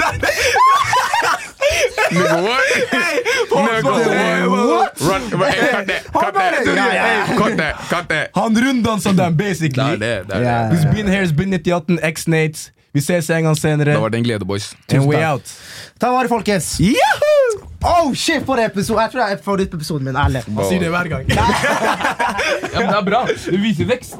[0.00, 0.34] nei, nei.
[8.34, 9.98] Han runddansa dem, basically.
[9.98, 10.68] Det er det, det er Ja.
[10.68, 10.78] det.
[10.78, 12.70] Who's been here, has been 98, X-Nates.
[12.94, 13.92] Vi ses en gang senere.
[13.92, 14.74] Da var det en glede, boys.
[14.92, 15.42] And way out.
[16.00, 16.76] Ta vare, folkens.
[16.80, 17.66] Yahoo!
[17.82, 19.00] Oh, shit, for episode.
[19.00, 20.16] Jeg tror det er favorittepisoden min.
[20.16, 20.42] Ærlig.
[20.46, 21.24] Han sier det hver gang.
[22.74, 23.26] Ja, men det er bra.
[23.50, 24.14] Det viser vekst.